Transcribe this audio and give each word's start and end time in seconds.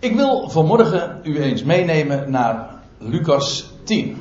Ik 0.00 0.16
wil 0.16 0.50
vanmorgen 0.50 1.20
u 1.22 1.42
eens 1.42 1.64
meenemen 1.64 2.30
naar 2.30 2.80
Lucas 2.98 3.70
10. 3.84 4.20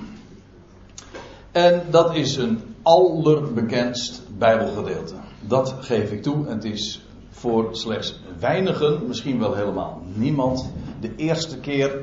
En 1.52 1.84
dat 1.90 2.16
is 2.16 2.36
een 2.36 2.62
allerbekendst 2.82 4.22
Bijbelgedeelte. 4.38 5.14
Dat 5.42 5.76
geef 5.80 6.12
ik 6.12 6.24
toe. 6.24 6.48
Het 6.48 6.64
is 6.64 7.02
voor 7.30 7.68
slechts 7.72 8.20
weinigen, 8.40 9.08
misschien 9.08 9.40
wel 9.40 9.54
helemaal 9.54 10.02
niemand, 10.14 10.72
de 11.00 11.16
eerste 11.16 11.60
keer 11.60 12.00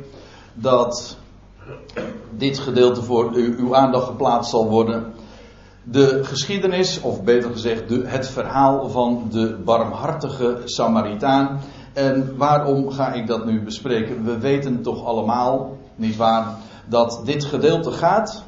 dat 0.54 1.16
dit 2.30 2.58
gedeelte 2.58 3.02
voor 3.02 3.32
uw 3.34 3.76
aandacht 3.76 4.06
geplaatst 4.06 4.50
zal 4.50 4.68
worden. 4.68 5.12
De 5.82 6.24
geschiedenis, 6.24 7.00
of 7.00 7.22
beter 7.22 7.50
gezegd, 7.50 7.88
de, 7.88 8.02
het 8.06 8.28
verhaal 8.28 8.88
van 8.88 9.28
de 9.30 9.56
barmhartige 9.64 10.60
Samaritaan. 10.64 11.60
En 11.96 12.36
waarom 12.36 12.90
ga 12.90 13.12
ik 13.12 13.26
dat 13.26 13.44
nu 13.44 13.62
bespreken? 13.62 14.24
We 14.24 14.38
weten 14.38 14.82
toch 14.82 15.04
allemaal, 15.04 15.76
niet 15.94 16.16
waar, 16.16 16.54
dat 16.88 17.20
dit 17.24 17.44
gedeelte 17.44 17.90
gaat 17.90 18.44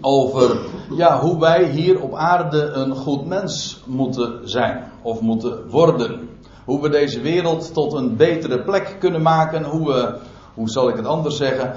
over 0.00 0.56
ja, 0.90 1.20
hoe 1.20 1.38
wij 1.38 1.70
hier 1.70 2.00
op 2.00 2.14
aarde 2.14 2.62
een 2.62 2.94
goed 2.94 3.26
mens 3.26 3.82
moeten 3.86 4.48
zijn 4.48 4.84
of 5.02 5.20
moeten 5.20 5.70
worden. 5.70 6.28
Hoe 6.64 6.80
we 6.80 6.88
deze 6.88 7.20
wereld 7.20 7.72
tot 7.72 7.92
een 7.92 8.16
betere 8.16 8.62
plek 8.62 8.96
kunnen 8.98 9.22
maken. 9.22 9.64
Hoe 9.64 9.86
we, 9.86 10.18
hoe 10.54 10.68
zal 10.68 10.88
ik 10.88 10.96
het 10.96 11.06
anders 11.06 11.36
zeggen, 11.36 11.72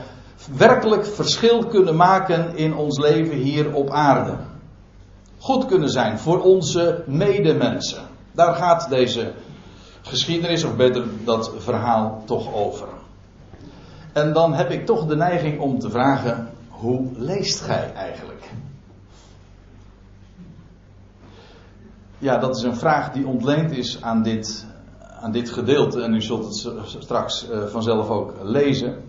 werkelijk 0.57 1.05
verschil 1.05 1.65
kunnen 1.65 1.95
maken 1.95 2.55
in 2.55 2.75
ons 2.75 2.99
leven 2.99 3.35
hier 3.35 3.73
op 3.73 3.89
aarde. 3.89 4.37
Goed 5.37 5.65
kunnen 5.65 5.89
zijn 5.89 6.19
voor 6.19 6.41
onze 6.41 7.03
medemensen. 7.05 8.01
Daar 8.31 8.55
gaat 8.55 8.89
deze 8.89 9.33
geschiedenis, 10.07 10.63
of 10.63 10.75
beter 10.75 11.05
dat 11.23 11.51
verhaal, 11.57 12.21
toch 12.25 12.53
over. 12.53 12.87
En 14.13 14.33
dan 14.33 14.53
heb 14.53 14.71
ik 14.71 14.85
toch 14.85 15.05
de 15.05 15.15
neiging 15.15 15.59
om 15.59 15.79
te 15.79 15.89
vragen: 15.89 16.49
hoe 16.69 17.07
leest 17.15 17.61
gij 17.61 17.93
eigenlijk? 17.93 18.51
Ja, 22.17 22.37
dat 22.37 22.55
is 22.55 22.63
een 22.63 22.75
vraag 22.75 23.11
die 23.11 23.27
ontleend 23.27 23.71
is 23.71 24.01
aan 24.01 24.23
dit, 24.23 24.65
aan 25.21 25.31
dit 25.31 25.49
gedeelte. 25.49 26.01
En 26.01 26.13
u 26.13 26.21
zult 26.21 26.63
het 26.63 26.85
straks 26.99 27.49
eh, 27.49 27.65
vanzelf 27.65 28.09
ook 28.09 28.33
lezen. 28.41 29.03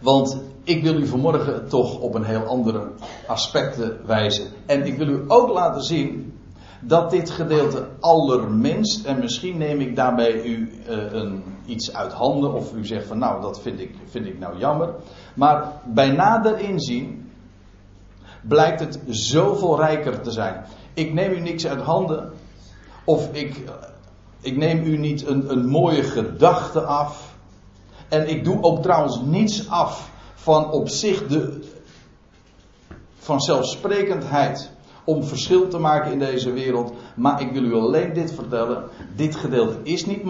Want 0.00 0.40
ik 0.64 0.82
wil 0.82 0.94
u 0.94 1.06
vanmorgen 1.06 1.68
toch 1.68 1.98
op 1.98 2.14
een 2.14 2.24
heel 2.24 2.44
andere 2.44 2.90
aspecten 3.26 4.00
wijzen. 4.06 4.46
En 4.66 4.86
ik 4.86 4.98
wil 4.98 5.08
u 5.08 5.24
ook 5.26 5.48
laten 5.48 5.82
zien 5.82 6.35
dat 6.80 7.10
dit 7.10 7.30
gedeelte 7.30 7.88
allerminst, 8.00 9.04
en 9.04 9.18
misschien 9.18 9.58
neem 9.58 9.80
ik 9.80 9.96
daarbij 9.96 10.42
u 10.42 10.72
uh, 10.88 11.12
een, 11.12 11.44
iets 11.66 11.94
uit 11.94 12.12
handen, 12.12 12.52
of 12.52 12.72
u 12.72 12.86
zegt 12.86 13.06
van 13.06 13.18
nou, 13.18 13.40
dat 13.40 13.60
vind 13.60 13.80
ik, 13.80 13.94
vind 14.04 14.26
ik 14.26 14.38
nou 14.38 14.58
jammer. 14.58 14.94
Maar 15.34 15.72
bij 15.84 16.10
nader 16.10 16.58
inzien 16.58 17.30
blijkt 18.42 18.80
het 18.80 19.00
zoveel 19.08 19.76
rijker 19.76 20.20
te 20.20 20.30
zijn. 20.30 20.64
Ik 20.94 21.12
neem 21.12 21.32
u 21.32 21.40
niks 21.40 21.66
uit 21.66 21.80
handen, 21.80 22.32
of 23.04 23.32
ik, 23.32 23.64
ik 24.40 24.56
neem 24.56 24.84
u 24.84 24.96
niet 24.96 25.26
een, 25.26 25.50
een 25.50 25.66
mooie 25.66 26.02
gedachte 26.02 26.80
af. 26.80 27.34
En 28.08 28.28
ik 28.28 28.44
doe 28.44 28.62
ook 28.62 28.82
trouwens 28.82 29.20
niets 29.20 29.68
af 29.68 30.10
van 30.34 30.70
op 30.70 30.88
zich 30.88 31.26
de, 31.26 31.64
van 33.16 33.40
zelfsprekendheid 33.40 34.70
om 35.06 35.24
verschil 35.24 35.68
te 35.68 35.78
maken 35.78 36.12
in 36.12 36.18
deze 36.18 36.52
wereld. 36.52 36.92
Maar 37.14 37.40
ik 37.40 37.52
wil 37.52 37.62
u 37.62 37.74
alleen 37.74 38.12
dit 38.12 38.34
vertellen. 38.34 38.84
Dit 39.16 39.36
gedeelte 39.36 39.78
is 39.82 40.06
niet 40.06 40.22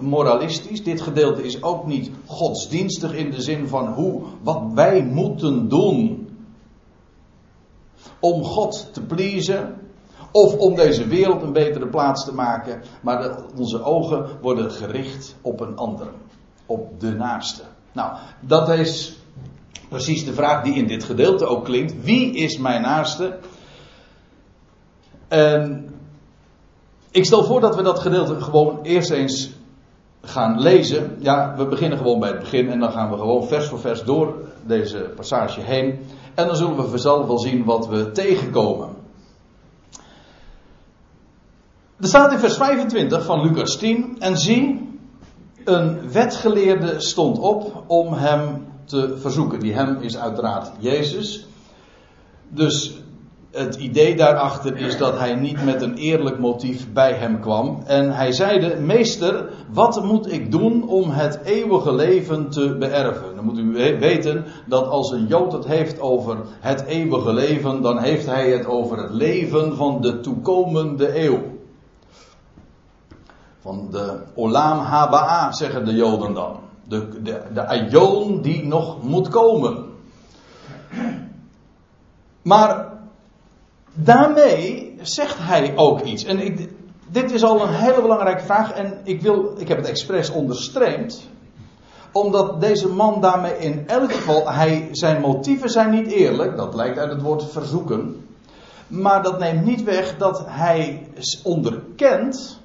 moralistisch. 0.00 0.84
Dit 0.84 1.00
gedeelte 1.00 1.42
is 1.42 1.62
ook 1.62 1.86
niet 1.86 2.10
godsdienstig 2.26 3.14
in 3.14 3.30
de 3.30 3.42
zin 3.42 3.68
van 3.68 3.92
hoe, 3.92 4.22
wat 4.42 4.62
wij 4.74 5.02
moeten 5.02 5.68
doen 5.68 6.28
om 8.20 8.44
God 8.44 8.88
te 8.92 9.02
pleasen. 9.02 9.74
Of 10.30 10.56
om 10.56 10.74
deze 10.74 11.06
wereld 11.06 11.42
een 11.42 11.52
betere 11.52 11.88
plaats 11.88 12.24
te 12.24 12.34
maken. 12.34 12.82
Maar 13.00 13.36
onze 13.58 13.82
ogen 13.82 14.26
worden 14.40 14.70
gericht 14.70 15.36
op 15.40 15.60
een 15.60 15.76
ander. 15.76 16.06
Op 16.66 17.00
de 17.00 17.10
naaste. 17.10 17.62
Nou, 17.92 18.16
dat 18.40 18.68
is 18.68 19.16
precies 19.88 20.24
de 20.24 20.32
vraag 20.32 20.62
die 20.62 20.74
in 20.74 20.86
dit 20.86 21.04
gedeelte 21.04 21.46
ook 21.46 21.64
klinkt. 21.64 22.04
Wie 22.04 22.34
is 22.34 22.58
mijn 22.58 22.82
naaste? 22.82 23.38
En 25.28 25.88
ik 27.10 27.24
stel 27.24 27.44
voor 27.44 27.60
dat 27.60 27.76
we 27.76 27.82
dat 27.82 27.98
gedeelte 27.98 28.40
gewoon 28.40 28.78
eerst 28.82 29.10
eens 29.10 29.50
gaan 30.20 30.60
lezen. 30.60 31.16
Ja, 31.18 31.54
we 31.56 31.66
beginnen 31.66 31.98
gewoon 31.98 32.20
bij 32.20 32.28
het 32.28 32.38
begin 32.38 32.70
en 32.70 32.80
dan 32.80 32.92
gaan 32.92 33.10
we 33.10 33.16
gewoon 33.16 33.44
vers 33.44 33.66
voor 33.66 33.80
vers 33.80 34.02
door 34.02 34.34
deze 34.66 34.98
passage 35.16 35.60
heen. 35.60 35.98
En 36.34 36.46
dan 36.46 36.56
zullen 36.56 36.76
we 36.76 36.88
vanzelf 36.88 37.26
wel 37.26 37.38
zien 37.38 37.64
wat 37.64 37.88
we 37.88 38.12
tegenkomen. 38.12 38.88
Er 42.00 42.08
staat 42.08 42.32
in 42.32 42.38
vers 42.38 42.56
25 42.56 43.24
van 43.24 43.42
Lucas 43.42 43.76
10. 43.76 44.16
En 44.18 44.38
zie, 44.38 44.90
een 45.64 46.10
wetgeleerde 46.12 47.00
stond 47.00 47.38
op 47.38 47.84
om 47.86 48.12
hem 48.12 48.66
te 48.84 49.18
verzoeken. 49.18 49.60
Die 49.60 49.74
hem 49.74 49.96
is 50.00 50.16
uiteraard 50.18 50.70
Jezus. 50.78 51.46
Dus 52.48 53.00
het 53.56 53.76
idee 53.76 54.16
daarachter 54.16 54.76
is 54.76 54.96
dat 54.96 55.18
hij 55.18 55.34
niet 55.34 55.64
met 55.64 55.82
een 55.82 55.94
eerlijk 55.94 56.38
motief 56.38 56.92
bij 56.92 57.12
hem 57.12 57.40
kwam. 57.40 57.82
En 57.86 58.12
hij 58.12 58.32
zeide: 58.32 58.76
Meester, 58.76 59.50
wat 59.72 60.04
moet 60.04 60.32
ik 60.32 60.50
doen 60.50 60.88
om 60.88 61.10
het 61.10 61.40
eeuwige 61.44 61.94
leven 61.94 62.50
te 62.50 62.76
beërven? 62.78 63.34
Dan 63.34 63.44
moet 63.44 63.58
u 63.58 63.72
weten 63.98 64.44
dat 64.66 64.88
als 64.88 65.10
een 65.10 65.26
Jood 65.26 65.52
het 65.52 65.66
heeft 65.66 66.00
over 66.00 66.36
het 66.60 66.84
eeuwige 66.84 67.32
leven, 67.32 67.82
dan 67.82 67.98
heeft 67.98 68.26
hij 68.26 68.50
het 68.50 68.66
over 68.66 68.98
het 68.98 69.10
leven 69.10 69.76
van 69.76 70.00
de 70.00 70.20
toekomende 70.20 71.24
eeuw. 71.24 71.40
Van 73.60 73.88
de 73.90 74.18
Olam 74.34 74.78
Haba'a, 74.78 75.52
zeggen 75.52 75.84
de 75.84 75.94
Joden 75.94 76.34
dan. 76.34 76.56
De, 76.88 77.22
de, 77.22 77.42
de 77.54 77.66
Aion 77.66 78.42
die 78.42 78.66
nog 78.66 79.02
moet 79.02 79.28
komen. 79.28 79.84
Maar 82.42 82.95
daarmee 83.96 84.94
zegt 85.02 85.38
hij 85.38 85.72
ook 85.76 86.00
iets. 86.00 86.24
En 86.24 86.38
ik, 86.38 86.68
dit 87.08 87.32
is 87.32 87.44
al 87.44 87.62
een 87.62 87.74
hele 87.74 88.02
belangrijke 88.02 88.44
vraag. 88.44 88.72
En 88.72 88.98
ik, 89.04 89.22
wil, 89.22 89.54
ik 89.58 89.68
heb 89.68 89.76
het 89.76 89.88
expres 89.88 90.30
onderstreept. 90.30 91.28
Omdat 92.12 92.60
deze 92.60 92.88
man 92.88 93.20
daarmee 93.20 93.58
in 93.58 93.88
elk 93.88 94.12
geval. 94.12 94.50
Hij, 94.50 94.88
zijn 94.92 95.20
motieven 95.20 95.68
zijn 95.68 95.90
niet 95.90 96.06
eerlijk. 96.06 96.56
Dat 96.56 96.74
lijkt 96.74 96.98
uit 96.98 97.10
het 97.10 97.22
woord 97.22 97.44
verzoeken. 97.50 98.26
Maar 98.86 99.22
dat 99.22 99.38
neemt 99.38 99.64
niet 99.64 99.82
weg 99.82 100.16
dat 100.16 100.44
hij 100.46 101.08
onderkent. 101.42 102.60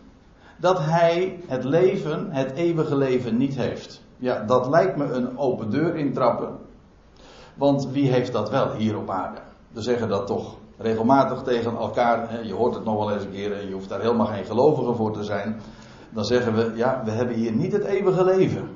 Dat 0.57 0.79
hij 0.79 1.39
het 1.47 1.63
leven, 1.63 2.27
het 2.31 2.51
eeuwige 2.51 2.95
leven, 2.95 3.37
niet 3.37 3.55
heeft. 3.55 4.01
Ja, 4.17 4.43
dat 4.43 4.67
lijkt 4.67 4.97
me 4.97 5.05
een 5.05 5.37
open 5.37 5.69
deur 5.69 5.95
intrappen. 5.95 6.57
Want 7.53 7.87
wie 7.91 8.11
heeft 8.11 8.31
dat 8.31 8.49
wel 8.49 8.71
hier 8.73 8.97
op 8.97 9.09
aarde? 9.09 9.39
We 9.71 9.81
zeggen 9.81 10.09
dat 10.09 10.27
toch 10.27 10.55
regelmatig 10.81 11.41
tegen 11.41 11.77
elkaar. 11.77 12.45
Je 12.45 12.53
hoort 12.53 12.75
het 12.75 12.85
nog 12.85 12.97
wel 12.97 13.11
eens 13.11 13.23
een 13.23 13.31
keer 13.31 13.53
en 13.53 13.67
je 13.67 13.73
hoeft 13.73 13.89
daar 13.89 14.01
helemaal 14.01 14.25
geen 14.25 14.45
gelovige 14.45 14.93
voor 14.93 15.11
te 15.11 15.23
zijn. 15.23 15.61
Dan 16.09 16.25
zeggen 16.25 16.55
we, 16.55 16.71
ja, 16.75 17.01
we 17.05 17.11
hebben 17.11 17.35
hier 17.35 17.51
niet 17.51 17.71
het 17.71 17.83
eeuwige 17.83 18.23
leven. 18.23 18.69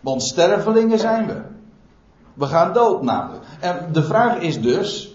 Want 0.00 0.22
stervelingen 0.22 0.98
zijn 0.98 1.26
we. 1.26 1.42
We 2.34 2.46
gaan 2.46 2.72
dood 2.72 3.02
namelijk. 3.02 3.44
En 3.60 3.88
de 3.92 4.02
vraag 4.02 4.38
is 4.38 4.60
dus, 4.60 5.14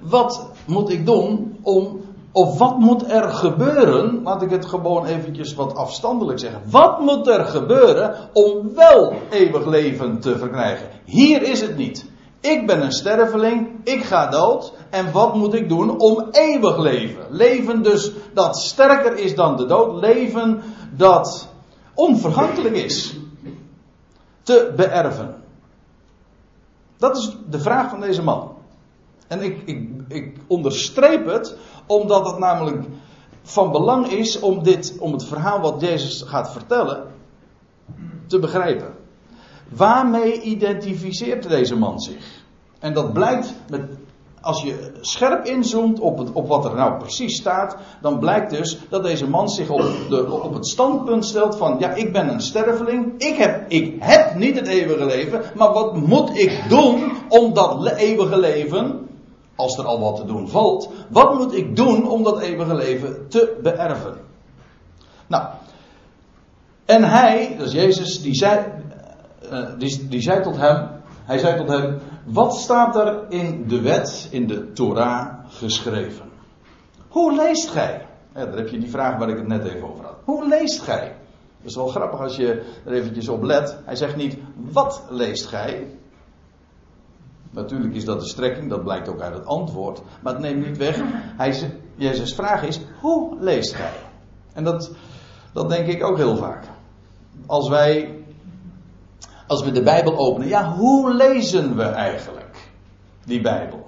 wat 0.00 0.50
moet 0.66 0.90
ik 0.90 1.06
doen 1.06 1.58
om 1.62 2.00
of 2.32 2.58
wat 2.58 2.78
moet 2.78 3.10
er 3.10 3.28
gebeuren? 3.28 4.22
Laat 4.22 4.42
ik 4.42 4.50
het 4.50 4.66
gewoon 4.66 5.06
eventjes 5.06 5.54
wat 5.54 5.74
afstandelijk 5.74 6.38
zeggen. 6.38 6.60
Wat 6.70 7.00
moet 7.00 7.28
er 7.28 7.44
gebeuren 7.44 8.16
om 8.32 8.74
wel 8.74 9.12
eeuwig 9.30 9.66
leven 9.66 10.20
te 10.20 10.38
verkrijgen? 10.38 10.88
Hier 11.04 11.42
is 11.42 11.60
het 11.60 11.76
niet. 11.76 12.12
Ik 12.44 12.66
ben 12.66 12.82
een 12.82 12.92
sterveling, 12.92 13.68
ik 13.84 14.04
ga 14.04 14.26
dood. 14.26 14.72
En 14.90 15.12
wat 15.12 15.34
moet 15.34 15.54
ik 15.54 15.68
doen 15.68 15.98
om 15.98 16.28
eeuwig 16.30 16.78
leven? 16.78 17.26
Leven 17.30 17.82
dus 17.82 18.12
dat 18.34 18.56
sterker 18.56 19.16
is 19.16 19.34
dan 19.34 19.56
de 19.56 19.66
dood. 19.66 20.00
Leven 20.00 20.62
dat 20.96 21.48
onvergankelijk 21.94 22.74
is. 22.74 23.16
Te 24.42 24.72
beërven. 24.76 25.42
Dat 26.96 27.16
is 27.16 27.36
de 27.50 27.60
vraag 27.60 27.90
van 27.90 28.00
deze 28.00 28.22
man. 28.22 28.56
En 29.28 29.42
ik, 29.42 29.62
ik, 29.64 29.90
ik 30.08 30.36
onderstreep 30.46 31.26
het 31.26 31.56
omdat 31.86 32.26
het 32.26 32.38
namelijk 32.38 32.84
van 33.42 33.72
belang 33.72 34.06
is 34.06 34.40
om, 34.40 34.62
dit, 34.62 34.96
om 34.98 35.12
het 35.12 35.24
verhaal 35.24 35.60
wat 35.60 35.80
Jezus 35.80 36.22
gaat 36.22 36.52
vertellen 36.52 37.06
te 38.26 38.38
begrijpen. 38.38 39.03
Waarmee 39.68 40.40
identificeert 40.40 41.48
deze 41.48 41.76
man 41.76 42.00
zich? 42.00 42.42
En 42.78 42.94
dat 42.94 43.12
blijkt 43.12 43.54
met 43.68 43.82
als 44.44 44.62
je 44.62 44.90
scherp 45.00 45.44
inzoomt 45.44 46.00
op, 46.00 46.18
het, 46.18 46.32
op 46.32 46.48
wat 46.48 46.64
er 46.64 46.74
nou 46.74 46.98
precies 46.98 47.36
staat, 47.36 47.76
dan 48.00 48.18
blijkt 48.18 48.50
dus 48.50 48.78
dat 48.88 49.02
deze 49.02 49.28
man 49.28 49.48
zich 49.48 49.70
op, 49.70 49.82
de, 50.08 50.32
op 50.32 50.54
het 50.54 50.66
standpunt 50.66 51.24
stelt 51.24 51.56
van, 51.56 51.76
ja, 51.78 51.90
ik 51.90 52.12
ben 52.12 52.28
een 52.28 52.40
sterveling, 52.40 53.12
ik 53.18 53.36
heb, 53.36 53.70
ik 53.70 53.96
heb 53.98 54.34
niet 54.34 54.56
het 54.56 54.66
eeuwige 54.66 55.04
leven, 55.04 55.42
maar 55.54 55.72
wat 55.72 55.96
moet 55.96 56.38
ik 56.38 56.64
doen 56.68 57.12
om 57.28 57.54
dat 57.54 57.86
eeuwige 57.96 58.38
leven, 58.38 59.08
als 59.56 59.78
er 59.78 59.84
al 59.84 60.00
wat 60.00 60.16
te 60.16 60.24
doen 60.24 60.48
valt, 60.48 60.90
wat 61.08 61.34
moet 61.34 61.54
ik 61.54 61.76
doen 61.76 62.08
om 62.08 62.22
dat 62.22 62.40
eeuwige 62.40 62.74
leven 62.74 63.28
te 63.28 63.58
beërven? 63.62 64.16
Nou, 65.26 65.44
en 66.84 67.04
hij, 67.04 67.54
dus 67.58 67.72
Jezus, 67.72 68.22
die 68.22 68.34
zei, 68.34 68.60
die, 69.78 70.08
die 70.08 70.20
zei 70.20 70.42
tot 70.42 70.56
hem, 70.56 70.88
hij 71.24 71.38
zei 71.38 71.56
tot 71.56 71.68
hem, 71.68 71.98
wat 72.24 72.54
staat 72.54 72.96
er 72.96 73.24
in 73.28 73.68
de 73.68 73.80
wet, 73.80 74.28
in 74.30 74.46
de 74.46 74.72
Torah 74.72 75.28
geschreven? 75.48 76.30
Hoe 77.08 77.34
leest 77.34 77.70
gij? 77.70 78.06
Ja, 78.34 78.44
daar 78.44 78.56
heb 78.56 78.68
je 78.68 78.78
die 78.78 78.90
vraag 78.90 79.18
waar 79.18 79.28
ik 79.28 79.36
het 79.36 79.46
net 79.46 79.64
even 79.64 79.90
over 79.90 80.04
had. 80.04 80.16
Hoe 80.24 80.48
leest 80.48 80.80
gij? 80.82 81.16
Dat 81.58 81.70
is 81.70 81.76
wel 81.76 81.86
grappig 81.86 82.20
als 82.20 82.36
je 82.36 82.62
er 82.84 82.92
eventjes 82.92 83.28
op 83.28 83.42
let. 83.42 83.78
Hij 83.84 83.96
zegt 83.96 84.16
niet, 84.16 84.36
wat 84.54 85.02
leest 85.10 85.46
gij? 85.46 85.86
Natuurlijk 87.50 87.94
is 87.94 88.04
dat 88.04 88.20
de 88.20 88.26
strekking, 88.26 88.70
dat 88.70 88.84
blijkt 88.84 89.08
ook 89.08 89.20
uit 89.20 89.34
het 89.34 89.46
antwoord. 89.46 90.02
Maar 90.22 90.32
het 90.32 90.42
neemt 90.42 90.66
niet 90.66 90.76
weg. 90.76 91.00
Hij, 91.36 91.70
Jezus' 91.94 92.34
vraag 92.34 92.62
is, 92.62 92.80
hoe 93.00 93.36
leest 93.40 93.74
gij? 93.74 93.92
En 94.52 94.64
dat, 94.64 94.90
dat 95.52 95.68
denk 95.68 95.86
ik 95.86 96.04
ook 96.04 96.16
heel 96.16 96.36
vaak. 96.36 96.64
Als 97.46 97.68
wij 97.68 98.23
als 99.46 99.64
we 99.64 99.70
de 99.70 99.82
Bijbel 99.82 100.16
openen, 100.16 100.48
ja, 100.48 100.72
hoe 100.72 101.14
lezen 101.14 101.76
we 101.76 101.82
eigenlijk 101.82 102.70
die 103.24 103.40
Bijbel? 103.40 103.86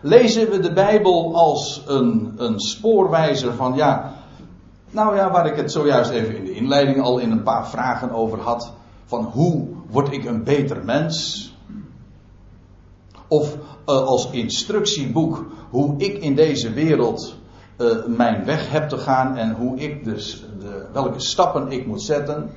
Lezen 0.00 0.50
we 0.50 0.58
de 0.58 0.72
Bijbel 0.72 1.36
als 1.36 1.82
een, 1.86 2.32
een 2.36 2.60
spoorwijzer 2.60 3.54
van, 3.54 3.74
ja, 3.74 4.14
nou 4.90 5.16
ja, 5.16 5.30
waar 5.30 5.46
ik 5.46 5.56
het 5.56 5.72
zojuist 5.72 6.10
even 6.10 6.36
in 6.36 6.44
de 6.44 6.54
inleiding 6.54 7.00
al 7.00 7.18
in 7.18 7.30
een 7.30 7.42
paar 7.42 7.68
vragen 7.68 8.10
over 8.10 8.40
had, 8.40 8.72
van 9.04 9.24
hoe 9.24 9.68
word 9.90 10.12
ik 10.12 10.24
een 10.24 10.44
beter 10.44 10.84
mens? 10.84 11.44
Of 13.28 13.54
uh, 13.54 13.60
als 13.86 14.30
instructieboek 14.30 15.46
hoe 15.70 15.94
ik 15.96 16.18
in 16.18 16.34
deze 16.34 16.72
wereld 16.72 17.36
uh, 17.78 18.06
mijn 18.06 18.44
weg 18.44 18.70
heb 18.70 18.88
te 18.88 18.98
gaan 18.98 19.36
en 19.36 19.52
hoe 19.52 19.78
ik 19.78 20.04
dus 20.04 20.44
de, 20.60 20.86
welke 20.92 21.20
stappen 21.20 21.72
ik 21.72 21.86
moet 21.86 22.02
zetten 22.02 22.50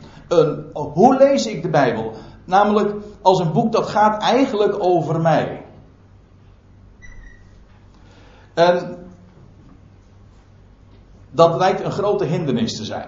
hoe 0.74 1.18
lees 1.18 1.46
ik 1.46 1.62
de 1.62 1.70
Bijbel? 1.70 2.14
Namelijk 2.46 2.96
als 3.22 3.40
een 3.40 3.52
boek 3.52 3.72
dat 3.72 3.88
gaat 3.88 4.22
eigenlijk 4.22 4.76
over 4.84 5.22
mij. 5.22 5.66
En 8.54 8.98
dat 11.32 11.58
lijkt 11.58 11.84
een 11.84 11.92
grote 11.92 12.26
hindernis 12.26 12.78
te 12.78 12.86
zijn. 12.86 13.08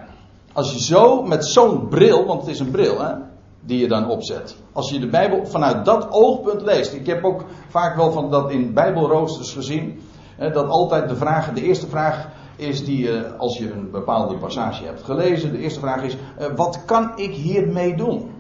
Als 0.54 0.74
je 0.74 0.80
zo 0.80 1.22
met 1.22 1.46
zo'n 1.46 1.88
bril, 1.88 2.26
want 2.26 2.42
het 2.42 2.50
is 2.50 2.60
een 2.60 2.72
bril 2.72 3.02
hè, 3.02 3.14
die 3.60 3.80
je 3.80 3.88
dan 3.88 4.10
opzet. 4.10 4.56
Als 4.72 4.90
je 4.90 5.00
de 5.00 5.08
Bijbel 5.08 5.46
vanuit 5.46 5.86
dat 5.86 6.08
oogpunt 6.12 6.62
leest. 6.62 6.94
Ik 6.94 7.06
heb 7.06 7.24
ook 7.24 7.46
vaak 7.70 7.96
wel 7.96 8.12
van 8.12 8.32
dat 8.32 8.52
in 8.52 8.74
Bijbelroosters 8.74 9.54
gezien. 9.54 10.02
Hè, 10.42 10.52
dat 10.52 10.70
altijd 10.70 11.10
de 11.10 11.16
vraag, 11.16 11.54
de 11.54 11.64
eerste 11.64 11.88
vraag 11.88 12.28
is 12.56 12.86
die, 12.86 13.08
uh, 13.08 13.22
als 13.38 13.58
je 13.58 13.72
een 13.72 13.92
bepaalde 13.92 14.38
passage 14.38 14.84
hebt 14.86 15.04
gelezen, 15.04 15.52
de 15.52 15.58
eerste 15.58 15.80
vraag 15.80 16.04
is: 16.04 16.16
uh, 16.16 16.46
wat 16.56 16.86
kan 16.86 17.12
ik 17.16 17.34
hiermee 17.34 17.96
doen? 17.96 18.32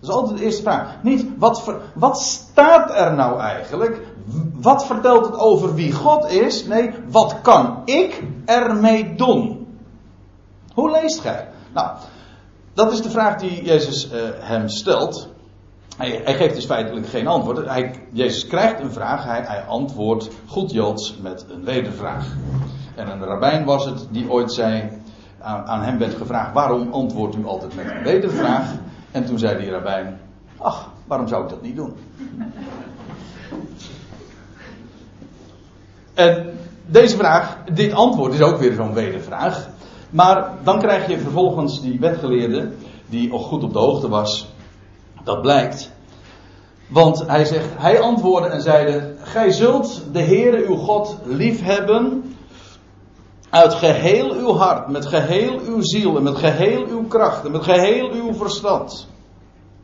Dat 0.00 0.10
is 0.10 0.16
altijd 0.16 0.38
de 0.38 0.44
eerste 0.44 0.62
vraag. 0.62 1.02
Niet 1.02 1.26
wat, 1.38 1.74
wat 1.94 2.18
staat 2.18 2.94
er 2.94 3.14
nou 3.14 3.40
eigenlijk? 3.40 4.00
Wat 4.60 4.86
vertelt 4.86 5.24
het 5.24 5.38
over 5.38 5.74
wie 5.74 5.92
God 5.92 6.30
is? 6.30 6.66
Nee, 6.66 6.90
wat 7.10 7.40
kan 7.42 7.82
ik 7.84 8.22
ermee 8.44 9.14
doen? 9.14 9.66
Hoe 10.74 10.90
leest 10.90 11.20
gij? 11.20 11.48
Nou, 11.74 11.88
dat 12.74 12.92
is 12.92 13.02
de 13.02 13.10
vraag 13.10 13.36
die 13.36 13.64
Jezus 13.64 14.12
uh, 14.12 14.20
hem 14.38 14.68
stelt. 14.68 15.28
Hij, 15.96 16.20
hij, 16.24 16.34
geeft 16.34 16.54
dus 16.54 16.64
feitelijk 16.64 17.06
geen 17.06 17.26
antwoord. 17.26 17.66
Hij, 17.66 17.94
Jezus 18.12 18.46
krijgt 18.46 18.80
een 18.80 18.92
vraag, 18.92 19.24
hij, 19.24 19.64
antwoordt 19.64 20.30
goed 20.46 20.70
Joods 20.70 21.16
met 21.22 21.46
een 21.50 21.64
wedervraag. 21.64 22.26
En 22.94 23.10
een 23.10 23.24
rabbijn 23.24 23.64
was 23.64 23.84
het 23.84 24.06
die 24.10 24.30
ooit 24.30 24.52
zei, 24.52 24.90
aan, 25.40 25.82
hem 25.82 25.98
werd 25.98 26.14
gevraagd, 26.14 26.52
waarom 26.52 26.92
antwoordt 26.92 27.36
u 27.36 27.46
altijd 27.46 27.74
met 27.74 27.90
een 27.90 28.02
wedervraag? 28.02 28.74
En 29.10 29.24
toen 29.24 29.38
zei 29.38 29.58
die 29.58 29.70
rabbijn, 29.70 30.20
ach, 30.56 30.90
waarom 31.06 31.28
zou 31.28 31.42
ik 31.42 31.48
dat 31.48 31.62
niet 31.62 31.76
doen? 31.76 31.94
En 36.14 36.58
deze 36.86 37.16
vraag, 37.16 37.56
dit 37.72 37.92
antwoord 37.92 38.34
is 38.34 38.40
ook 38.40 38.58
weer 38.58 38.72
zo'n 38.72 38.94
wedervraag. 38.94 39.68
Maar 40.10 40.50
dan 40.62 40.78
krijg 40.78 41.08
je 41.08 41.18
vervolgens 41.18 41.82
die 41.82 41.98
wetgeleerde, 42.00 42.72
die 43.08 43.32
ook 43.32 43.42
goed 43.42 43.62
op 43.62 43.72
de 43.72 43.78
hoogte 43.78 44.08
was, 44.08 44.51
dat 45.24 45.42
blijkt. 45.42 45.92
Want 46.88 47.26
hij 47.26 47.44
zegt, 47.44 47.68
hij 47.76 48.00
antwoordde 48.00 48.48
en 48.48 48.62
zeide, 48.62 49.14
gij 49.18 49.50
zult 49.50 50.02
de 50.12 50.22
Heere 50.22 50.66
uw 50.66 50.76
God 50.76 51.16
liefhebben 51.24 52.34
uit 53.50 53.74
geheel 53.74 54.32
uw 54.32 54.52
hart, 54.52 54.88
met 54.88 55.06
geheel 55.06 55.58
uw 55.60 55.80
ziel 55.80 56.16
en 56.16 56.22
met 56.22 56.36
geheel 56.36 56.86
uw 56.86 57.06
kracht 57.06 57.44
en 57.44 57.50
met 57.50 57.62
geheel 57.62 58.10
uw 58.10 58.34
verstand. 58.34 59.08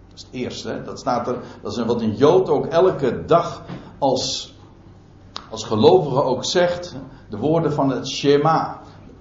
Dat 0.08 0.18
is 0.18 0.22
het 0.22 0.32
eerste. 0.32 0.82
Dat 0.84 0.98
staat 0.98 1.28
er. 1.28 1.36
Dat 1.62 1.72
is 1.72 1.84
wat 1.84 2.00
een 2.00 2.14
Jood 2.14 2.48
ook 2.48 2.66
elke 2.66 3.24
dag 3.24 3.62
als, 3.98 4.54
als 5.50 5.64
gelovige 5.64 6.22
ook 6.22 6.44
zegt. 6.44 6.96
De 7.30 7.36
woorden 7.36 7.72
van 7.72 7.90
het 7.90 8.08
Shema. 8.08 8.80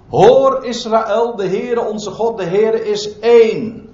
Hoor 0.09 0.65
Israël, 0.65 1.35
de 1.35 1.47
Heere 1.47 1.85
onze 1.85 2.11
God, 2.11 2.37
de 2.37 2.45
Heere 2.45 2.89
is 2.89 3.19
één. 3.19 3.86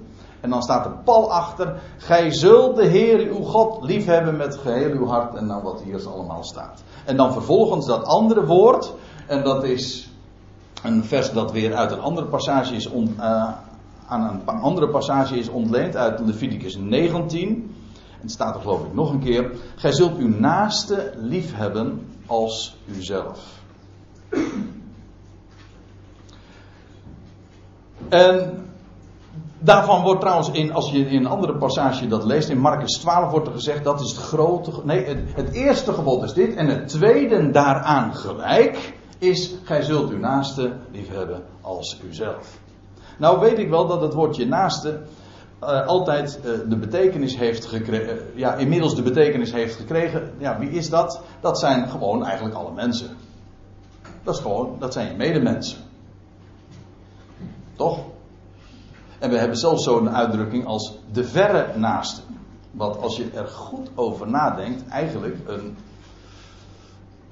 En 0.44 0.50
dan 0.50 0.62
staat 0.62 0.84
er 0.84 0.92
pal 1.04 1.32
achter. 1.32 1.82
Gij 1.96 2.32
zult 2.32 2.76
de 2.76 2.86
Heere 2.86 3.28
uw 3.28 3.42
God 3.42 3.82
liefhebben 3.82 4.36
met 4.36 4.56
geheel 4.56 4.90
uw 4.90 5.06
hart. 5.06 5.34
En 5.34 5.46
nou 5.46 5.62
wat 5.62 5.82
hier 5.82 6.08
allemaal 6.08 6.44
staat. 6.44 6.82
En 7.04 7.16
dan 7.16 7.32
vervolgens 7.32 7.86
dat 7.86 8.04
andere 8.04 8.46
woord. 8.46 8.94
En 9.26 9.44
dat 9.44 9.64
is 9.64 10.10
een 10.82 11.04
vers 11.04 11.32
dat 11.32 11.52
weer 11.52 11.74
uit 11.74 11.92
een 11.92 12.00
andere 12.00 12.26
passage 12.26 12.74
is 12.74 12.92
uh, 12.92 13.52
aan 14.06 14.42
een 14.46 14.60
andere 14.60 14.88
passage 14.88 15.38
is 15.38 15.48
ontleend 15.48 15.96
uit 15.96 16.20
Leviticus 16.20 16.76
19. 16.76 17.48
En 17.48 18.20
het 18.20 18.30
staat 18.30 18.54
er 18.54 18.60
geloof 18.60 18.84
ik 18.84 18.94
nog 18.94 19.10
een 19.10 19.20
keer. 19.20 19.50
Gij 19.76 19.92
zult 19.92 20.16
uw 20.16 20.38
naaste 20.38 21.12
lief 21.16 21.56
hebben 21.56 22.06
als 22.26 22.76
uzelf. 22.86 23.62
En 28.08 28.63
daarvan 29.64 30.02
wordt 30.02 30.20
trouwens 30.20 30.50
in, 30.50 30.72
als 30.72 30.90
je 30.90 30.98
in 30.98 31.16
een 31.16 31.26
andere 31.26 31.56
passage 31.56 32.08
dat 32.08 32.24
leest, 32.24 32.48
in 32.48 32.58
Marcus 32.58 32.98
12 32.98 33.30
wordt 33.30 33.46
er 33.46 33.52
gezegd 33.52 33.84
dat 33.84 34.00
is 34.00 34.10
het 34.10 34.20
grote. 34.20 34.70
Nee, 34.82 35.04
het, 35.34 35.52
eerste 35.52 35.92
gebod 35.92 36.22
is 36.22 36.32
dit 36.32 36.54
en 36.54 36.66
het 36.66 36.88
tweede 36.88 37.50
daaraan 37.50 38.14
gelijk 38.14 38.94
is, 39.18 39.54
gij 39.62 39.82
zult 39.82 40.10
uw 40.10 40.18
naaste 40.18 40.72
liefhebben 40.92 41.42
als 41.60 42.00
uzelf. 42.08 42.58
Nou 43.18 43.40
weet 43.40 43.58
ik 43.58 43.68
wel 43.68 43.86
dat 43.86 44.00
het 44.00 44.14
woordje 44.14 44.46
naaste 44.46 45.00
uh, 45.62 45.86
altijd 45.86 46.38
uh, 46.44 46.50
de 46.68 46.76
betekenis 46.76 47.36
heeft 47.36 47.64
gekregen, 47.64 48.16
uh, 48.16 48.22
ja, 48.38 48.54
inmiddels 48.54 48.94
de 48.94 49.02
betekenis 49.02 49.52
heeft 49.52 49.76
gekregen. 49.76 50.32
Ja, 50.38 50.58
wie 50.58 50.70
is 50.70 50.90
dat? 50.90 51.20
Dat 51.40 51.58
zijn 51.58 51.88
gewoon 51.88 52.24
eigenlijk 52.24 52.56
alle 52.56 52.72
mensen. 52.72 53.16
Dat 54.22 54.34
is 54.34 54.40
gewoon, 54.40 54.76
dat 54.78 54.92
zijn 54.92 55.08
je 55.08 55.16
medemensen. 55.16 55.78
Toch? 57.76 57.98
En 59.24 59.30
we 59.30 59.38
hebben 59.38 59.56
zelfs 59.56 59.84
zo'n 59.84 60.10
uitdrukking 60.10 60.66
als 60.66 60.98
de 61.12 61.24
verre 61.24 61.78
naaste. 61.78 62.20
Wat 62.70 63.00
als 63.00 63.16
je 63.16 63.30
er 63.34 63.46
goed 63.46 63.90
over 63.94 64.30
nadenkt, 64.30 64.88
eigenlijk 64.88 65.36
een 65.46 65.76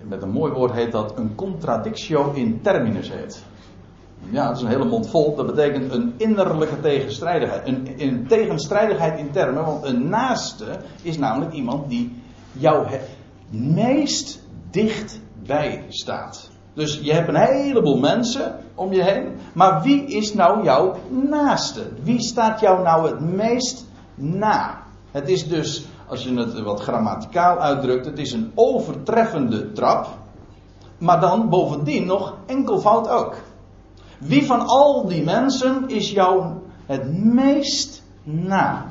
met 0.09 0.23
een 0.23 0.31
mooi 0.31 0.53
woord 0.53 0.73
heet 0.73 0.93
dat 0.93 1.19
een 1.19 1.35
contradictio 1.35 2.33
in 2.33 2.61
terminus 2.63 3.11
heet. 3.11 3.45
Ja, 4.31 4.47
dat 4.47 4.57
is 4.57 4.63
een 4.63 4.69
hele 4.69 4.85
mond 4.85 5.09
vol. 5.09 5.35
Dat 5.37 5.47
betekent 5.47 5.93
een 5.93 6.15
innerlijke 6.17 6.81
tegenstrijdigheid. 6.81 7.67
Een, 7.67 7.95
een 7.97 8.27
tegenstrijdigheid 8.27 9.19
in 9.19 9.31
termen. 9.31 9.65
Want 9.65 9.85
een 9.85 10.09
naaste 10.09 10.79
is 11.03 11.19
namelijk 11.19 11.53
iemand 11.53 11.89
die 11.89 12.23
jou 12.53 12.87
het 12.87 13.09
meest 13.51 14.43
dichtbij 14.71 15.85
staat. 15.89 16.52
Dus 16.75 17.01
je 17.03 17.13
hebt 17.13 17.29
een 17.29 17.37
heleboel 17.37 17.99
mensen 17.99 18.59
om 18.75 18.93
je 18.93 19.03
heen. 19.03 19.27
Maar 19.53 19.83
wie 19.83 20.05
is 20.05 20.35
nou 20.35 20.65
jouw 20.65 20.95
naaste? 21.09 21.83
Wie 22.03 22.21
staat 22.21 22.61
jou 22.61 22.83
nou 22.83 23.07
het 23.07 23.21
meest 23.21 23.87
na? 24.15 24.83
Het 25.11 25.29
is 25.29 25.49
dus 25.49 25.87
als 26.07 26.25
je 26.25 26.35
het 26.35 26.61
wat 26.61 26.81
grammaticaal 26.81 27.59
uitdrukt, 27.59 28.07
het 28.07 28.19
is 28.19 28.33
een 28.33 28.53
overtreffende 28.55 29.73
trap. 29.73 30.09
Maar 30.99 31.21
dan 31.21 31.49
bovendien 31.49 32.07
nog 32.07 32.35
enkelvoud 32.47 33.09
ook. 33.09 33.37
Wie 34.19 34.47
van 34.47 34.67
al 34.67 35.07
die 35.07 35.25
mensen 35.25 35.89
is 35.89 36.11
jou 36.11 36.45
het 36.87 37.25
meest 37.25 38.03
na? 38.23 38.87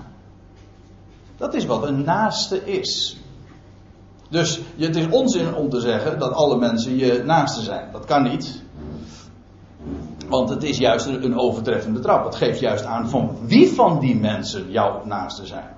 Dat 1.38 1.54
is 1.54 1.66
wat 1.66 1.84
een 1.84 2.04
naaste 2.04 2.66
is. 2.66 3.21
Dus 4.32 4.62
het 4.78 4.96
is 4.96 5.10
onzin 5.10 5.56
om 5.56 5.70
te 5.70 5.80
zeggen 5.80 6.20
dat 6.20 6.34
alle 6.34 6.58
mensen 6.58 6.98
je 6.98 7.24
naaste 7.26 7.62
zijn. 7.62 7.90
Dat 7.92 8.06
kan 8.06 8.24
niet. 8.24 8.62
Want 10.30 10.50
het 10.50 10.64
is 10.64 10.78
juist 10.78 11.06
een 11.06 11.38
overtreffende 11.38 12.00
trap. 12.00 12.26
Het 12.26 12.36
geeft 12.36 12.60
juist 12.60 12.86
aan 12.86 13.10
van 13.10 13.38
wie 13.42 13.70
van 13.74 14.00
die 14.00 14.16
mensen 14.16 14.72
jouw 14.72 15.06
naaste 15.06 15.46
zijn. 15.46 15.70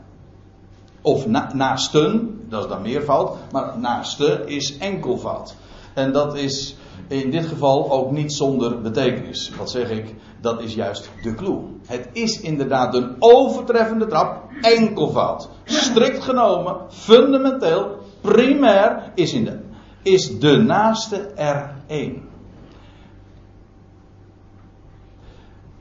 Of 1.02 1.28
na, 1.28 1.54
naasten, 1.54 2.40
dat 2.50 2.64
is 2.64 2.70
dan 2.70 2.82
meervoud, 2.82 3.38
maar 3.52 3.80
naaste 3.80 4.44
is 4.46 4.78
enkelvoud. 4.78 5.56
En 5.94 6.12
dat 6.12 6.36
is 6.36 6.76
in 7.08 7.32
dit 7.32 7.46
geval 7.46 7.92
ook 7.92 8.12
niet 8.12 8.34
zonder 8.34 8.82
betekenis. 8.82 9.52
Wat 9.58 9.70
zeg 9.72 9.90
ik? 9.90 10.16
Dat 10.42 10.62
is 10.62 10.74
juist 10.74 11.10
de 11.22 11.34
clue. 11.34 11.60
Het 11.86 12.10
is 12.12 12.42
inderdaad 12.42 12.96
een 12.96 13.16
overtreffende 13.20 14.08
trap, 14.08 14.44
enkelvoud. 14.62 15.50
Strikt 15.64 16.24
genomen, 16.24 16.78
fundamenteel, 16.90 17.98
primair 18.24 19.12
is, 19.16 19.34
in 19.34 19.44
de, 19.44 19.60
is 20.02 20.40
de 20.40 20.58
naaste 20.58 21.18
er 21.36 21.76
één. 21.88 22.30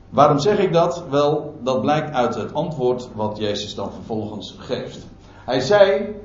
Waarom 0.09 0.39
zeg 0.39 0.57
ik 0.57 0.73
dat? 0.73 1.03
Wel, 1.09 1.59
dat 1.63 1.81
blijkt 1.81 2.13
uit 2.13 2.35
het 2.35 2.53
antwoord 2.53 3.09
wat 3.13 3.37
Jezus 3.37 3.75
dan 3.75 3.91
vervolgens 3.91 4.55
geeft. 4.57 5.07
Hij 5.45 5.59
zei 5.59 6.15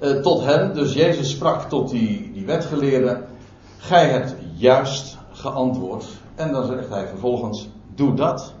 uh, 0.00 0.20
tot 0.20 0.44
hen, 0.44 0.74
dus 0.74 0.92
Jezus 0.92 1.30
sprak 1.30 1.68
tot 1.68 1.90
die, 1.90 2.32
die 2.32 2.46
wetgeleerden, 2.46 3.26
gij 3.76 4.08
hebt 4.08 4.34
juist 4.54 5.18
geantwoord. 5.32 6.06
En 6.34 6.52
dan 6.52 6.66
zegt 6.66 6.88
hij 6.88 7.06
vervolgens, 7.08 7.68
doe 7.94 8.14
dat 8.14 8.54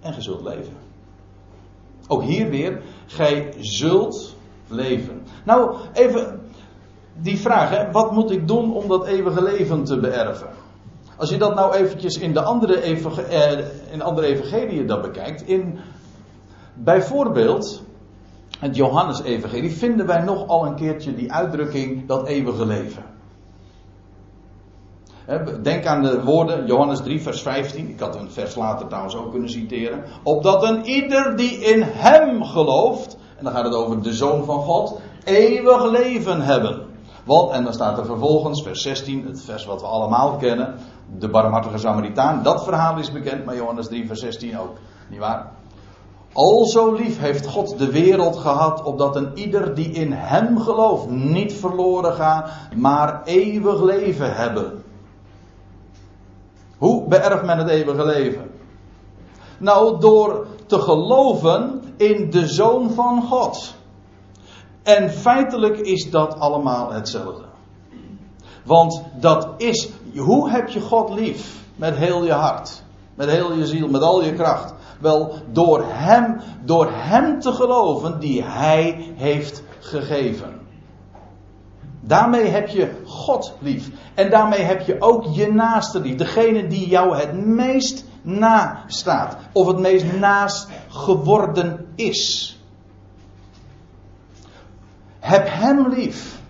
en 0.00 0.12
ge 0.12 0.20
zult 0.20 0.42
leven. 0.42 0.72
Ook 2.08 2.22
hier 2.22 2.48
weer, 2.48 2.82
gij 3.06 3.54
zult 3.58 4.35
leven. 4.68 5.22
Nou, 5.44 5.76
even 5.92 6.40
die 7.20 7.38
vraag, 7.38 7.70
hè, 7.70 7.90
wat 7.90 8.12
moet 8.12 8.30
ik 8.30 8.48
doen 8.48 8.74
om 8.74 8.88
dat 8.88 9.06
eeuwige 9.06 9.42
leven 9.42 9.84
te 9.84 10.00
beërven? 10.00 10.48
Als 11.16 11.30
je 11.30 11.36
dat 11.36 11.54
nou 11.54 11.74
eventjes 11.74 12.18
in 12.18 12.32
de 12.32 12.42
andere, 12.42 12.80
eh, 12.80 13.92
in 13.92 14.02
andere 14.02 14.26
evangeliën 14.26 14.86
dan 14.86 15.00
bekijkt, 15.00 15.42
in 15.42 15.78
bijvoorbeeld 16.74 17.82
het 18.58 18.76
Johannes-evangelie 18.76 19.72
vinden 19.72 20.06
wij 20.06 20.20
nogal 20.20 20.66
een 20.66 20.74
keertje 20.74 21.14
die 21.14 21.32
uitdrukking 21.32 22.06
dat 22.06 22.26
eeuwige 22.26 22.66
leven. 22.66 23.04
Denk 25.62 25.86
aan 25.86 26.02
de 26.02 26.22
woorden, 26.22 26.66
Johannes 26.66 27.00
3, 27.00 27.20
vers 27.20 27.42
15. 27.42 27.88
Ik 27.88 28.00
had 28.00 28.16
een 28.16 28.30
vers 28.30 28.54
later 28.54 28.86
trouwens 28.86 29.16
ook 29.16 29.30
kunnen 29.30 29.50
citeren. 29.50 30.04
Opdat 30.22 30.62
een 30.62 30.84
ieder 30.84 31.36
die 31.36 31.58
in 31.58 31.82
hem 31.82 32.44
gelooft, 32.44 33.16
en 33.36 33.44
dan 33.44 33.52
gaat 33.52 33.64
het 33.64 33.74
over 33.74 34.02
de 34.02 34.14
Zoon 34.14 34.44
van 34.44 34.60
God, 34.60 35.00
eeuwig 35.24 35.90
leven 35.90 36.40
hebben. 36.40 36.86
Want, 37.24 37.50
en 37.50 37.64
dan 37.64 37.72
staat 37.72 37.98
er 37.98 38.04
vervolgens, 38.04 38.62
vers 38.62 38.82
16, 38.82 39.26
het 39.26 39.42
vers 39.42 39.64
wat 39.64 39.80
we 39.80 39.86
allemaal 39.86 40.36
kennen, 40.36 40.74
de 41.18 41.28
barmhartige 41.28 41.78
Samaritaan. 41.78 42.42
Dat 42.42 42.64
verhaal 42.64 42.98
is 42.98 43.12
bekend, 43.12 43.44
maar 43.44 43.56
Johannes 43.56 43.86
3, 43.86 44.06
vers 44.06 44.20
16 44.20 44.58
ook. 44.58 44.76
Niet 45.10 45.18
waar? 45.18 45.52
Al 46.32 46.66
zo 46.66 46.92
lief 46.92 47.18
heeft 47.18 47.46
God 47.46 47.78
de 47.78 47.90
wereld 47.90 48.36
gehad, 48.36 48.82
opdat 48.82 49.16
een 49.16 49.30
ieder 49.34 49.74
die 49.74 49.90
in 49.90 50.12
hem 50.12 50.60
gelooft 50.60 51.10
niet 51.10 51.52
verloren 51.52 52.12
gaat, 52.12 52.50
maar 52.74 53.22
eeuwig 53.24 53.82
leven 53.82 54.34
hebben. 54.34 54.84
Hoe 56.78 57.08
beërft 57.08 57.44
men 57.44 57.58
het 57.58 57.68
eeuwige 57.68 58.04
leven? 58.04 58.50
Nou, 59.58 60.00
door 60.00 60.46
te 60.66 60.78
geloven 60.78 61.75
in 61.96 62.30
de 62.30 62.46
Zoon 62.46 62.90
van 62.90 63.22
God. 63.22 63.74
En 64.82 65.10
feitelijk 65.10 65.78
is 65.78 66.10
dat 66.10 66.38
allemaal 66.38 66.92
hetzelfde. 66.92 67.44
Want 68.64 69.02
dat 69.20 69.48
is, 69.56 69.88
hoe 70.16 70.50
heb 70.50 70.68
je 70.68 70.80
God 70.80 71.10
lief? 71.10 71.64
Met 71.76 71.96
heel 71.96 72.24
je 72.24 72.32
hart, 72.32 72.82
met 73.14 73.30
heel 73.30 73.52
je 73.52 73.66
ziel, 73.66 73.88
met 73.88 74.02
al 74.02 74.24
je 74.24 74.32
kracht. 74.32 74.74
Wel, 75.00 75.32
door 75.52 75.84
Hem, 75.86 76.40
door 76.64 76.88
Hem 76.90 77.40
te 77.40 77.52
geloven 77.52 78.20
die 78.20 78.42
Hij 78.42 79.12
heeft 79.16 79.62
gegeven. 79.78 80.60
Daarmee 82.00 82.44
heb 82.44 82.68
je 82.68 82.90
God 83.04 83.54
lief. 83.58 83.90
En 84.14 84.30
daarmee 84.30 84.60
heb 84.60 84.80
je 84.80 84.96
ook 85.00 85.24
je 85.34 85.52
naaste 85.52 86.00
lief. 86.00 86.16
Degene 86.16 86.66
die 86.66 86.88
jou 86.88 87.16
het 87.16 87.46
meest 87.46 88.04
nastaat. 88.26 89.36
Of 89.52 89.66
het 89.66 89.78
meest 89.78 90.12
naast 90.12 90.68
geworden 90.88 91.86
is. 91.94 92.52
Heb 95.18 95.46
hem 95.48 95.88
lief. 95.88 96.40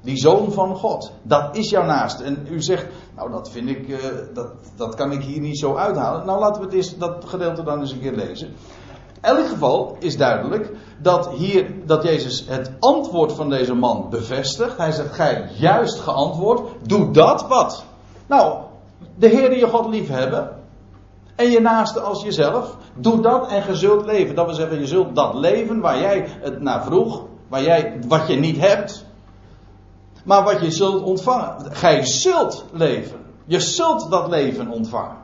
Die 0.00 0.16
zoon 0.16 0.52
van 0.52 0.76
God. 0.76 1.12
Dat 1.22 1.56
is 1.56 1.70
jouw 1.70 1.84
naast. 1.84 2.20
En 2.20 2.46
u 2.50 2.62
zegt, 2.62 2.86
nou 3.16 3.30
dat 3.30 3.50
vind 3.50 3.68
ik, 3.68 3.88
uh, 3.88 3.98
dat, 4.34 4.48
dat 4.76 4.94
kan 4.94 5.12
ik 5.12 5.22
hier 5.22 5.40
niet 5.40 5.58
zo 5.58 5.76
uithalen. 5.76 6.26
Nou 6.26 6.40
laten 6.40 6.68
we 6.68 6.76
eens, 6.76 6.96
dat 6.96 7.24
gedeelte 7.26 7.62
dan 7.62 7.80
eens 7.80 7.92
een 7.92 8.00
keer 8.00 8.14
lezen. 8.14 8.46
In 8.46 9.22
elk 9.22 9.46
geval 9.48 9.96
is 9.98 10.16
duidelijk 10.16 10.72
dat 10.98 11.30
hier, 11.30 11.86
dat 11.86 12.02
Jezus 12.02 12.44
het 12.48 12.72
antwoord 12.78 13.32
van 13.32 13.50
deze 13.50 13.74
man 13.74 14.06
bevestigt. 14.10 14.76
Hij 14.76 14.92
zegt, 14.92 15.14
gij 15.14 15.50
juist 15.54 16.00
geantwoord, 16.00 16.68
doe 16.82 17.10
dat 17.10 17.46
wat? 17.46 17.84
Nou, 18.26 18.58
de 19.14 19.28
Heer 19.28 19.56
je 19.56 19.68
God 19.68 19.86
lief 19.86 20.08
hebben. 20.08 20.55
En 21.36 21.50
je 21.50 21.60
naaste 21.60 22.00
als 22.00 22.22
jezelf. 22.22 22.76
Doe 22.94 23.20
dat 23.20 23.48
en 23.48 23.62
je 23.66 23.76
zult 23.76 24.06
leven. 24.06 24.34
Dat 24.34 24.46
wil 24.46 24.54
zeggen, 24.54 24.78
je 24.78 24.86
zult 24.86 25.14
dat 25.14 25.34
leven 25.34 25.80
waar 25.80 26.00
jij 26.00 26.26
het 26.40 26.60
naar 26.60 26.84
vroeg. 26.84 27.24
Waar 27.48 27.62
jij, 27.62 27.98
wat 28.08 28.26
je 28.26 28.36
niet 28.36 28.58
hebt. 28.58 29.06
Maar 30.24 30.44
wat 30.44 30.60
je 30.60 30.70
zult 30.70 31.02
ontvangen. 31.02 31.72
Gij 31.72 32.04
zult 32.04 32.64
leven. 32.72 33.18
Je 33.44 33.60
zult 33.60 34.10
dat 34.10 34.28
leven 34.28 34.68
ontvangen. 34.68 35.16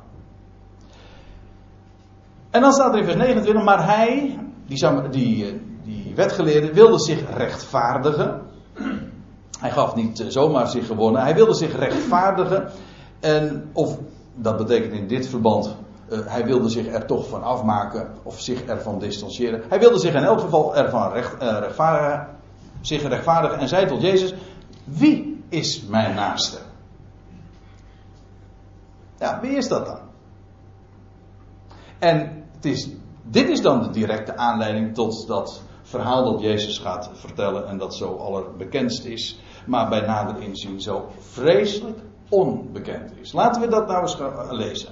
En 2.50 2.60
dan 2.60 2.72
staat 2.72 2.92
er 2.92 2.98
in 2.98 3.04
vers 3.04 3.16
29, 3.16 3.64
maar 3.64 3.86
hij, 3.86 4.38
die, 4.66 5.08
die, 5.10 5.46
eh, 5.46 5.52
die 5.84 6.12
wetgeleerde, 6.14 6.72
wilde 6.72 6.98
zich 6.98 7.36
rechtvaardigen. 7.36 8.40
Hij 9.58 9.70
gaf 9.70 9.94
niet 9.94 10.20
eh, 10.20 10.26
zomaar 10.28 10.68
zich 10.68 10.86
gewonnen, 10.86 11.22
hij 11.22 11.34
wilde 11.34 11.54
zich 11.54 11.78
rechtvaardigen. 11.78 12.70
En, 13.20 13.70
of 13.72 13.98
dat 14.34 14.56
betekent 14.56 14.92
in 14.92 15.08
dit 15.08 15.28
verband, 15.28 15.76
uh, 16.12 16.18
hij 16.24 16.44
wilde 16.44 16.68
zich 16.68 16.86
er 16.86 17.06
toch 17.06 17.28
van 17.28 17.42
afmaken 17.42 18.08
of 18.22 18.40
zich 18.40 18.64
ervan 18.64 18.98
distancieren. 18.98 19.62
Hij 19.68 19.78
wilde 19.78 19.98
zich 19.98 20.14
in 20.14 20.22
elk 20.22 20.40
geval 20.40 20.76
ervan 20.76 21.12
recht, 21.12 21.42
uh, 21.42 21.58
rechtvaardigen, 21.58 22.26
zich 22.80 23.02
rechtvaardigen 23.02 23.58
en 23.58 23.68
zei 23.68 23.86
tot 23.86 24.02
Jezus: 24.02 24.34
Wie 24.84 25.44
is 25.48 25.82
mijn 25.82 26.14
naaste? 26.14 26.58
Ja, 29.18 29.40
wie 29.40 29.56
is 29.56 29.68
dat 29.68 29.86
dan? 29.86 30.00
En 31.98 32.44
het 32.54 32.64
is, 32.64 32.88
dit 33.22 33.48
is 33.48 33.62
dan 33.62 33.82
de 33.82 33.90
directe 33.90 34.36
aanleiding 34.36 34.94
tot 34.94 35.26
dat 35.26 35.62
verhaal 35.82 36.32
dat 36.32 36.40
Jezus 36.40 36.78
gaat 36.78 37.10
vertellen 37.12 37.68
en 37.68 37.78
dat 37.78 37.94
zo 37.94 38.16
allerbekendst 38.16 39.04
is, 39.04 39.40
maar 39.66 39.88
bij 39.88 40.00
nader 40.00 40.42
inzien 40.42 40.80
zo 40.80 41.08
vreselijk 41.18 41.98
onbekend 42.28 43.12
is. 43.20 43.32
Laten 43.32 43.60
we 43.60 43.68
dat 43.68 43.86
nou 43.86 44.00
eens 44.00 44.14
gaan 44.14 44.54
lezen. 44.54 44.88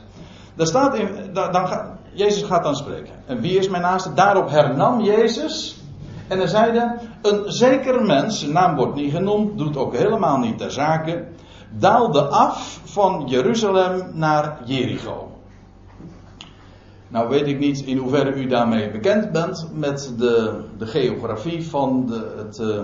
Daar 0.54 0.66
staat 0.66 0.94
in, 0.94 1.08
dan 1.32 1.68
gaat, 1.68 1.86
Jezus 2.12 2.42
gaat 2.42 2.62
dan 2.62 2.76
spreken. 2.76 3.14
En 3.26 3.40
wie 3.40 3.58
is 3.58 3.68
mijn 3.68 3.82
naaste? 3.82 4.12
Daarop 4.12 4.50
hernam 4.50 5.00
Jezus. 5.00 5.80
En 6.28 6.40
er 6.40 6.48
zeide, 6.48 6.98
een 7.22 7.52
zekere 7.52 8.04
mens, 8.04 8.40
zijn 8.40 8.52
naam 8.52 8.76
wordt 8.76 8.94
niet 8.94 9.12
genoemd, 9.12 9.58
doet 9.58 9.76
ook 9.76 9.96
helemaal 9.96 10.38
niet 10.38 10.58
ter 10.58 10.70
zake, 10.70 11.26
daalde 11.70 12.22
af 12.22 12.80
van 12.84 13.22
Jeruzalem 13.26 14.10
naar 14.14 14.58
Jericho. 14.64 15.30
Nou 17.08 17.28
weet 17.28 17.46
ik 17.46 17.58
niet 17.58 17.80
in 17.80 17.96
hoeverre 17.96 18.34
u 18.34 18.46
daarmee 18.46 18.90
bekend 18.90 19.32
bent 19.32 19.68
met 19.74 20.12
de, 20.18 20.60
de 20.78 20.86
geografie 20.86 21.68
van, 21.68 22.06
de, 22.06 22.34
het, 22.36 22.58
uh, 22.58 22.80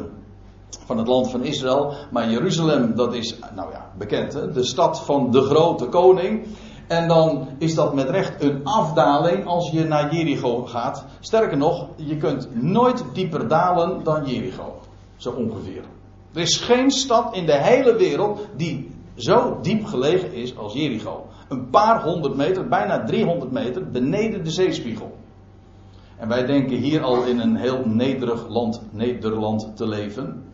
van 0.87 0.99
het 0.99 1.07
land 1.07 1.31
van 1.31 1.45
Israël. 1.45 1.95
Maar 2.11 2.31
Jeruzalem, 2.31 2.95
dat 2.95 3.15
is, 3.15 3.39
nou 3.55 3.73
ja, 3.73 3.91
bekend, 3.99 4.33
hè? 4.33 4.51
de 4.51 4.65
stad 4.65 5.05
van 5.05 5.31
de 5.31 5.41
grote 5.41 5.85
koning. 5.85 6.47
En 6.87 7.09
dan 7.09 7.49
is 7.59 7.75
dat 7.75 7.95
met 7.95 8.09
recht 8.09 8.43
een 8.43 8.65
afdaling 8.65 9.47
als 9.47 9.71
je 9.71 9.85
naar 9.85 10.15
Jericho 10.15 10.65
gaat. 10.65 11.05
Sterker 11.21 11.57
nog, 11.57 11.89
je 11.97 12.17
kunt 12.17 12.63
nooit 12.63 13.05
dieper 13.13 13.49
dalen 13.49 14.05
dan 14.05 14.25
Jericho. 14.25 14.81
Zo 15.17 15.31
ongeveer. 15.31 15.85
Er 16.33 16.41
is 16.41 16.57
geen 16.57 16.91
stad 16.91 17.35
in 17.35 17.47
de 17.47 17.63
hele 17.63 17.97
wereld 17.97 18.49
die 18.57 18.91
zo 19.15 19.59
diep 19.63 19.85
gelegen 19.85 20.33
is 20.33 20.57
als 20.57 20.73
Jericho 20.73 21.27
een 21.49 21.71
paar 21.71 22.03
honderd 22.03 22.37
meter, 22.37 22.69
bijna 22.69 23.05
300 23.05 23.51
meter, 23.51 23.91
beneden 23.91 24.45
de 24.45 24.51
zeespiegel. 24.51 25.17
En 26.17 26.29
wij 26.29 26.47
denken 26.47 26.77
hier 26.77 27.03
al 27.03 27.25
in 27.25 27.41
een 27.41 27.57
heel 27.57 27.83
nederig 27.85 28.49
land, 28.49 28.83
Nederland 28.91 29.77
te 29.77 29.89
leven. 29.89 30.45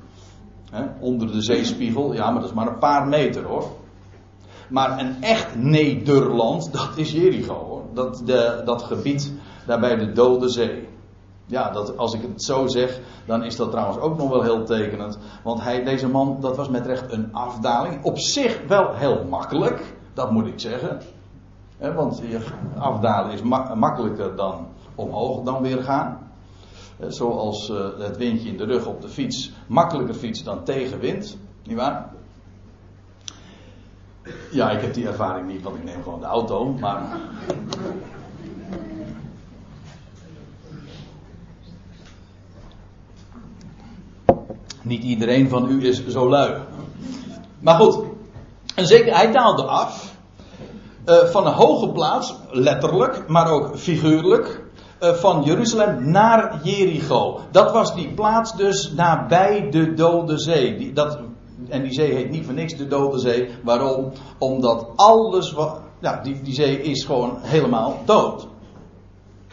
onder 1.01 1.33
de 1.33 1.43
zeespiegel, 1.43 2.15
ja, 2.15 2.31
maar 2.31 2.41
dat 2.41 2.51
is 2.51 2.57
maar 2.57 2.67
een 2.67 2.79
paar 2.79 3.09
meter 3.09 3.45
hoor. 3.45 3.71
Maar 4.69 4.99
een 4.99 5.23
echt 5.23 5.57
Nederland, 5.57 6.73
dat 6.73 6.91
is 6.97 7.13
Jericho 7.13 7.55
hoor. 7.55 7.83
Dat, 7.95 8.23
de, 8.25 8.63
dat 8.65 8.83
gebied 8.83 9.33
daar 9.67 9.81
bij 9.81 9.97
de 9.97 10.13
Dode 10.13 10.49
Zee. 10.49 10.89
Ja, 11.47 11.71
dat, 11.71 11.97
als 11.97 12.15
ik 12.15 12.23
het 12.23 12.43
zo 12.43 12.67
zeg, 12.67 13.01
dan 13.27 13.45
is 13.45 13.57
dat 13.57 13.71
trouwens 13.71 13.99
ook 13.99 14.19
nog 14.19 14.29
wel 14.29 14.43
heel 14.43 14.65
tekenend. 14.65 15.19
Want 15.43 15.61
hij, 15.61 15.85
deze 15.85 16.09
man, 16.09 16.37
dat 16.41 16.57
was 16.57 16.69
met 16.69 16.87
recht 16.87 17.13
een 17.13 17.29
afdaling. 17.33 18.05
Op 18.05 18.19
zich 18.19 18.61
wel 18.69 18.95
heel 18.95 19.25
makkelijk, 19.29 19.95
dat 20.15 20.31
moet 20.31 20.47
ik 20.47 20.61
zeggen. 20.61 21.01
want 21.79 22.23
afdalen 22.79 23.33
is 23.33 23.43
makkelijker 23.75 24.37
dan 24.37 24.67
omhoog 24.95 25.43
dan 25.43 25.63
weer 25.63 25.83
gaan. 25.83 26.31
zoals 27.07 27.71
uh, 27.71 27.87
het 27.99 28.17
windje 28.17 28.49
in 28.49 28.57
de 28.57 28.65
rug 28.65 28.87
op 28.87 29.01
de 29.01 29.09
fiets 29.09 29.53
makkelijker 29.67 30.15
fietst 30.15 30.45
dan 30.45 30.65
tegenwind. 30.65 31.39
Niet 31.65 31.77
waar? 31.77 32.11
Ja, 34.51 34.71
ik 34.71 34.81
heb 34.81 34.95
die 34.95 35.07
ervaring 35.07 35.47
niet, 35.47 35.63
want 35.63 35.77
ik 35.77 35.85
neem 35.85 36.03
gewoon 36.03 36.21
de 36.21 36.27
auto. 36.27 36.77
Maar 36.81 37.03
Niet 44.83 45.03
iedereen 45.03 45.49
van 45.49 45.71
u 45.71 45.87
is 45.87 46.07
zo 46.07 46.29
lui. 46.29 46.55
Maar 47.59 47.75
goed, 47.75 48.05
en 48.75 48.87
zeker, 48.87 49.17
hij 49.17 49.33
daalde 49.33 49.63
af. 49.63 50.11
Uh, 51.07 51.17
van 51.25 51.47
een 51.47 51.53
hoge 51.53 51.89
plaats, 51.89 52.35
letterlijk, 52.51 53.29
maar 53.29 53.51
ook 53.51 53.79
figuurlijk. 53.79 54.65
Uh, 55.01 55.13
van 55.13 55.43
Jeruzalem 55.43 56.11
naar 56.11 56.61
Jericho. 56.63 57.41
Dat 57.51 57.73
was 57.73 57.95
die 57.95 58.09
plaats 58.09 58.57
dus 58.57 58.93
nabij 58.93 59.71
de 59.71 59.95
Dode 59.95 60.39
Zee. 60.39 60.77
Die, 60.77 60.93
dat, 60.93 61.19
en 61.69 61.83
die 61.83 61.93
zee 61.93 62.15
heet 62.15 62.31
niet 62.31 62.45
voor 62.45 62.55
niks 62.55 62.77
de 62.77 62.87
Dode 62.87 63.19
Zee. 63.19 63.49
Waarom? 63.63 64.13
Omdat 64.39 64.87
alles 64.97 65.53
wat. 65.53 65.81
Ja, 66.01 66.21
die, 66.23 66.43
die 66.43 66.55
zee 66.55 66.83
is 66.83 67.05
gewoon 67.05 67.39
helemaal 67.41 68.03
dood. 68.05 68.49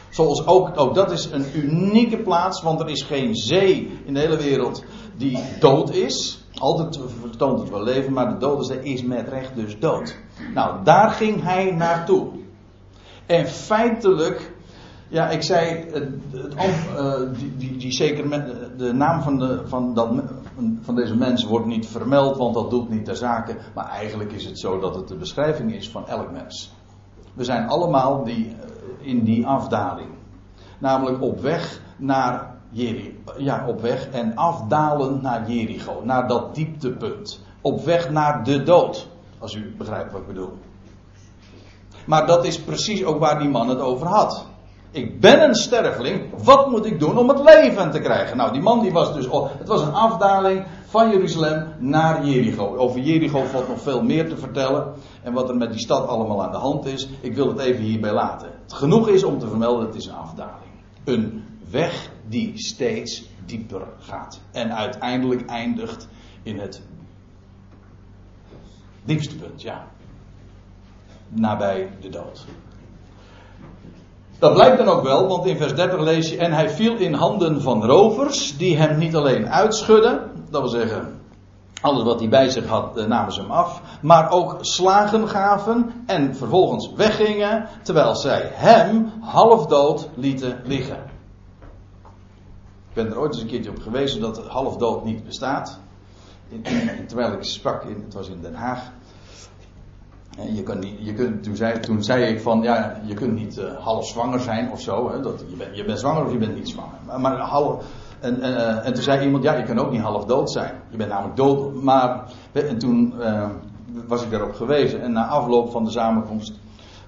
Zoals 0.10 0.48
ook, 0.48 0.72
ook 0.76 0.96
dat 0.96 1.12
is 1.12 1.32
een 1.32 1.46
unieke 1.56 2.18
plaats, 2.18 2.62
want 2.62 2.80
er 2.80 2.90
is 2.90 3.02
geen 3.02 3.36
zee 3.36 4.00
in 4.06 4.14
de 4.14 4.20
hele 4.20 4.38
wereld 4.38 4.84
die 5.18 5.40
dood 5.60 5.94
is. 5.94 6.44
Altijd 6.54 7.00
vertoont 7.20 7.60
het 7.60 7.70
wel 7.70 7.84
leven, 7.84 8.14
maar 8.14 8.30
de 8.30 8.38
dode 8.38 8.64
zee 8.64 8.84
is 8.84 9.04
met 9.04 9.28
recht 9.28 9.56
dus 9.56 9.80
dood. 9.80 10.18
Nou, 10.54 10.84
daar 10.84 11.10
ging 11.10 11.44
hij 11.44 11.72
naartoe. 11.72 12.28
En 13.26 13.48
feitelijk, 13.48 14.52
ja, 15.08 15.30
ik 15.30 15.44
zei, 15.44 15.86
het, 15.92 16.10
het, 16.32 16.56
uh, 16.98 17.14
die, 17.40 17.58
die, 17.58 17.78
die 17.78 17.92
zeker 17.92 18.30
de 18.78 18.94
naam 18.94 19.22
van, 19.22 19.40
de, 19.40 19.62
van, 19.66 19.94
dat, 19.94 20.10
van 20.82 20.96
deze 20.96 21.16
mens 21.16 21.44
wordt 21.44 21.66
niet 21.66 21.88
vermeld, 21.88 22.38
want 22.38 22.54
dat 22.54 22.70
doet 22.70 22.90
niet 22.90 23.06
ter 23.06 23.16
zake. 23.16 23.58
Maar 23.76 23.90
eigenlijk 23.90 24.32
is 24.32 24.46
het 24.46 24.60
zo 24.60 24.80
dat 24.80 24.96
het 24.96 25.08
de 25.08 25.16
beschrijving 25.16 25.74
is 25.74 25.90
van 25.90 26.08
elk 26.08 26.32
mens. 26.32 26.72
We 27.34 27.44
zijn 27.44 27.68
allemaal 27.68 28.24
die, 28.24 28.48
eh, 28.48 29.08
in 29.08 29.24
die 29.24 29.48
afdaling. 29.48 30.10
Namelijk 30.78 31.22
op 31.22 31.40
weg 31.40 31.82
naar 31.98 32.56
Jericho. 32.70 33.34
Ja, 33.38 33.68
op 33.68 33.82
weg 33.82 34.10
en 34.10 34.36
afdalen 34.36 35.22
naar 35.22 35.52
Jericho. 35.52 36.02
Naar 36.04 36.28
dat 36.28 36.56
dieptepunt. 36.56 37.42
Op 37.62 37.84
weg 37.84 38.10
naar 38.10 38.44
de 38.44 38.64
dood. 38.64 39.08
Als 39.40 39.56
u 39.56 39.76
begrijpt 39.78 40.12
wat 40.12 40.22
ik 40.22 40.28
bedoel. 40.28 40.58
Maar 42.06 42.28
dat 42.28 42.46
is 42.46 42.62
precies 42.62 43.04
ook 43.04 43.20
waar 43.20 43.40
die 43.40 43.50
man 43.50 43.70
het 43.70 43.80
over 43.80 44.08
had. 44.08 44.46
Ik 44.92 45.20
ben 45.20 45.44
een 45.44 45.56
sterveling. 45.56 46.44
Wat 46.44 46.70
moet 46.70 46.86
ik 46.86 47.00
doen 47.00 47.18
om 47.18 47.30
het 47.30 47.44
leven 47.44 47.92
te 47.92 48.00
krijgen? 48.00 48.38
Nou, 48.38 48.54
die 48.54 48.62
man 48.62 48.82
die 48.82 48.92
was 48.92 49.14
dus. 49.14 49.28
Het 49.58 49.68
was 49.68 49.82
een 49.82 49.94
afdaling 49.94 50.66
van 50.86 51.10
Jeruzalem 51.10 51.74
naar 51.80 52.26
Jericho. 52.26 52.76
Over 52.76 53.00
Jericho 53.00 53.44
valt 53.44 53.68
nog 53.68 53.82
veel 53.82 54.04
meer 54.04 54.30
te 54.30 54.38
vertellen. 54.38 54.94
En 55.24 55.34
wat 55.34 55.50
er 55.50 55.58
met 55.58 55.72
die 55.72 55.82
stad 55.82 56.08
allemaal 56.08 56.44
aan 56.44 56.52
de 56.52 56.58
hand 56.58 56.86
is. 56.86 57.10
Ik 57.22 57.36
wil 57.36 57.48
het 57.48 57.60
even 57.60 57.84
hierbij 57.84 58.14
laten. 58.14 58.50
Het 58.62 58.74
genoeg 58.74 59.10
is 59.10 59.24
om 59.24 59.40
te 59.40 59.48
vermelden: 59.48 59.86
het 59.86 59.96
is 59.96 60.06
een 60.06 60.16
afdaling. 60.16 60.72
Een 61.04 61.44
weg 61.70 62.10
die 62.28 62.52
steeds 62.56 63.30
dieper 63.46 63.88
gaat. 64.00 64.40
En 64.52 64.76
uiteindelijk 64.76 65.46
eindigt 65.46 66.08
in 66.44 66.60
het 66.60 66.82
diepste 69.04 69.36
punt, 69.36 69.62
ja. 69.62 69.88
Nabij 71.28 71.90
de 72.02 72.10
dood. 72.10 72.46
Dat 74.40 74.54
blijkt 74.54 74.78
dan 74.78 74.88
ook 74.88 75.04
wel, 75.04 75.28
want 75.28 75.46
in 75.46 75.58
vers 75.58 75.76
30 75.76 76.00
lees 76.00 76.30
je: 76.30 76.38
En 76.38 76.52
hij 76.52 76.70
viel 76.70 76.96
in 76.96 77.14
handen 77.14 77.62
van 77.62 77.86
rovers, 77.86 78.58
die 78.58 78.78
hem 78.78 78.98
niet 78.98 79.16
alleen 79.16 79.50
uitschudden, 79.50 80.32
dat 80.50 80.62
wil 80.62 80.70
zeggen, 80.70 81.20
alles 81.82 82.04
wat 82.04 82.20
hij 82.20 82.30
bij 82.30 82.50
zich 82.50 82.68
had, 82.68 82.98
eh, 82.98 83.06
namen 83.06 83.34
ze 83.34 83.42
hem 83.42 83.52
af, 83.52 83.82
maar 84.02 84.32
ook 84.32 84.58
slagen 84.60 85.28
gaven 85.28 86.04
en 86.06 86.36
vervolgens 86.36 86.94
weggingen, 86.96 87.68
terwijl 87.82 88.16
zij 88.16 88.52
hem 88.54 89.12
halfdood 89.22 90.10
lieten 90.16 90.62
liggen. 90.64 91.04
Ik 92.90 92.96
ben 92.96 93.08
er 93.08 93.20
ooit 93.20 93.34
eens 93.34 93.42
een 93.42 93.48
keertje 93.48 93.70
op 93.70 93.80
gewezen 93.80 94.22
dat 94.22 94.48
halfdood 94.48 95.06
niet 95.06 95.26
bestaat. 95.26 95.80
In, 96.50 96.64
terwijl 97.08 97.34
ik 97.34 97.44
sprak, 97.44 97.84
in, 97.84 98.02
het 98.06 98.14
was 98.14 98.30
in 98.30 98.42
Den 98.42 98.56
Haag. 98.56 98.92
Je 100.48 100.64
kunt 100.64 100.80
niet, 100.80 100.96
je 101.00 101.14
kunt, 101.14 101.44
toen, 101.44 101.56
zei, 101.56 101.80
toen 101.80 102.04
zei 102.04 102.24
ik 102.24 102.42
van, 102.42 102.62
ja, 102.62 103.02
je 103.06 103.14
kunt 103.14 103.34
niet 103.34 103.58
uh, 103.58 103.78
half 103.78 104.08
zwanger 104.08 104.40
zijn 104.40 104.72
of 104.72 104.82
zo. 104.82 105.12
Hè, 105.12 105.22
dat, 105.22 105.44
je, 105.50 105.56
bent, 105.56 105.76
je 105.76 105.86
bent 105.86 106.00
zwanger 106.00 106.26
of 106.26 106.32
je 106.32 106.38
bent 106.38 106.56
niet 106.56 106.70
zwanger. 106.70 107.20
Maar, 107.20 107.50
en, 108.20 108.40
uh, 108.40 108.86
en 108.86 108.94
toen 108.94 109.04
zei 109.04 109.26
iemand, 109.26 109.44
ja, 109.44 109.54
je 109.54 109.64
kunt 109.64 109.80
ook 109.80 109.92
niet 109.92 110.02
half 110.02 110.26
dood 110.26 110.52
zijn. 110.52 110.74
Je 110.90 110.98
bent 110.98 111.10
namelijk 111.10 111.36
dood. 111.36 111.74
Maar, 111.84 112.32
en 112.52 112.78
toen 112.78 113.14
uh, 113.20 113.50
was 114.08 114.24
ik 114.24 114.32
daarop 114.32 114.54
gewezen. 114.54 115.02
En 115.02 115.12
na 115.12 115.28
afloop 115.28 115.72
van 115.72 115.84
de 115.84 115.92
samenkomst, 115.92 116.60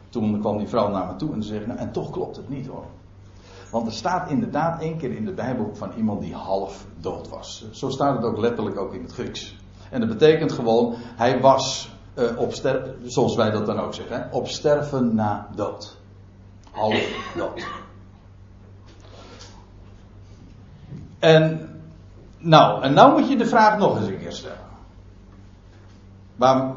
toen 0.10 0.40
kwam 0.40 0.58
die 0.58 0.68
vrouw 0.68 0.90
naar 0.90 1.08
me 1.08 1.16
toe 1.16 1.34
en 1.34 1.44
zei, 1.44 1.66
nou, 1.66 1.80
en 1.80 1.92
toch 1.92 2.10
klopt 2.10 2.36
het 2.36 2.50
niet 2.50 2.68
hoor. 2.68 2.86
Want 3.72 3.88
er 3.88 3.94
staat 3.94 4.30
inderdaad 4.30 4.82
één 4.82 4.98
keer 4.98 5.12
in 5.12 5.26
de 5.26 5.34
Bijbel 5.34 5.70
van 5.74 5.92
iemand 5.98 6.22
die 6.22 6.34
half 6.34 6.86
dood 7.00 7.30
was. 7.30 7.66
Zo 7.72 7.90
staat 7.90 8.16
het 8.16 8.26
ook 8.26 8.38
letterlijk 8.38 8.80
ook 8.80 8.94
in 8.94 9.02
het 9.02 9.12
Grieks. 9.12 9.56
En 9.90 10.00
dat 10.00 10.10
betekent 10.10 10.52
gewoon, 10.52 10.94
hij 10.98 11.40
was 11.40 11.92
uh, 12.16 12.40
op 12.40 12.54
zoals 13.06 13.36
wij 13.36 13.52
dat 13.52 13.66
dan 13.66 13.80
ook 13.80 13.94
zeggen, 13.94 14.30
op 14.32 14.48
sterven 14.48 15.16
na 15.16 15.48
dood. 15.56 15.98
Half 16.72 17.34
dood. 17.36 17.66
En 21.20 21.70
nou, 22.38 22.84
en 22.84 22.94
nou 22.94 23.20
moet 23.20 23.30
je 23.30 23.38
de 23.38 23.46
vraag 23.46 23.78
nog 23.78 23.98
eens 23.98 24.08
een 24.08 24.20
keer 24.20 24.32
stellen. 24.32 24.58
Waar, 26.36 26.74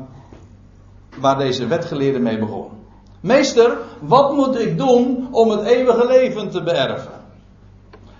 waar 1.18 1.38
deze 1.38 1.66
wetgeleerde 1.66 2.18
mee 2.18 2.38
begon. 2.38 2.70
Meester, 3.20 3.78
wat 4.00 4.32
moet 4.32 4.58
ik 4.58 4.78
doen 4.78 5.28
om 5.30 5.50
het 5.50 5.62
eeuwige 5.62 6.06
leven 6.06 6.50
te 6.50 6.62
beërven? 6.62 7.22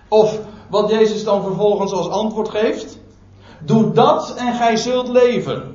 Of 0.09 0.41
wat 0.71 0.91
Jezus 0.91 1.25
dan 1.25 1.43
vervolgens 1.43 1.93
als 1.93 2.09
antwoord 2.09 2.49
geeft. 2.49 2.99
Doe 3.61 3.93
dat 3.93 4.35
en 4.35 4.55
gij 4.55 4.77
zult 4.77 5.09
leven. 5.09 5.74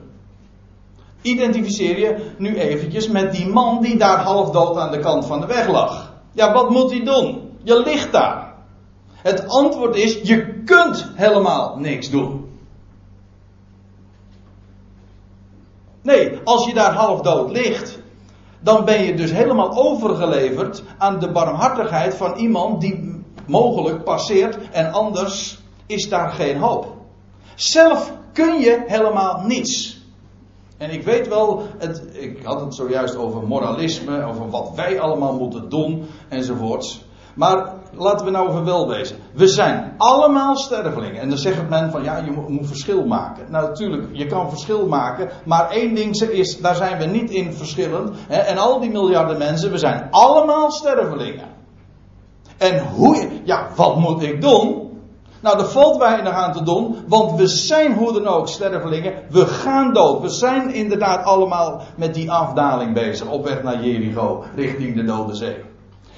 Identificeer 1.22 2.00
je 2.00 2.32
nu 2.38 2.56
eventjes 2.56 3.08
met 3.08 3.32
die 3.32 3.48
man 3.48 3.82
die 3.82 3.98
daar 3.98 4.18
half 4.18 4.50
dood 4.50 4.78
aan 4.78 4.92
de 4.92 5.00
kant 5.00 5.26
van 5.26 5.40
de 5.40 5.46
weg 5.46 5.68
lag. 5.68 6.14
Ja, 6.32 6.54
wat 6.54 6.70
moet 6.70 6.92
hij 6.92 7.04
doen? 7.04 7.52
Je 7.64 7.82
ligt 7.82 8.12
daar. 8.12 8.54
Het 9.22 9.48
antwoord 9.48 9.96
is, 9.96 10.20
je 10.22 10.64
kunt 10.64 11.12
helemaal 11.16 11.78
niks 11.78 12.10
doen. 12.10 12.50
Nee, 16.02 16.40
als 16.44 16.66
je 16.66 16.74
daar 16.74 16.94
half 16.94 17.22
dood 17.22 17.52
ligt, 17.52 18.00
dan 18.60 18.86
ben 18.86 19.04
je 19.04 19.16
dus 19.16 19.32
helemaal 19.32 19.78
overgeleverd 19.78 20.84
aan 20.98 21.20
de 21.20 21.32
barmhartigheid 21.32 22.16
van 22.16 22.36
iemand 22.36 22.82
die 22.82 23.24
mogelijk 23.46 24.04
passeert 24.04 24.58
en 24.72 24.92
anders 24.92 25.60
is 25.86 26.10
daar 26.10 26.30
geen 26.30 26.58
hoop. 26.58 26.96
Zelf 27.56 28.14
kun 28.34 28.60
je 28.60 28.84
helemaal 28.88 29.42
niets. 29.46 29.99
En 30.80 30.92
ik 30.92 31.04
weet 31.04 31.28
wel, 31.28 31.62
het, 31.78 32.04
ik 32.12 32.44
had 32.44 32.62
het 32.62 32.76
zojuist 32.76 33.16
over 33.16 33.48
moralisme, 33.48 34.24
over 34.24 34.50
wat 34.50 34.72
wij 34.76 35.00
allemaal 35.00 35.38
moeten 35.38 35.70
doen 35.70 36.06
enzovoorts. 36.30 37.02
Maar 37.36 37.74
laten 37.92 38.26
we 38.26 38.32
nou 38.32 38.50
even 38.50 38.66
wel 38.66 38.88
wezen. 38.88 39.18
We 39.34 39.48
zijn 39.48 39.94
allemaal 39.98 40.58
stervelingen. 40.58 41.22
En 41.22 41.30
dan 41.30 41.38
zegt 41.38 41.70
men 41.70 41.92
van 41.92 42.04
ja, 42.04 42.18
je 42.18 42.32
moet, 42.32 42.68
verschil 42.68 43.06
maken. 43.06 43.46
Nou 43.50 43.68
natuurlijk, 43.68 44.08
je 44.12 44.26
kan 44.26 44.50
verschil 44.50 44.88
maken. 44.88 45.30
Maar 45.46 45.70
één 45.70 45.96
ding 45.96 46.22
is, 46.22 46.60
daar 46.62 46.76
zijn 46.76 46.98
we 46.98 47.06
niet 47.06 47.32
in 47.32 47.54
verschillend. 47.54 48.12
Hè, 48.28 48.38
en 48.38 48.58
al 48.58 48.80
die 48.80 48.92
miljarden 48.92 49.38
mensen, 49.38 49.72
we 49.72 49.78
zijn 49.78 50.08
allemaal 50.12 50.72
stervelingen. 50.72 51.48
En 52.58 52.86
hoe, 52.86 53.28
ja, 53.44 53.68
wat 53.76 53.98
moet 53.98 54.22
ik 54.22 54.42
doen? 54.42 54.89
Nou, 55.42 55.60
er 55.60 55.66
valt 55.66 55.98
weinig 55.98 56.34
aan 56.34 56.54
te 56.54 56.64
doen, 56.64 57.04
want 57.08 57.40
we 57.40 57.48
zijn 57.48 57.94
hoe 57.94 58.14
dan 58.14 58.28
ook 58.28 58.48
stervelingen. 58.48 59.14
We 59.30 59.46
gaan 59.46 59.94
dood. 59.94 60.22
We 60.22 60.30
zijn 60.30 60.74
inderdaad 60.74 61.26
allemaal 61.26 61.82
met 61.96 62.14
die 62.14 62.32
afdaling 62.32 62.94
bezig, 62.94 63.28
op 63.28 63.46
weg 63.46 63.64
naar 63.64 63.84
Jericho, 63.84 64.44
richting 64.56 64.96
de 64.96 65.04
Dode 65.04 65.36
Zee. 65.36 65.64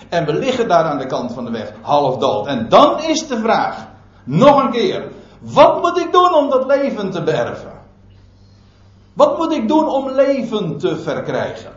En 0.10 0.26
we 0.26 0.34
liggen 0.34 0.68
daar 0.68 0.84
aan 0.84 0.98
de 0.98 1.06
kant 1.06 1.34
van 1.34 1.46
de 1.46 1.52
weg, 1.52 1.74
half 1.82 2.18
dood. 2.18 2.48
En 2.48 2.70
dan 2.70 3.04
is 3.04 3.28
de 3.28 3.38
vraag, 3.38 3.88
nog 4.24 4.64
een 4.64 4.72
keer, 4.72 5.12
wat 5.40 5.82
moet 5.82 5.98
ik 5.98 6.12
doen 6.12 6.34
om 6.34 6.50
dat 6.50 6.66
leven 6.66 7.12
te 7.12 7.24
berven? 7.24 7.80
Wat 9.14 9.38
moet 9.38 9.52
ik 9.52 9.68
doen 9.68 9.90
om 9.90 10.10
leven 10.10 10.78
te 10.78 10.98
verkrijgen? 10.98 11.72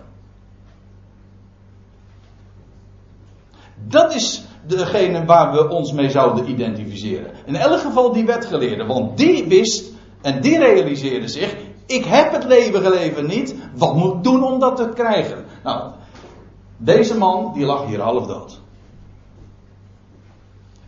Dat 3.74 4.14
is 4.14 4.43
degene 4.66 5.24
waar 5.24 5.52
we 5.52 5.68
ons 5.68 5.92
mee 5.92 6.10
zouden 6.10 6.48
identificeren. 6.48 7.30
In 7.44 7.56
elk 7.56 7.80
geval 7.80 8.12
die 8.12 8.24
wetgeleerde, 8.24 8.86
want 8.86 9.18
die 9.18 9.46
wist 9.46 9.92
en 10.20 10.40
die 10.40 10.58
realiseerde 10.58 11.28
zich: 11.28 11.56
ik 11.86 12.04
heb 12.04 12.32
het 12.32 12.44
leven 12.44 12.90
leven 12.90 13.26
niet, 13.26 13.54
wat 13.74 13.94
moet 13.94 14.14
ik 14.14 14.22
doen 14.22 14.44
om 14.44 14.58
dat 14.58 14.76
te 14.76 14.88
krijgen? 14.94 15.44
Nou, 15.62 15.92
deze 16.76 17.18
man 17.18 17.52
die 17.52 17.64
lag 17.64 17.86
hier 17.86 18.00
half 18.00 18.26
dood. 18.26 18.60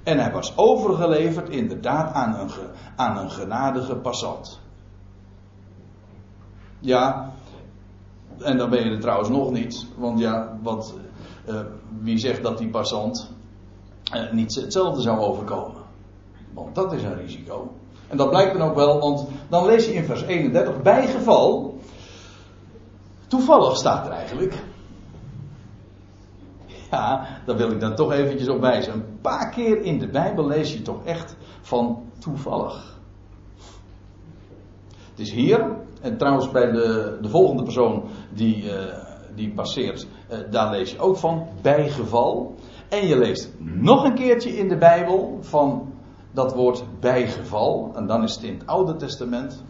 En 0.03 0.19
hij 0.19 0.33
was 0.33 0.57
overgeleverd 0.57 1.49
inderdaad 1.49 2.12
aan 2.12 2.35
een, 2.35 2.51
aan 2.97 3.17
een 3.17 3.31
genadige 3.31 3.95
passant. 3.95 4.61
Ja, 6.79 7.33
en 8.39 8.59
dan 8.59 8.71
ben 8.71 8.85
je 8.85 8.91
er 8.91 9.01
trouwens 9.01 9.29
nog 9.29 9.51
niet. 9.51 9.87
Want 9.97 10.19
ja, 10.19 10.59
wat, 10.62 10.95
uh, 11.49 11.61
wie 12.01 12.19
zegt 12.19 12.43
dat 12.43 12.59
die 12.59 12.69
passant 12.69 13.36
uh, 14.14 14.33
niet 14.33 14.55
hetzelfde 14.55 15.03
zou 15.03 15.19
overkomen? 15.19 15.83
Want 16.55 16.75
dat 16.75 16.92
is 16.92 17.03
een 17.03 17.16
risico. 17.16 17.73
En 18.09 18.16
dat 18.16 18.31
blijkt 18.31 18.59
dan 18.59 18.69
ook 18.69 18.75
wel, 18.75 19.01
want 19.01 19.29
dan 19.49 19.66
lees 19.66 19.87
je 19.87 19.95
in 19.95 20.05
vers 20.05 20.23
31, 20.23 20.83
bij 20.83 21.07
geval, 21.07 21.79
toevallig 23.27 23.77
staat 23.77 24.07
er 24.07 24.12
eigenlijk. 24.12 24.64
Ja, 26.90 27.27
daar 27.47 27.57
wil 27.57 27.71
ik 27.71 27.81
dan 27.81 27.95
toch 27.95 28.12
eventjes 28.12 28.49
op 28.49 28.61
wijzen. 28.61 28.92
Een 28.92 29.19
paar 29.21 29.51
keer 29.51 29.83
in 29.83 29.99
de 29.99 30.09
Bijbel 30.09 30.47
lees 30.47 30.73
je 30.73 30.83
toch 30.83 31.05
echt 31.05 31.37
van 31.61 32.03
toevallig. 32.19 32.99
Het 35.11 35.19
is 35.19 35.33
hier, 35.33 35.77
en 36.01 36.16
trouwens 36.16 36.51
bij 36.51 36.71
de, 36.71 37.19
de 37.21 37.29
volgende 37.29 37.62
persoon 37.62 38.05
die, 38.33 38.64
uh, 38.64 38.73
die 39.35 39.53
passeert, 39.53 40.07
uh, 40.31 40.38
daar 40.51 40.71
lees 40.71 40.90
je 40.90 40.99
ook 40.99 41.16
van 41.16 41.49
bijgeval. 41.62 42.55
En 42.88 43.07
je 43.07 43.18
leest 43.18 43.51
nog 43.59 44.05
een 44.05 44.14
keertje 44.14 44.57
in 44.57 44.68
de 44.68 44.77
Bijbel 44.77 45.38
van 45.40 45.92
dat 46.33 46.55
woord 46.55 46.85
bijgeval. 47.01 47.92
En 47.94 48.07
dan 48.07 48.22
is 48.22 48.35
het 48.35 48.42
in 48.42 48.59
het 48.59 48.66
Oude 48.66 48.96
Testament. 48.96 49.64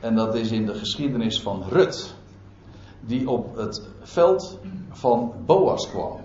En 0.00 0.14
dat 0.14 0.34
is 0.34 0.50
in 0.50 0.66
de 0.66 0.74
geschiedenis 0.74 1.40
van 1.40 1.62
Rut. 1.68 2.14
Die 3.00 3.30
op 3.30 3.56
het 3.56 3.88
veld 4.02 4.58
van 4.90 5.32
Boas 5.46 5.90
kwam. 5.90 6.20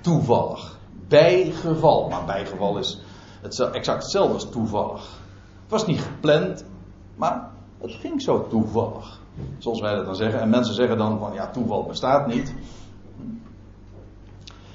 Toevallig. 0.00 0.78
Bijgeval. 1.08 2.08
Maar 2.08 2.24
bijgeval 2.24 2.78
is 2.78 3.00
het 3.42 3.58
exact 3.60 4.02
hetzelfde 4.02 4.34
als 4.34 4.50
toevallig. 4.50 5.22
Het 5.62 5.70
was 5.70 5.86
niet 5.86 6.00
gepland, 6.00 6.64
maar 7.16 7.50
het 7.80 7.92
ging 7.92 8.22
zo 8.22 8.46
toevallig. 8.46 9.20
Zoals 9.58 9.80
wij 9.80 9.94
dat 9.94 10.04
dan 10.04 10.16
zeggen. 10.16 10.40
En 10.40 10.48
mensen 10.48 10.74
zeggen 10.74 10.98
dan 10.98 11.18
van 11.18 11.32
ja, 11.32 11.50
toeval 11.50 11.84
bestaat 11.84 12.26
niet. 12.26 12.54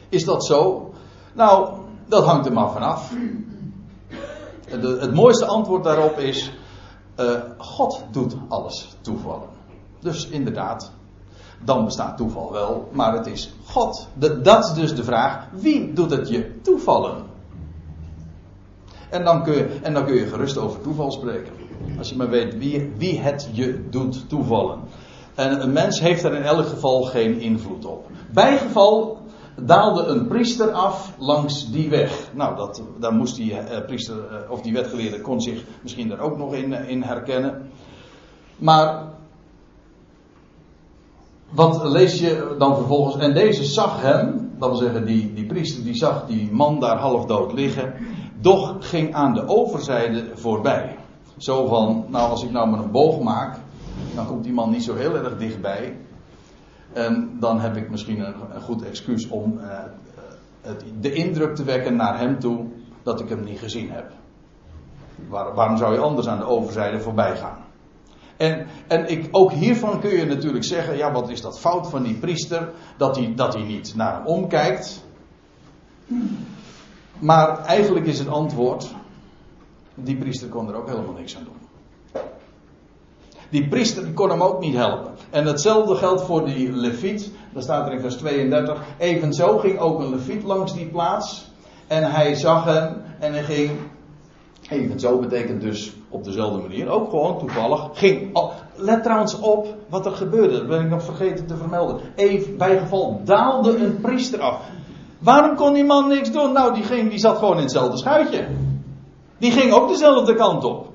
Is 0.10 0.26
dat 0.26 0.46
zo? 0.46 0.92
Nou, 1.34 1.70
dat 2.08 2.24
hangt 2.24 2.46
er 2.46 2.54
maar 2.54 2.72
vanaf. 2.72 3.14
het 4.80 5.14
mooiste 5.14 5.46
antwoord 5.46 5.84
daarop 5.84 6.18
is: 6.18 6.52
uh, 7.20 7.32
God 7.58 8.04
doet 8.12 8.36
alles 8.48 8.96
toevallen. 9.02 9.48
Dus 10.00 10.28
inderdaad, 10.28 10.92
dan 11.64 11.86
bestaat 11.86 12.18
toeval 12.18 12.52
wel, 12.52 12.90
maar 12.92 13.14
het 13.14 13.28
is 13.28 13.54
God. 13.66 14.08
dat 14.44 14.66
is 14.66 14.74
dus 14.74 14.96
de 14.96 15.04
vraag: 15.04 15.48
wie 15.52 15.94
doet 15.94 16.12
het 16.12 16.30
je 16.30 16.62
toevallen? 16.62 17.28
En 19.10 19.24
dan 19.24 19.44
kun 19.44 19.54
je, 19.54 19.80
en 19.82 19.94
dan 19.94 20.06
kun 20.06 20.16
je 20.16 20.28
gerust 20.28 20.58
over 20.58 20.82
toeval 20.82 21.12
spreken. 21.12 21.54
Als 21.98 22.10
je 22.10 22.16
maar 22.16 22.30
weet 22.30 22.58
wie, 22.58 22.94
wie 22.98 23.20
het 23.20 23.50
je 23.52 23.90
doet 23.90 24.30
toevallen. 24.30 24.80
En 25.36 25.62
een 25.62 25.74
mens 25.74 26.00
heeft 26.00 26.24
er 26.24 26.34
in 26.34 26.44
elk 26.44 26.68
geval 26.68 27.04
geen 27.04 27.40
invloed 27.40 27.86
op. 27.86 28.06
Bijgeval 28.32 29.18
daalde 29.66 30.04
een 30.04 30.28
priester 30.28 30.72
af 30.72 31.14
langs 31.18 31.72
die 31.72 31.90
weg. 31.90 32.32
Nou, 32.34 32.56
dat, 32.56 32.82
daar 33.00 33.14
moest 33.14 33.36
die 33.36 33.52
uh, 33.52 33.86
priester, 33.86 34.16
uh, 34.16 34.52
of 34.52 34.62
die 34.62 34.74
wetgeleerde, 34.74 35.22
kon 35.22 35.42
zich 35.42 35.64
misschien 35.82 36.08
daar 36.08 36.20
ook 36.20 36.38
nog 36.38 36.54
in, 36.54 36.72
uh, 36.72 36.90
in 36.90 37.02
herkennen. 37.02 37.70
Maar 38.58 39.04
wat 41.50 41.84
lees 41.84 42.20
je 42.20 42.56
dan 42.58 42.76
vervolgens? 42.76 43.24
En 43.24 43.34
deze 43.34 43.64
zag 43.64 44.02
hem, 44.02 44.52
dat 44.58 44.70
wil 44.70 44.78
zeggen, 44.78 45.06
die, 45.06 45.34
die 45.34 45.46
priester 45.46 45.84
die 45.84 45.96
zag 45.96 46.26
die 46.28 46.52
man 46.52 46.80
daar 46.80 46.98
half 46.98 47.26
dood 47.26 47.54
liggen, 47.54 47.94
doch 48.42 48.76
ging 48.80 49.14
aan 49.14 49.34
de 49.34 49.48
overzijde 49.48 50.32
voorbij. 50.34 50.98
Zo 51.38 51.68
van, 51.68 52.06
nou 52.08 52.30
als 52.30 52.44
ik 52.44 52.52
nou 52.52 52.70
maar 52.70 52.80
een 52.80 52.92
boog 52.92 53.20
maak, 53.20 53.58
dan 54.16 54.26
komt 54.26 54.44
die 54.44 54.54
man 54.54 54.70
niet 54.70 54.84
zo 54.84 54.96
heel 54.96 55.16
erg 55.16 55.38
dichtbij. 55.38 55.98
En 56.94 57.38
dan 57.40 57.60
heb 57.60 57.76
ik 57.76 57.90
misschien 57.90 58.20
een, 58.20 58.62
goed 58.62 58.84
excuus 58.84 59.28
om 59.28 59.58
uh, 59.58 59.80
het, 60.62 60.84
de 61.00 61.14
indruk 61.14 61.56
te 61.56 61.64
wekken 61.64 61.96
naar 61.96 62.20
hem 62.20 62.40
toe 62.40 62.66
dat 63.04 63.20
ik 63.20 63.30
hem 63.30 63.44
niet 63.44 63.60
gezien 63.60 63.92
heb. 63.92 64.12
Waar, 65.28 65.54
waarom 65.54 65.78
zou 65.78 65.94
je 65.94 66.00
anders 66.00 66.28
aan 66.28 66.40
de 66.40 66.46
overzijde 66.46 67.00
voorbij 67.00 67.38
gaan? 67.38 67.58
En, 68.38 68.68
en 68.88 69.10
ik, 69.10 69.28
ook 69.32 69.52
hiervan 69.52 70.00
kun 70.00 70.10
je 70.10 70.26
natuurlijk 70.26 70.64
zeggen: 70.64 70.98
ja, 70.98 71.12
wat 71.12 71.30
is 71.30 71.42
dat 71.42 71.60
fout 71.60 71.90
van 71.90 72.04
die 72.04 72.16
priester? 72.16 72.72
Dat 72.98 73.16
hij, 73.16 73.34
dat 73.36 73.54
hij 73.54 73.64
niet 73.64 73.96
naar 73.96 74.14
hem 74.14 74.26
omkijkt. 74.26 75.04
Maar 77.20 77.66
eigenlijk 77.66 78.06
is 78.06 78.20
het 78.20 78.28
antwoord: 78.28 78.96
die 79.94 80.18
priester 80.18 80.48
kon 80.48 80.68
er 80.68 80.76
ook 80.76 80.88
helemaal 80.88 81.14
niks 81.14 81.38
aan 81.38 81.44
doen. 81.44 81.59
Die 83.50 83.68
priester 83.68 84.12
kon 84.14 84.30
hem 84.30 84.42
ook 84.42 84.60
niet 84.60 84.76
helpen. 84.76 85.12
En 85.30 85.46
hetzelfde 85.46 85.96
geldt 85.96 86.22
voor 86.22 86.46
die 86.46 86.72
leviet. 86.72 87.32
Dat 87.54 87.64
staat 87.64 87.88
er 87.88 87.94
in 87.94 88.00
vers 88.00 88.16
32. 88.16 88.82
Evenzo 88.98 89.58
ging 89.58 89.80
ook 89.80 90.00
een 90.00 90.10
leviet 90.10 90.44
langs 90.44 90.74
die 90.74 90.88
plaats. 90.88 91.52
En 91.88 92.12
hij 92.12 92.36
zag 92.36 92.66
hem 92.66 93.02
en 93.20 93.34
hij 93.34 93.44
ging. 93.44 93.72
Evenzo 94.70 95.20
betekent 95.20 95.62
dus 95.62 95.94
op 96.10 96.24
dezelfde 96.24 96.62
manier, 96.62 96.90
ook 96.90 97.10
gewoon 97.10 97.40
toevallig. 97.40 97.90
Ging. 97.94 98.38
Let 98.76 99.04
trouwens 99.04 99.40
op 99.40 99.76
wat 99.90 100.06
er 100.06 100.12
gebeurde. 100.12 100.58
Dat 100.58 100.68
ben 100.68 100.82
ik 100.82 100.90
nog 100.90 101.04
vergeten 101.04 101.48
te 101.48 101.58
vermelden. 101.58 102.00
Even 102.16 102.58
bij 102.58 102.80
geval 102.80 103.22
daalde 103.24 103.78
een 103.78 104.02
priester 104.02 104.40
af. 104.40 104.62
Waarom 105.20 105.56
kon 105.56 105.74
die 105.74 105.86
man 105.86 106.08
niks 106.08 106.32
doen? 106.32 106.54
Nou, 106.54 106.74
die, 106.74 106.84
ging, 106.84 107.10
die 107.10 107.20
zat 107.20 107.38
gewoon 107.38 107.56
in 107.56 107.62
hetzelfde 107.62 107.98
schuitje. 107.98 108.48
Die 109.38 109.52
ging 109.52 109.72
ook 109.72 109.88
dezelfde 109.88 110.36
kant 110.36 110.64
op. 110.64 110.88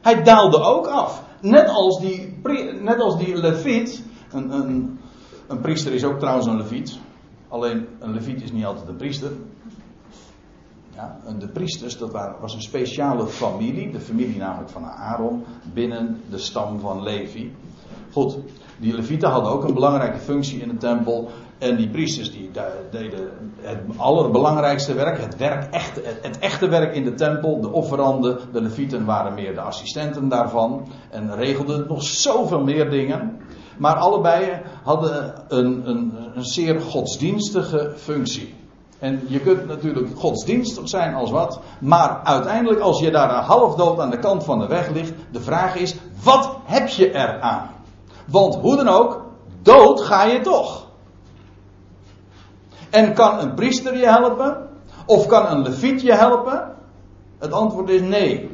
Hij 0.00 0.22
daalde 0.22 0.60
ook 0.60 0.86
af. 0.86 1.22
Net 1.44 1.68
als 1.68 2.00
die, 2.00 2.36
net 2.80 3.00
als 3.00 3.18
die 3.18 3.36
leviet. 3.36 4.02
Een, 4.32 4.50
een, 4.50 4.98
een 5.46 5.60
priester 5.60 5.92
is 5.92 6.04
ook 6.04 6.18
trouwens 6.18 6.46
een 6.46 6.56
leviet. 6.56 6.98
Alleen 7.48 7.86
een 7.98 8.12
leviet 8.12 8.42
is 8.42 8.52
niet 8.52 8.64
altijd 8.64 8.88
een 8.88 8.96
priester. 8.96 9.30
Ja, 10.94 11.18
de 11.38 11.48
priesters, 11.48 11.98
dat 11.98 12.12
was 12.40 12.54
een 12.54 12.62
speciale 12.62 13.26
familie. 13.26 13.90
De 13.90 14.00
familie 14.00 14.36
namelijk 14.36 14.70
van 14.70 14.84
Aaron. 14.84 15.44
Binnen 15.72 16.20
de 16.30 16.38
stam 16.38 16.80
van 16.80 17.02
Levi. 17.02 17.52
Goed, 18.12 18.38
die 18.78 18.94
levieten 18.94 19.28
hadden 19.28 19.52
ook 19.52 19.64
een 19.64 19.74
belangrijke 19.74 20.18
functie 20.18 20.60
in 20.60 20.68
de 20.68 20.76
tempel. 20.76 21.30
En 21.58 21.76
die 21.76 21.88
priesters 21.88 22.32
die 22.32 22.50
deden 22.90 23.30
het 23.60 23.78
allerbelangrijkste 23.96 24.94
werk, 24.94 25.20
het, 25.20 25.36
werk 25.36 25.72
echt, 25.72 26.00
het 26.22 26.38
echte 26.38 26.68
werk 26.68 26.94
in 26.94 27.04
de 27.04 27.14
tempel, 27.14 27.60
de 27.60 27.72
offeranden, 27.72 28.38
de 28.52 28.60
levieten 28.60 29.04
waren 29.04 29.34
meer 29.34 29.54
de 29.54 29.60
assistenten 29.60 30.28
daarvan 30.28 30.88
en 31.10 31.36
regelden 31.36 31.86
nog 31.88 32.02
zoveel 32.02 32.60
meer 32.60 32.90
dingen. 32.90 33.36
Maar 33.78 33.94
allebei 33.94 34.60
hadden 34.82 35.34
een, 35.48 35.88
een, 35.88 36.14
een 36.34 36.44
zeer 36.44 36.80
godsdienstige 36.80 37.92
functie. 37.96 38.54
En 38.98 39.20
je 39.26 39.40
kunt 39.40 39.66
natuurlijk 39.66 40.08
godsdienstig 40.16 40.88
zijn 40.88 41.14
als 41.14 41.30
wat, 41.30 41.60
maar 41.80 42.20
uiteindelijk 42.22 42.80
als 42.80 43.00
je 43.00 43.10
daar 43.10 43.30
half 43.30 43.74
dood 43.74 44.00
aan 44.00 44.10
de 44.10 44.18
kant 44.18 44.44
van 44.44 44.58
de 44.58 44.66
weg 44.66 44.90
ligt, 44.90 45.12
de 45.32 45.40
vraag 45.40 45.76
is, 45.76 45.94
wat 46.22 46.56
heb 46.64 46.88
je 46.88 47.14
eraan? 47.14 47.70
Want 48.26 48.54
hoe 48.54 48.76
dan 48.76 48.88
ook, 48.88 49.22
dood 49.62 50.00
ga 50.00 50.24
je 50.24 50.40
toch. 50.40 50.83
En 52.94 53.14
kan 53.14 53.38
een 53.38 53.54
priester 53.54 53.96
je 53.98 54.06
helpen? 54.06 54.68
Of 55.06 55.26
kan 55.26 55.46
een 55.46 55.62
leviet 55.62 56.02
je 56.02 56.14
helpen? 56.14 56.72
Het 57.38 57.52
antwoord 57.52 57.88
is 57.88 58.00
nee. 58.00 58.50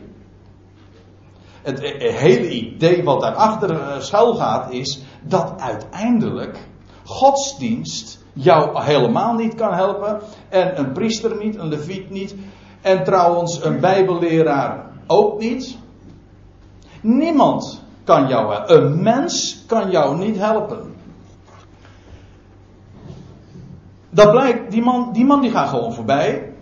Het 1.62 1.80
hele 1.98 2.50
idee 2.50 3.04
wat 3.04 3.20
daarachter 3.20 3.70
eh, 3.70 4.00
schuil 4.00 4.34
gaat 4.34 4.72
is 4.72 5.02
dat 5.22 5.52
uiteindelijk 5.56 6.58
godsdienst 7.04 8.24
jou 8.32 8.82
helemaal 8.82 9.34
niet 9.34 9.54
kan 9.54 9.74
helpen. 9.74 10.20
En 10.48 10.78
een 10.78 10.92
priester 10.92 11.36
niet, 11.36 11.56
een 11.56 11.68
leviet 11.68 12.10
niet. 12.10 12.34
En 12.80 13.04
trouwens 13.04 13.64
een 13.64 13.80
bijbelleraar 13.80 14.90
ook 15.06 15.40
niet. 15.40 15.76
Niemand 17.00 17.82
kan 18.04 18.28
jou 18.28 18.54
helpen. 18.54 18.76
Een 18.76 19.02
mens 19.02 19.64
kan 19.66 19.90
jou 19.90 20.16
niet 20.16 20.36
helpen. 20.36 20.94
Dat 24.10 24.30
blijkt, 24.30 24.70
die 24.70 24.82
man, 24.82 25.12
die 25.12 25.24
man 25.24 25.40
die 25.40 25.50
gaat 25.50 25.68
gewoon 25.68 25.92
voorbij. 25.92 26.52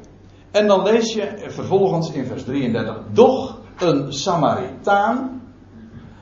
En 0.51 0.67
dan 0.67 0.83
lees 0.83 1.15
je 1.15 1.45
vervolgens 1.49 2.11
in 2.11 2.27
vers 2.27 2.45
33. 2.45 3.01
Doch 3.13 3.59
een 3.79 4.13
Samaritaan 4.13 5.43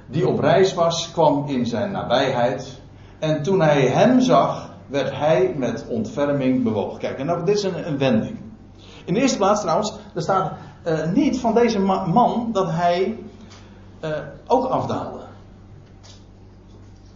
die 0.07 0.29
op 0.29 0.39
reis 0.39 0.75
was, 0.75 1.11
kwam 1.13 1.47
in 1.47 1.67
zijn 1.67 1.91
nabijheid. 1.91 2.81
En 3.19 3.43
toen 3.43 3.61
hij 3.61 3.87
hem 3.87 4.21
zag, 4.21 4.71
werd 4.87 5.17
hij 5.17 5.55
met 5.57 5.87
ontferming 5.89 6.63
bewogen. 6.63 6.99
Kijk, 6.99 7.19
en 7.19 7.27
nou, 7.27 7.45
dit 7.45 7.57
is 7.57 7.63
een, 7.63 7.89
een 7.89 7.99
wending. 7.99 8.39
In 9.05 9.15
de 9.15 9.21
eerste 9.21 9.37
plaats 9.37 9.61
trouwens, 9.61 9.99
er 10.15 10.23
staat 10.23 10.53
uh, 10.87 11.13
niet 11.13 11.41
van 11.41 11.55
deze 11.55 11.81
man 11.81 12.49
dat 12.53 12.71
hij 12.71 13.19
uh, 14.05 14.11
ook 14.47 14.65
afdaalde. 14.65 15.21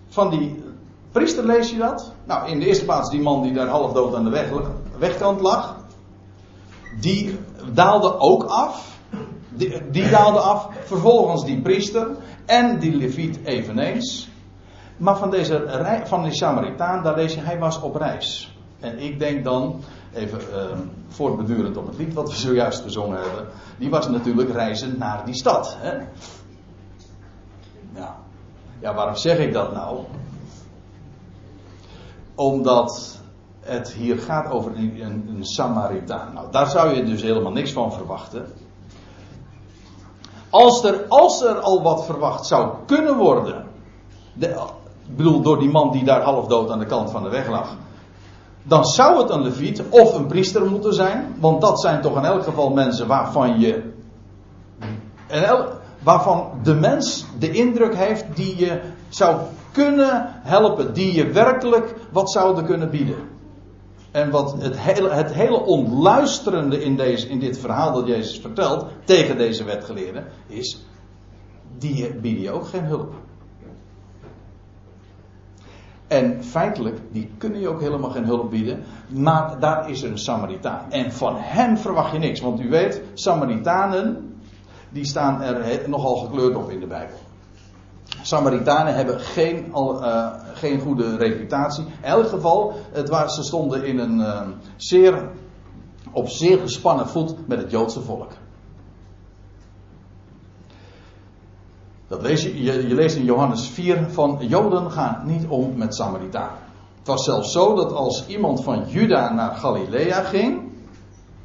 Van 0.08 0.30
die 0.30 0.59
priester 1.12 1.46
lees 1.46 1.70
je 1.70 1.78
dat. 1.78 2.12
Nou, 2.24 2.50
in 2.50 2.58
de 2.58 2.66
eerste 2.66 2.84
plaats 2.84 3.10
die 3.10 3.20
man 3.20 3.42
die 3.42 3.52
daar 3.52 3.68
half 3.68 3.92
dood 3.92 4.14
aan 4.14 4.24
de 4.24 4.30
weg, 4.30 4.50
wegkant 4.98 5.40
lag. 5.40 5.76
Die 7.00 7.38
daalde 7.72 8.18
ook 8.18 8.44
af. 8.44 8.98
Die, 9.90 10.10
daalde 10.10 10.38
af. 10.38 10.68
Vervolgens 10.84 11.44
die 11.44 11.60
priester. 11.60 12.08
En 12.46 12.78
die 12.78 12.96
leviet 12.96 13.38
eveneens. 13.44 14.28
Maar 14.96 15.16
van, 15.16 15.30
deze, 15.30 16.02
van 16.04 16.22
die 16.22 16.32
Samaritaan, 16.32 17.02
daar 17.02 17.16
lees 17.16 17.34
je, 17.34 17.40
hij 17.40 17.58
was 17.58 17.80
op 17.80 17.94
reis. 17.94 18.58
En 18.80 18.98
ik 18.98 19.18
denk 19.18 19.44
dan, 19.44 19.80
even 20.12 20.40
uh, 20.40 20.78
voortbedurend 21.08 21.76
op 21.76 21.86
het 21.86 21.96
lied 21.96 22.14
wat 22.14 22.30
we 22.30 22.36
zojuist 22.36 22.82
gezongen 22.82 23.20
hebben. 23.20 23.46
Die 23.78 23.90
was 23.90 24.08
natuurlijk 24.08 24.52
reizen 24.52 24.98
naar 24.98 25.24
die 25.24 25.34
stad. 25.34 25.76
Hè? 25.78 25.92
Ja. 27.94 28.16
ja, 28.78 28.94
waarom 28.94 29.16
zeg 29.16 29.38
ik 29.38 29.52
dat 29.52 29.72
nou? 29.72 29.98
Omdat 32.40 33.20
het 33.61 33.92
hier 33.92 34.18
gaat 34.18 34.50
over 34.50 34.76
een, 34.76 35.00
een, 35.00 35.38
Samaritaan. 35.40 36.35
Nou, 36.35 36.46
daar 36.50 36.66
zou 36.66 36.94
je 36.94 37.05
dus 37.05 37.22
helemaal 37.22 37.53
niks 37.53 37.72
van 37.72 37.92
verwachten. 37.92 38.46
Als 40.50 40.85
er, 40.85 41.05
als 41.09 41.42
er 41.42 41.59
al 41.59 41.83
wat 41.83 42.05
verwacht 42.05 42.46
zou 42.46 42.70
kunnen 42.87 43.16
worden. 43.16 43.66
De, 44.35 44.46
ik 45.09 45.16
bedoel, 45.16 45.40
door 45.40 45.59
die 45.59 45.70
man 45.70 45.92
die 45.92 46.05
daar 46.05 46.22
half 46.22 46.46
dood 46.46 46.70
aan 46.70 46.79
de 46.79 46.87
kant 46.87 47.11
van 47.11 47.22
de 47.22 47.29
weg 47.29 47.48
lag. 47.48 47.76
Dan 48.62 48.85
zou 48.85 49.18
het 49.18 49.31
een 49.31 49.42
leviet 49.42 49.83
of 49.90 50.14
een 50.14 50.26
priester 50.26 50.66
moeten 50.66 50.94
zijn. 50.94 51.37
Want 51.40 51.61
dat 51.61 51.81
zijn 51.81 52.00
toch 52.00 52.16
in 52.16 52.24
elk 52.24 52.42
geval 52.42 52.70
mensen 52.70 53.07
waarvan 53.07 53.61
je. 53.61 53.92
waarvan 56.03 56.50
de 56.62 56.74
mens 56.74 57.24
de 57.38 57.50
indruk 57.50 57.94
heeft 57.94 58.24
die 58.35 58.57
je 58.57 58.81
zou 59.09 59.37
kunnen 59.72 60.30
helpen. 60.42 60.94
Die 60.94 61.14
je 61.14 61.30
werkelijk 61.30 61.94
wat 62.11 62.33
zouden 62.33 62.64
kunnen 62.64 62.90
bieden. 62.90 63.28
En 64.11 64.30
wat 64.30 64.62
het 64.62 64.78
hele, 64.78 65.11
het 65.11 65.33
hele 65.33 65.61
ontluisterende 65.61 66.83
in, 66.83 66.96
deze, 66.96 67.28
in 67.28 67.38
dit 67.38 67.59
verhaal 67.59 67.92
dat 67.92 68.06
Jezus 68.06 68.40
vertelt 68.40 68.87
tegen 69.04 69.37
deze 69.37 69.64
wetgeleerden 69.64 70.26
is, 70.46 70.87
die 71.78 72.14
bieden 72.14 72.42
je 72.42 72.50
ook 72.50 72.66
geen 72.66 72.85
hulp. 72.85 73.14
En 76.06 76.44
feitelijk, 76.44 76.98
die 77.12 77.30
kunnen 77.38 77.61
je 77.61 77.68
ook 77.68 77.80
helemaal 77.80 78.11
geen 78.11 78.24
hulp 78.24 78.50
bieden. 78.50 78.83
Maar 79.09 79.61
daar 79.61 79.90
is 79.90 80.02
een 80.02 80.18
Samaritaan. 80.18 80.90
En 80.90 81.12
van 81.12 81.37
hem 81.37 81.76
verwacht 81.76 82.12
je 82.12 82.18
niks. 82.18 82.40
Want 82.40 82.61
u 82.61 82.68
weet, 82.68 83.02
Samaritanen, 83.14 84.38
die 84.88 85.04
staan 85.04 85.42
er 85.42 85.88
nogal 85.88 86.16
gekleurd 86.16 86.56
op 86.56 86.70
in 86.70 86.80
de 86.80 86.87
Bijbel. 86.87 87.16
Samaritanen 88.22 88.94
hebben 88.94 89.20
geen, 89.20 89.66
uh, 89.74 90.26
geen 90.54 90.80
goede 90.80 91.16
reputatie. 91.16 91.85
In 91.85 91.92
elk 92.02 92.28
geval, 92.28 92.72
het 92.92 93.09
was, 93.09 93.35
ze 93.35 93.42
stonden 93.42 93.85
in 93.85 93.98
een 93.98 94.18
uh, 94.18 94.40
zeer, 94.76 95.28
op 96.12 96.28
zeer 96.28 96.59
gespannen 96.59 97.09
voet 97.09 97.48
met 97.48 97.59
het 97.59 97.70
Joodse 97.70 98.00
volk. 98.00 98.33
Dat 102.09 102.22
lees 102.22 102.42
je, 102.42 102.62
je, 102.62 102.88
je 102.88 102.94
leest 102.94 103.16
in 103.16 103.24
Johannes 103.24 103.68
4 103.68 104.11
van 104.11 104.37
Joden 104.40 104.90
gaan 104.90 105.22
niet 105.24 105.46
om 105.46 105.76
met 105.76 105.94
Samaritanen. 105.94 106.59
Het 106.98 107.06
was 107.06 107.24
zelfs 107.24 107.52
zo 107.52 107.74
dat 107.74 107.92
als 107.92 108.26
iemand 108.26 108.62
van 108.62 108.85
Juda 108.88 109.33
naar 109.33 109.54
Galilea 109.54 110.22
ging, 110.22 110.69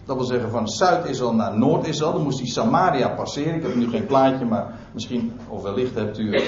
dat 0.06 0.16
wil 0.16 0.26
zeggen 0.26 0.50
van 0.50 0.68
Zuid-Israël 0.68 1.34
naar 1.34 1.58
Noord-Israël, 1.58 2.14
dan 2.14 2.24
moest 2.24 2.40
hij 2.40 2.48
Samaria 2.48 3.10
passeren. 3.10 3.56
Ik 3.56 3.64
heb 3.64 3.76
nu 3.76 3.90
geen 3.90 4.06
plaatje, 4.06 4.46
maar 4.46 4.80
misschien, 4.92 5.32
of 5.48 5.62
wellicht 5.64 5.96
hebt 5.96 6.20
u 6.20 6.32
het, 6.32 6.44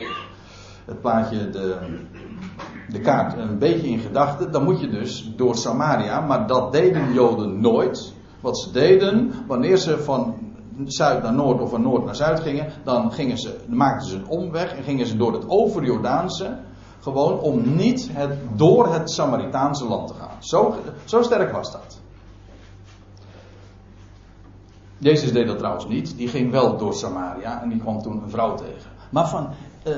uh, 0.00 0.08
het 0.84 1.00
plaatje, 1.00 1.50
de, 1.50 1.76
de 2.88 3.00
kaart 3.00 3.38
een 3.38 3.58
beetje 3.58 3.88
in 3.88 3.98
gedachten. 3.98 4.52
Dan 4.52 4.64
moet 4.64 4.80
je 4.80 4.88
dus 4.88 5.32
door 5.36 5.56
Samaria, 5.56 6.20
maar 6.20 6.46
dat 6.46 6.72
deden 6.72 7.12
Joden 7.12 7.60
nooit. 7.60 8.12
Wat 8.40 8.58
ze 8.58 8.70
deden, 8.70 9.32
wanneer 9.46 9.76
ze 9.76 9.98
van 9.98 10.34
zuid 10.84 11.22
naar 11.22 11.34
noord 11.34 11.60
of 11.60 11.70
van 11.70 11.82
noord 11.82 12.04
naar 12.04 12.16
zuid 12.16 12.40
gingen, 12.40 12.72
dan 12.84 13.12
gingen 13.12 13.38
ze, 13.38 13.56
maakten 13.68 14.08
ze 14.08 14.16
een 14.16 14.28
omweg 14.28 14.74
en 14.74 14.82
gingen 14.82 15.06
ze 15.06 15.16
door 15.16 15.32
het 15.32 15.48
overjordaanse. 15.48 16.58
Gewoon 17.00 17.38
om 17.38 17.74
niet 17.76 18.08
het, 18.12 18.38
door 18.56 18.92
het 18.92 19.10
Samaritaanse 19.10 19.84
land 19.84 20.08
te 20.08 20.14
gaan. 20.14 20.36
Zo, 20.38 20.74
zo 21.04 21.22
sterk 21.22 21.52
was 21.52 21.72
dat. 21.72 21.99
Jezus 25.00 25.32
deed 25.32 25.46
dat 25.46 25.58
trouwens 25.58 25.86
niet. 25.86 26.16
Die 26.16 26.28
ging 26.28 26.50
wel 26.50 26.76
door 26.76 26.94
Samaria 26.94 27.62
en 27.62 27.68
die 27.68 27.78
kwam 27.78 28.02
toen 28.02 28.22
een 28.22 28.30
vrouw 28.30 28.54
tegen. 28.54 28.90
Maar 29.10 29.28
van, 29.28 29.48
uh, 29.86 29.94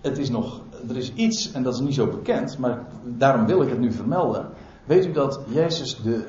het 0.00 0.18
is 0.18 0.30
nog, 0.30 0.60
er 0.88 0.96
is 0.96 1.12
iets, 1.14 1.52
en 1.52 1.62
dat 1.62 1.74
is 1.74 1.80
niet 1.80 1.94
zo 1.94 2.06
bekend, 2.06 2.58
maar 2.58 2.86
daarom 3.04 3.46
wil 3.46 3.62
ik 3.62 3.68
het 3.68 3.78
nu 3.78 3.92
vermelden. 3.92 4.48
Weet 4.84 5.06
u 5.06 5.12
dat 5.12 5.40
Jezus 5.48 6.02
de 6.02 6.24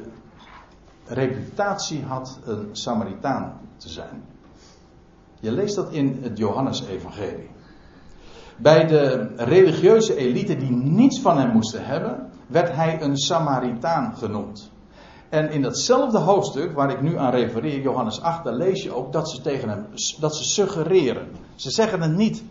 reputatie 1.06 2.04
had 2.04 2.39
een 2.45 2.69
Samaritaan 2.71 3.60
te 3.78 3.89
zijn. 3.89 4.24
Je 5.39 5.52
leest 5.52 5.76
dat 5.76 5.91
in 5.91 6.19
het 6.21 6.38
Johannesevangelie. 6.38 7.50
Bij 8.58 8.88
de 8.88 9.28
religieuze 9.36 10.15
elite 10.15 10.58
die 10.58 10.71
niets 10.71 11.19
van 11.19 11.38
hem 11.38 11.50
moesten 11.50 11.86
hebben, 11.86 12.30
werd 12.47 12.76
hij 12.76 13.02
een 13.02 13.17
Samaritaan 13.17 14.15
genoemd. 14.15 14.71
En 15.31 15.51
in 15.51 15.61
datzelfde 15.61 16.17
hoofdstuk 16.17 16.73
waar 16.73 16.91
ik 16.91 17.01
nu 17.01 17.17
aan 17.17 17.31
refereer, 17.31 17.81
Johannes 17.81 18.21
8, 18.21 18.43
daar 18.43 18.53
lees 18.53 18.83
je 18.83 18.95
ook 18.95 19.13
dat 19.13 19.29
ze 19.29 19.41
tegen 19.41 19.69
hem, 19.69 19.85
dat 20.19 20.35
ze 20.35 20.43
suggereren. 20.43 21.27
Ze 21.55 21.71
zeggen 21.71 22.01
het 22.01 22.15
niet. 22.15 22.43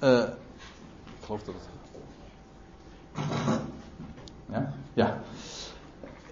Uh, 0.00 0.18
ik 1.04 1.24
geloof 1.24 1.42
dat 1.42 1.54
het. 1.54 1.70
Ja? 4.52 4.72
Ja 4.94 5.20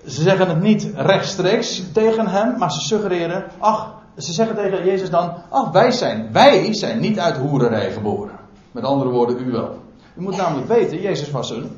ze 0.07 0.23
zeggen 0.23 0.49
het 0.49 0.61
niet 0.61 0.91
rechtstreeks 0.95 1.83
tegen 1.93 2.29
hem, 2.29 2.59
maar 2.59 2.73
ze 2.73 2.81
suggereren, 2.81 3.45
ach, 3.59 3.95
ze 4.17 4.33
zeggen 4.33 4.57
tegen 4.57 4.85
Jezus 4.85 5.11
dan, 5.11 5.35
ach, 5.49 5.71
wij 5.71 5.91
zijn, 5.91 6.33
wij 6.33 6.75
zijn 6.75 7.01
niet 7.01 7.19
uit 7.19 7.37
hoererij 7.37 7.93
geboren. 7.93 8.39
Met 8.73 8.85
andere 8.85 9.11
woorden, 9.11 9.49
u 9.49 9.51
wel. 9.51 9.79
U 10.17 10.23
moet 10.23 10.37
namelijk 10.37 10.69
weten, 10.69 11.01
Jezus 11.01 11.31
was 11.31 11.51
een 11.51 11.71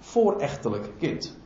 voorechtelijk 0.00 0.90
kind. 0.98 1.36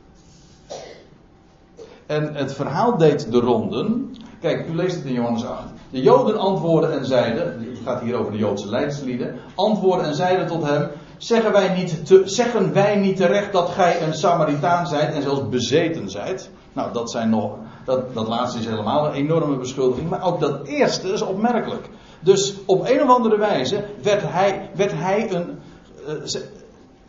En 2.05 2.35
het 2.35 2.53
verhaal 2.53 2.97
deed 2.97 3.31
de 3.31 3.39
ronden. 3.39 4.15
Kijk, 4.41 4.67
u 4.67 4.75
leest 4.75 4.95
het 4.95 5.05
in 5.05 5.13
Johannes 5.13 5.45
8. 5.45 5.63
De 5.89 6.01
Joden 6.01 6.37
antwoorden 6.37 6.93
en 6.93 7.05
zeiden, 7.05 7.45
het 7.45 7.79
gaat 7.85 8.01
hier 8.01 8.15
over 8.15 8.31
de 8.31 8.37
Joodse 8.37 8.69
leidslieden, 8.69 9.35
antwoorden 9.55 10.05
en 10.05 10.15
zeiden 10.15 10.47
tot 10.47 10.63
hem, 10.63 10.89
Zeggen 11.23 11.51
wij, 11.51 11.75
niet 11.75 12.05
te, 12.05 12.21
zeggen 12.25 12.73
wij 12.73 12.95
niet 12.95 13.15
terecht 13.15 13.51
dat 13.51 13.69
gij 13.69 14.01
een 14.01 14.13
Samaritaan 14.13 14.87
zijt 14.87 15.13
en 15.13 15.21
zelfs 15.21 15.49
bezeten 15.49 16.09
zijt? 16.09 16.49
Nou, 16.73 16.93
dat, 16.93 17.11
zijn 17.11 17.29
nog, 17.29 17.55
dat, 17.85 18.13
dat 18.13 18.27
laatste 18.27 18.59
is 18.59 18.65
helemaal 18.65 19.05
een 19.05 19.13
enorme 19.13 19.57
beschuldiging. 19.57 20.09
Maar 20.09 20.23
ook 20.23 20.39
dat 20.39 20.67
eerste 20.67 21.07
is 21.07 21.21
opmerkelijk. 21.21 21.89
Dus 22.19 22.55
op 22.65 22.89
een 22.89 23.01
of 23.01 23.09
andere 23.09 23.37
wijze 23.37 23.83
werd 24.01 24.21
hij, 24.25 24.69
werd 24.75 24.91
hij 24.95 25.31
een. 25.33 25.59
Uh, 26.07 26.41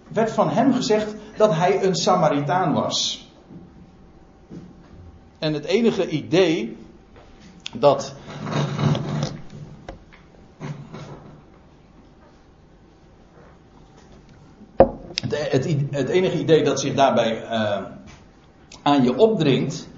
werd 0.08 0.30
van 0.30 0.50
hem 0.50 0.72
gezegd 0.72 1.14
dat 1.36 1.54
hij 1.54 1.84
een 1.84 1.94
Samaritaan 1.94 2.72
was. 2.72 3.23
En 5.44 5.52
het 5.52 5.64
enige 5.64 6.08
idee 6.08 6.76
dat 7.72 8.14
het, 15.26 15.76
het, 15.90 16.08
enige 16.08 16.38
idee 16.38 16.64
dat 16.64 16.80
zich 16.80 16.94
daarbij 16.94 17.42
uh, 17.42 17.78
aan 18.82 19.02
je 19.02 19.16
opdringt, 19.16 19.88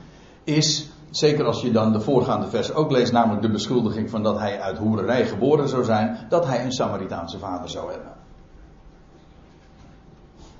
is, 0.44 0.90
zeker 1.10 1.44
als 1.44 1.62
je 1.62 1.70
dan 1.70 1.92
de 1.92 2.00
voorgaande 2.00 2.48
vers 2.48 2.72
ook 2.72 2.90
leest, 2.90 3.12
namelijk 3.12 3.42
de 3.42 3.50
beschuldiging 3.50 4.10
van 4.10 4.22
dat 4.22 4.38
hij 4.38 4.60
uit 4.60 4.78
hoererij 4.78 5.26
geboren 5.26 5.68
zou 5.68 5.84
zijn, 5.84 6.26
dat 6.28 6.46
hij 6.46 6.64
een 6.64 6.72
Samaritaanse 6.72 7.38
vader 7.38 7.68
zou 7.68 7.90
hebben. 7.90 8.15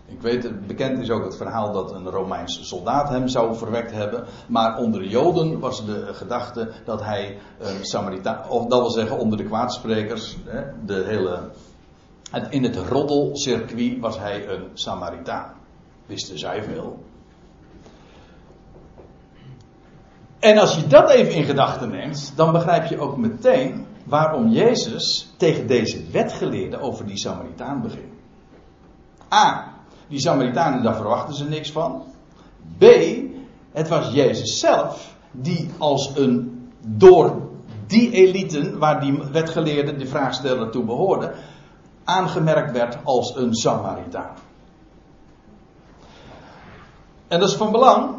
Ik 0.08 0.20
weet, 0.20 0.66
bekend 0.66 0.98
is 0.98 1.10
ook 1.10 1.24
het 1.24 1.36
verhaal 1.36 1.72
dat 1.72 1.92
een 1.92 2.10
Romeinse 2.10 2.64
soldaat 2.64 3.08
hem 3.08 3.28
zou 3.28 3.56
verwekt 3.56 3.92
hebben. 3.92 4.24
Maar 4.48 4.78
onder 4.78 5.00
de 5.00 5.08
Joden 5.08 5.58
was 5.58 5.86
de 5.86 6.14
gedachte 6.14 6.70
dat 6.84 7.04
hij 7.04 7.38
een 7.58 7.84
Samaritaan, 7.84 8.48
of 8.48 8.66
dat 8.66 8.80
wil 8.80 8.90
zeggen 8.90 9.18
onder 9.18 9.38
de 9.38 9.44
kwaadsprekers, 9.44 10.36
de 10.84 11.04
hele 11.06 11.50
in 12.50 12.62
het 12.62 12.76
roddelcircuit 12.76 13.98
was 14.00 14.18
hij 14.18 14.48
een 14.48 14.70
Samaritaan. 14.74 15.52
Wisten 16.06 16.38
zij 16.38 16.62
veel. 16.62 17.04
En 20.38 20.58
als 20.58 20.76
je 20.76 20.86
dat 20.86 21.10
even 21.10 21.34
in 21.34 21.44
gedachten 21.44 21.90
neemt, 21.90 22.32
dan 22.36 22.52
begrijp 22.52 22.86
je 22.86 22.98
ook 22.98 23.16
meteen 23.16 23.86
waarom 24.04 24.48
Jezus 24.48 25.34
tegen 25.36 25.66
deze 25.66 26.10
wetgeleerde 26.10 26.78
over 26.78 27.06
die 27.06 27.18
Samaritaan 27.18 27.82
begint. 27.82 28.14
A. 29.34 29.75
Die 30.08 30.20
Samaritanen, 30.20 30.82
daar 30.82 30.96
verwachten 30.96 31.34
ze 31.34 31.48
niks 31.48 31.72
van. 31.72 32.02
B. 32.78 32.84
Het 33.72 33.88
was 33.88 34.12
Jezus 34.12 34.58
zelf 34.58 35.14
die 35.30 35.70
als 35.78 36.12
een 36.16 36.70
door 36.80 37.46
die 37.86 38.10
eliten 38.10 38.78
waar 38.78 39.00
die 39.00 39.22
wetgeleerden, 39.32 39.98
de 39.98 40.06
vraagsteller 40.06 40.70
toe 40.70 40.84
behoorden, 40.84 41.34
aangemerkt 42.04 42.72
werd 42.72 42.98
als 43.04 43.36
een 43.36 43.54
Samaritaan. 43.54 44.34
En 47.28 47.40
dat 47.40 47.48
is 47.48 47.54
van 47.54 47.72
belang, 47.72 48.14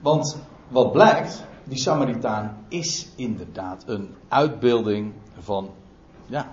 want 0.00 0.38
wat 0.68 0.92
blijkt, 0.92 1.44
die 1.64 1.78
Samaritaan 1.78 2.56
is 2.68 3.08
inderdaad 3.16 3.82
een 3.86 4.14
uitbeelding 4.28 5.12
van, 5.38 5.70
ja, 6.26 6.52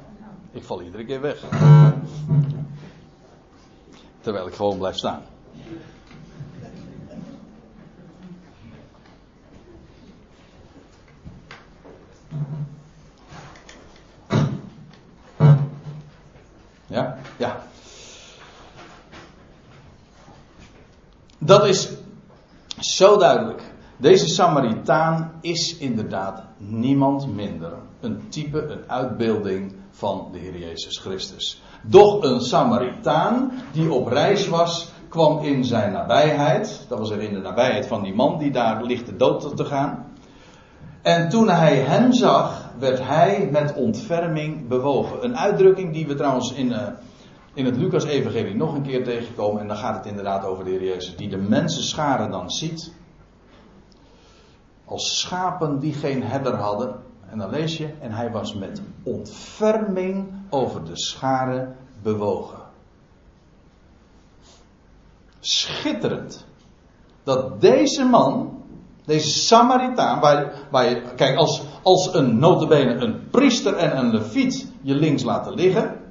ik 0.51 0.63
val 0.63 0.81
iedere 0.81 1.05
keer 1.05 1.21
weg. 1.21 1.43
Terwijl 4.23 4.47
ik 4.47 4.53
gewoon 4.53 4.77
blijf 4.77 4.95
staan. 4.95 5.21
Ja, 16.88 17.17
ja. 17.38 17.63
Dat 21.38 21.65
is 21.65 21.89
zo 22.79 23.17
duidelijk. 23.17 23.62
Deze 23.97 24.27
Samaritaan 24.27 25.31
is 25.41 25.77
inderdaad 25.77 26.43
niemand 26.57 27.33
minder. 27.33 27.73
Een 27.99 28.29
type, 28.29 28.62
een 28.62 28.89
uitbeelding 28.89 29.75
van 29.91 30.29
de 30.31 30.38
Heer 30.38 30.57
Jezus 30.57 30.97
Christus. 30.97 31.62
Doch 31.85 32.23
een 32.23 32.41
Samaritaan 32.41 33.51
die 33.71 33.91
op 33.91 34.07
reis 34.07 34.47
was, 34.47 34.91
kwam 35.09 35.39
in 35.39 35.65
zijn 35.65 35.91
nabijheid. 35.91 36.85
Dat 36.89 36.99
was 36.99 37.09
er 37.09 37.21
in 37.21 37.33
de 37.33 37.39
nabijheid 37.39 37.87
van 37.87 38.03
die 38.03 38.15
man 38.15 38.39
die 38.39 38.51
daar 38.51 38.83
ligt 38.83 39.05
de 39.05 39.15
dood 39.15 39.57
te 39.57 39.65
gaan. 39.65 40.11
En 41.01 41.29
toen 41.29 41.49
hij 41.49 41.75
hem 41.77 42.13
zag, 42.13 42.71
werd 42.79 42.99
hij 42.99 43.49
met 43.51 43.73
ontferming 43.73 44.67
bewogen. 44.67 45.23
Een 45.23 45.37
uitdrukking 45.37 45.93
die 45.93 46.07
we 46.07 46.15
trouwens 46.15 46.53
in, 46.53 46.71
uh, 46.71 46.87
in 47.53 47.65
het 47.65 47.77
Lucas-evangelie 47.77 48.55
nog 48.55 48.75
een 48.75 48.83
keer 48.83 49.03
tegenkomen. 49.03 49.61
En 49.61 49.67
dan 49.67 49.77
gaat 49.77 49.95
het 49.95 50.05
inderdaad 50.05 50.45
over 50.45 50.63
de 50.63 50.69
Heer 50.69 50.83
Jezus. 50.83 51.15
Die 51.15 51.29
de 51.29 51.37
mensenscharen 51.37 52.31
dan 52.31 52.49
ziet. 52.49 52.93
Als 54.85 55.19
schapen 55.19 55.79
die 55.79 55.93
geen 55.93 56.23
herder 56.23 56.55
hadden. 56.55 56.95
En 57.29 57.37
dan 57.37 57.49
lees 57.49 57.77
je, 57.77 57.93
en 57.99 58.11
hij 58.11 58.31
was 58.31 58.53
met 58.53 58.81
ontferming 59.03 60.27
over 60.53 60.85
de 60.85 60.97
scharen 60.97 61.75
bewogen. 62.01 62.59
Schitterend. 65.39 66.45
Dat 67.23 67.61
deze 67.61 68.03
man, 68.03 68.63
deze 69.05 69.29
Samaritaan, 69.29 70.19
waar, 70.71 70.89
je, 70.89 71.01
kijk, 71.15 71.37
als, 71.37 71.63
als 71.81 72.13
een 72.13 72.39
notabene 72.39 72.93
een 72.93 73.29
priester 73.29 73.75
en 73.75 73.97
een 73.97 74.11
leviet 74.11 74.71
je 74.81 74.95
links 74.95 75.23
laten 75.23 75.53
liggen. 75.53 76.01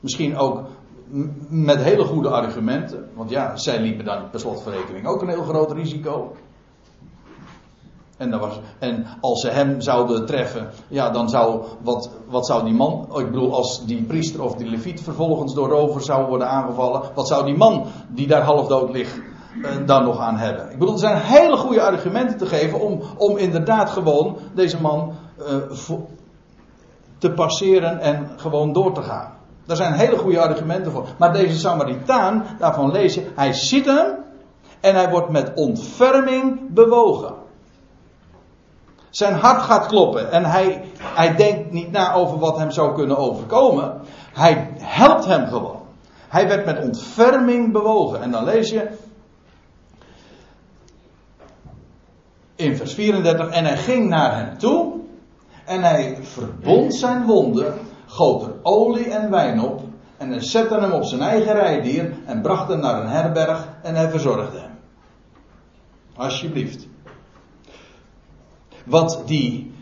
Misschien 0.00 0.36
ook 0.36 0.66
met 1.48 1.82
hele 1.82 2.04
goede 2.04 2.28
argumenten. 2.28 3.10
Want 3.14 3.30
ja, 3.30 3.56
zij 3.56 3.80
liepen 3.80 4.04
dan 4.04 4.30
per 4.30 4.40
slotverrekening 4.40 5.06
ook 5.06 5.22
een 5.22 5.28
heel 5.28 5.42
groot 5.42 5.72
risico. 5.72 6.36
En, 8.16 8.30
dat 8.30 8.40
was, 8.40 8.60
en 8.78 9.06
als 9.20 9.40
ze 9.40 9.48
hem 9.48 9.80
zouden 9.80 10.26
treffen, 10.26 10.70
ja, 10.88 11.10
dan 11.10 11.28
zou, 11.28 11.62
wat, 11.82 12.10
wat 12.28 12.46
zou 12.46 12.64
die 12.64 12.74
man, 12.74 13.08
ik 13.16 13.30
bedoel, 13.30 13.54
als 13.54 13.86
die 13.86 14.02
priester 14.02 14.42
of 14.42 14.54
die 14.54 14.68
leviet 14.68 15.02
vervolgens 15.02 15.54
door 15.54 15.68
rovers 15.68 16.06
zou 16.06 16.26
worden 16.28 16.48
aangevallen, 16.48 17.02
wat 17.14 17.28
zou 17.28 17.44
die 17.44 17.56
man 17.56 17.86
die 18.08 18.26
daar 18.26 18.42
half 18.42 18.66
dood 18.66 18.90
ligt, 18.90 19.20
eh, 19.62 19.70
dan 19.86 20.04
nog 20.04 20.18
aan 20.18 20.36
hebben? 20.36 20.70
Ik 20.70 20.78
bedoel, 20.78 20.94
er 20.94 21.00
zijn 21.00 21.16
hele 21.16 21.56
goede 21.56 21.82
argumenten 21.82 22.38
te 22.38 22.46
geven 22.46 22.80
om, 22.80 23.00
om 23.16 23.36
inderdaad 23.36 23.90
gewoon 23.90 24.36
deze 24.54 24.80
man 24.80 25.12
uh, 25.38 25.96
te 27.18 27.30
passeren 27.30 28.00
en 28.00 28.28
gewoon 28.36 28.72
door 28.72 28.92
te 28.92 29.02
gaan. 29.02 29.32
Daar 29.66 29.76
zijn 29.76 29.92
hele 29.92 30.16
goede 30.16 30.40
argumenten 30.40 30.92
voor. 30.92 31.06
Maar 31.18 31.32
deze 31.32 31.58
Samaritaan, 31.58 32.44
daarvan 32.58 32.90
lees 32.90 33.14
je, 33.14 33.30
hij 33.34 33.52
ziet 33.52 33.86
hem 33.86 34.06
en 34.80 34.94
hij 34.94 35.10
wordt 35.10 35.28
met 35.28 35.52
ontferming 35.54 36.74
bewogen. 36.74 37.42
Zijn 39.14 39.34
hart 39.34 39.62
gaat 39.62 39.86
kloppen 39.86 40.32
en 40.32 40.44
hij, 40.44 40.84
hij 40.98 41.36
denkt 41.36 41.70
niet 41.70 41.90
na 41.90 42.12
over 42.12 42.38
wat 42.38 42.58
hem 42.58 42.70
zou 42.70 42.94
kunnen 42.94 43.16
overkomen. 43.16 44.00
Hij 44.32 44.70
helpt 44.78 45.24
hem 45.24 45.46
gewoon. 45.46 45.80
Hij 46.28 46.48
werd 46.48 46.64
met 46.64 46.82
ontferming 46.82 47.72
bewogen. 47.72 48.22
En 48.22 48.30
dan 48.30 48.44
lees 48.44 48.70
je 48.70 48.88
in 52.56 52.76
vers 52.76 52.94
34: 52.94 53.48
En 53.48 53.64
hij 53.64 53.76
ging 53.76 54.08
naar 54.08 54.36
hem 54.36 54.58
toe 54.58 54.92
en 55.64 55.82
hij 55.82 56.18
verbond 56.22 56.94
zijn 56.94 57.24
wonden, 57.24 57.74
goot 58.06 58.42
er 58.42 58.54
olie 58.62 59.10
en 59.10 59.30
wijn 59.30 59.60
op 59.60 59.80
en 60.16 60.30
hij 60.30 60.40
zette 60.40 60.80
hem 60.80 60.92
op 60.92 61.04
zijn 61.04 61.20
eigen 61.20 61.52
rijdier 61.52 62.12
en 62.24 62.40
bracht 62.40 62.68
hem 62.68 62.80
naar 62.80 63.00
een 63.00 63.08
herberg 63.08 63.68
en 63.82 63.94
hij 63.94 64.10
verzorgde 64.10 64.58
hem. 64.58 64.78
Alsjeblieft. 66.16 66.92
Wat 68.84 69.22
die 69.26 69.72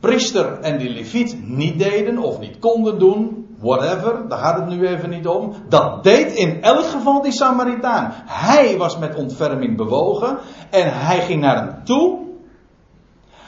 priester 0.00 0.60
en 0.60 0.78
die 0.78 0.90
leviet 0.90 1.36
niet 1.48 1.78
deden 1.78 2.18
of 2.18 2.38
niet 2.38 2.58
konden 2.58 2.98
doen, 2.98 3.46
whatever, 3.58 4.28
daar 4.28 4.38
gaat 4.38 4.56
het 4.56 4.68
nu 4.68 4.86
even 4.86 5.10
niet 5.10 5.26
om. 5.26 5.52
Dat 5.68 6.04
deed 6.04 6.32
in 6.32 6.62
elk 6.62 6.84
geval 6.84 7.22
die 7.22 7.32
Samaritaan. 7.32 8.12
Hij 8.26 8.76
was 8.78 8.98
met 8.98 9.14
ontferming 9.14 9.76
bewogen 9.76 10.38
en 10.70 10.92
hij 10.92 11.20
ging 11.20 11.40
naar 11.40 11.56
hem 11.56 11.84
toe. 11.84 12.18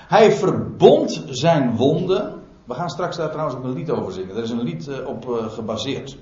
Hij 0.09 0.33
verbond 0.33 1.23
zijn 1.27 1.77
wonden. 1.77 2.43
We 2.65 2.75
gaan 2.75 2.91
straks 2.91 3.17
daar 3.17 3.31
trouwens 3.31 3.59
ook 3.59 3.65
een 3.65 3.73
lied 3.73 3.91
over 3.91 4.13
zingen. 4.13 4.37
Er 4.37 4.43
is 4.43 4.51
een 4.51 4.63
lied 4.63 4.89
eh, 4.89 5.07
op 5.07 5.29
uh, 5.29 5.47
gebaseerd. 5.47 6.17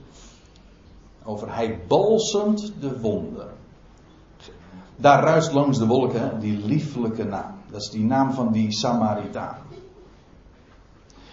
Over 1.25 1.55
hij 1.55 1.81
balsemt 1.89 2.73
de 2.81 3.01
wonden. 3.01 3.49
Daar 4.97 5.23
ruist 5.23 5.53
langs 5.53 5.79
de 5.79 5.87
wolken 5.87 6.41
die 6.41 6.67
lieflijke 6.67 7.25
naam. 7.25 7.55
Dat 7.77 7.85
is 7.85 7.91
die 7.91 8.05
naam 8.05 8.33
van 8.33 8.53
die 8.53 8.73
Samaritaan. 8.73 9.57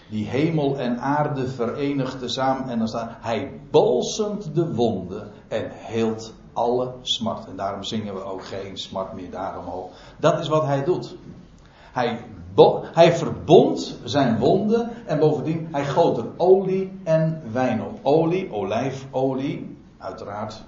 Die 0.09 0.25
hemel 0.25 0.77
en 0.77 0.99
aarde 0.99 1.47
verenigt 1.47 2.19
tezamen. 2.19 2.69
En 2.69 2.77
dan 2.77 2.87
staat 2.87 3.11
hij 3.21 3.59
balsemt 3.71 4.55
de 4.55 4.73
wonden 4.73 5.31
en 5.47 5.71
heelt 5.71 6.33
alle 6.53 6.93
smart. 7.01 7.47
En 7.47 7.55
daarom 7.55 7.83
zingen 7.83 8.13
we 8.13 8.23
ook 8.23 8.45
geen 8.45 8.77
smart 8.77 9.13
meer 9.13 9.31
daarom 9.31 9.89
Dat 10.19 10.39
is 10.39 10.47
wat 10.47 10.65
hij 10.65 10.83
doet. 10.83 11.15
Hij, 11.91 12.19
hij 12.93 13.13
verbond 13.13 13.99
zijn 14.03 14.39
wonden 14.39 14.89
en 15.05 15.19
bovendien 15.19 15.67
hij 15.71 15.85
goot 15.85 16.17
er 16.17 16.27
olie 16.37 16.99
en 17.03 17.41
wijn 17.51 17.83
op. 17.83 17.99
Olie, 18.01 18.51
olijfolie, 18.51 19.77
uiteraard. 19.97 20.63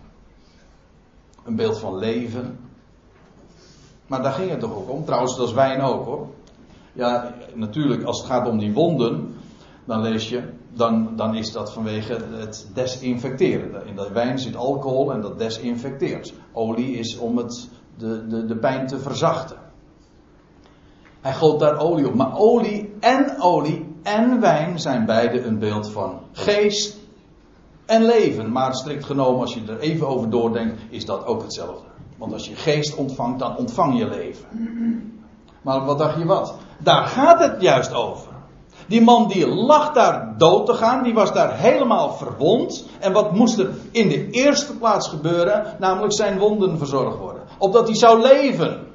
Een 1.44 1.56
beeld 1.56 1.80
van 1.80 1.96
leven. 1.96 2.65
Maar 4.08 4.24
daar 4.24 4.32
ging 4.32 4.50
het 4.50 4.60
toch 4.60 4.76
ook 4.76 4.90
om. 4.90 5.06
Trouwens, 5.06 5.38
dat 5.38 5.48
is 5.48 5.54
wijn 5.54 5.82
ook 5.82 6.06
hoor. 6.06 6.28
Ja, 6.94 7.34
natuurlijk, 7.54 8.04
als 8.04 8.18
het 8.18 8.28
gaat 8.28 8.48
om 8.48 8.60
die 8.60 8.74
wonden, 8.74 9.36
dan 9.86 10.02
lees 10.02 10.30
je, 10.30 10.44
dan, 10.74 11.10
dan 11.16 11.36
is 11.36 11.52
dat 11.52 11.74
vanwege 11.74 12.18
het 12.32 12.68
desinfecteren. 12.74 13.88
In 13.88 13.96
de 13.96 14.10
wijn 14.14 14.40
zit 14.40 14.56
alcohol 14.56 15.12
en 15.12 15.22
dat 15.22 15.40
desinfecteert. 15.40 16.34
Olie 16.52 16.98
is 16.98 17.18
om 17.18 17.38
het, 17.38 17.70
de, 17.98 18.28
de, 18.28 18.46
de 18.46 18.56
pijn 18.56 18.88
te 18.88 19.00
verzachten. 19.00 19.58
Hij 21.22 21.34
goot 21.34 21.60
daar 21.60 21.80
olie 21.80 22.08
op. 22.08 22.14
Maar 22.14 22.38
olie 22.38 22.94
en 23.00 23.36
olie 23.40 23.96
en 24.04 24.40
wijn 24.40 24.80
zijn 24.80 25.06
beide 25.06 25.42
een 25.42 25.60
beeld 25.60 25.90
van 25.90 26.20
geest 26.32 26.98
en 27.86 28.06
leven. 28.06 28.52
Maar 28.52 28.76
strikt 28.76 29.06
genomen, 29.06 29.42
als 29.42 29.54
je 29.54 29.62
er 29.68 29.80
even 29.80 30.08
over 30.08 30.30
doordenkt, 30.30 30.82
is 30.90 31.06
dat 31.06 31.26
ook 31.26 31.42
hetzelfde. 31.42 31.95
Want 32.18 32.34
als 32.34 32.48
je 32.48 32.56
geest 32.56 32.96
ontvangt, 32.96 33.40
dan 33.40 33.58
ontvang 33.58 33.98
je 33.98 34.08
leven. 34.08 34.46
Maar 35.62 35.86
wat 35.86 35.98
dacht 35.98 36.18
je 36.18 36.26
wat? 36.26 36.56
Daar 36.78 37.06
gaat 37.06 37.40
het 37.40 37.62
juist 37.62 37.94
over. 37.94 38.34
Die 38.88 39.02
man 39.02 39.28
die 39.28 39.48
lag 39.48 39.94
daar 39.94 40.34
dood 40.38 40.66
te 40.66 40.74
gaan, 40.74 41.04
die 41.04 41.14
was 41.14 41.34
daar 41.34 41.58
helemaal 41.58 42.12
verwond. 42.12 42.86
En 43.00 43.14
wat 43.14 43.32
moest 43.32 43.60
er 43.60 43.70
in 43.92 44.08
de 44.10 44.30
eerste 44.30 44.78
plaats 44.78 45.08
gebeuren? 45.08 45.76
Namelijk 45.80 46.14
zijn 46.14 46.40
wonden 46.40 46.78
verzorgd 46.78 47.18
worden. 47.18 47.42
Opdat 47.58 47.88
hij 47.88 47.98
zou 47.98 48.22
leven. 48.22 48.88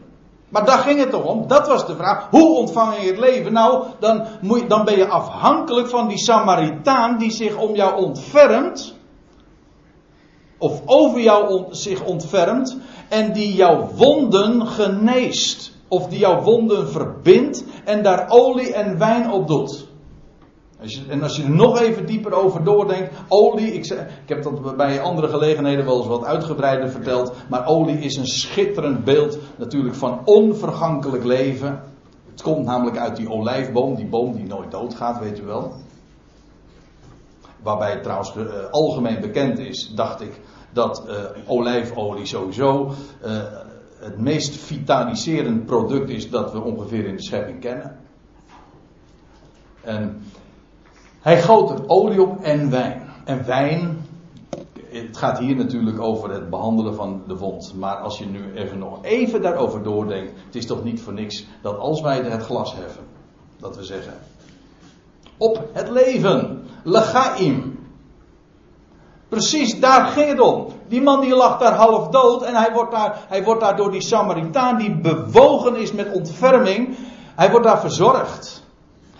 Maar 0.49 0.65
daar 0.65 0.79
ging 0.79 0.99
het 0.99 1.11
toch 1.11 1.25
om. 1.25 1.47
Dat 1.47 1.67
was 1.67 1.87
de 1.87 1.97
vraag. 1.97 2.27
Hoe 2.31 2.57
ontvang 2.57 2.97
je 3.01 3.07
het 3.07 3.19
leven? 3.19 3.53
Nou, 3.53 3.85
dan, 3.99 4.25
moet, 4.41 4.69
dan 4.69 4.85
ben 4.85 4.97
je 4.97 5.09
afhankelijk 5.09 5.89
van 5.89 6.09
die 6.09 6.19
Samaritaan 6.19 7.19
die 7.19 7.31
zich 7.31 7.57
om 7.57 7.75
jou 7.75 8.05
ontfermt. 8.05 8.99
Of 10.61 10.83
over 10.87 11.21
jou 11.21 11.65
zich 11.71 12.05
ontfermt 12.05 12.77
en 13.09 13.33
die 13.33 13.55
jouw 13.55 13.89
wonden 13.97 14.67
geneest. 14.67 15.73
Of 15.89 16.07
die 16.07 16.19
jouw 16.19 16.43
wonden 16.43 16.89
verbindt 16.89 17.65
en 17.85 18.03
daar 18.03 18.27
olie 18.29 18.73
en 18.73 18.99
wijn 18.99 19.31
op 19.31 19.49
doet. 19.49 19.89
Als 20.81 20.95
je, 20.95 21.01
en 21.09 21.23
als 21.23 21.37
je 21.37 21.43
er 21.43 21.51
nog 21.51 21.81
even 21.81 22.07
dieper 22.07 22.33
over 22.33 22.65
doordenkt, 22.65 23.15
olie, 23.29 23.73
ik, 23.73 23.85
ik 23.87 24.29
heb 24.29 24.43
dat 24.43 24.77
bij 24.77 25.01
andere 25.01 25.29
gelegenheden 25.29 25.85
wel 25.85 25.97
eens 25.97 26.07
wat 26.07 26.25
uitgebreider 26.25 26.91
verteld, 26.91 27.33
maar 27.49 27.67
olie 27.67 27.99
is 27.99 28.17
een 28.17 28.27
schitterend 28.27 29.05
beeld 29.05 29.39
natuurlijk 29.57 29.95
van 29.95 30.21
onvergankelijk 30.25 31.25
leven. 31.25 31.83
Het 32.31 32.43
komt 32.43 32.65
namelijk 32.65 32.97
uit 32.97 33.17
die 33.17 33.31
olijfboom, 33.31 33.95
die 33.95 34.09
boom 34.09 34.35
die 34.35 34.47
nooit 34.47 34.71
doodgaat, 34.71 35.19
weet 35.21 35.39
u 35.39 35.43
wel. 35.43 35.73
Waarbij 37.63 37.91
het 37.91 38.03
trouwens 38.03 38.35
uh, 38.37 38.45
algemeen 38.71 39.21
bekend 39.21 39.59
is, 39.59 39.93
dacht 39.95 40.21
ik, 40.21 40.41
dat 40.73 41.05
uh, 41.07 41.15
olijfolie 41.47 42.27
sowieso 42.27 42.95
uh, 43.25 43.43
het 43.99 44.19
meest 44.19 44.57
vitaliserend 44.57 45.67
product 45.67 46.09
is 46.09 46.31
dat 46.31 46.53
we 46.53 46.61
ongeveer 46.61 47.05
in 47.05 47.17
de 47.17 47.23
schepping 47.23 47.61
kennen. 47.61 47.99
En 49.81 50.23
hij 51.21 51.43
goot 51.43 51.71
er 51.71 51.89
olie 51.89 52.23
op 52.23 52.43
en 52.43 52.71
wijn. 52.71 53.03
En 53.25 53.47
wijn, 53.47 53.99
het 54.89 55.17
gaat 55.17 55.39
hier 55.39 55.57
natuurlijk 55.57 56.01
over 56.01 56.31
het 56.31 56.51
behandelen 56.51 56.95
van 56.95 57.23
de 57.27 57.37
wond. 57.37 57.75
Maar 57.79 57.97
als 57.97 58.19
je 58.19 58.27
nu 58.27 58.53
even 58.55 58.79
nog 58.79 59.05
even 59.05 59.43
daarover 59.43 59.83
doordenkt, 59.83 60.33
het 60.47 60.55
is 60.55 60.67
toch 60.67 60.85
niet 60.85 61.01
voor 61.01 61.13
niks 61.13 61.47
dat 61.63 61.79
als 61.79 62.01
wij 62.01 62.23
het 62.23 62.43
glas 62.43 62.75
heffen, 62.75 63.05
dat 63.59 63.77
we 63.77 63.85
zeggen, 63.85 64.15
op 65.37 65.69
het 65.73 65.91
leven, 65.91 66.63
legaim. 66.85 67.79
Precies, 69.31 69.81
daar 69.81 70.07
ging 70.07 70.29
het 70.29 70.41
om. 70.41 70.67
Die 70.89 71.03
man 71.03 71.21
die 71.21 71.35
lag 71.35 71.59
daar 71.59 71.75
half 71.75 72.09
dood 72.09 72.43
en 72.43 72.55
hij 72.55 72.73
wordt 72.73 72.93
daar, 72.93 73.19
hij 73.29 73.45
wordt 73.45 73.61
daar 73.61 73.77
door 73.77 73.91
die 73.91 74.03
Samaritaan 74.03 74.77
die 74.77 75.01
bewogen 75.01 75.77
is 75.77 75.93
met 75.93 76.13
ontferming, 76.13 76.97
hij 77.35 77.51
wordt 77.51 77.67
daar 77.67 77.81
verzorgd. 77.81 78.63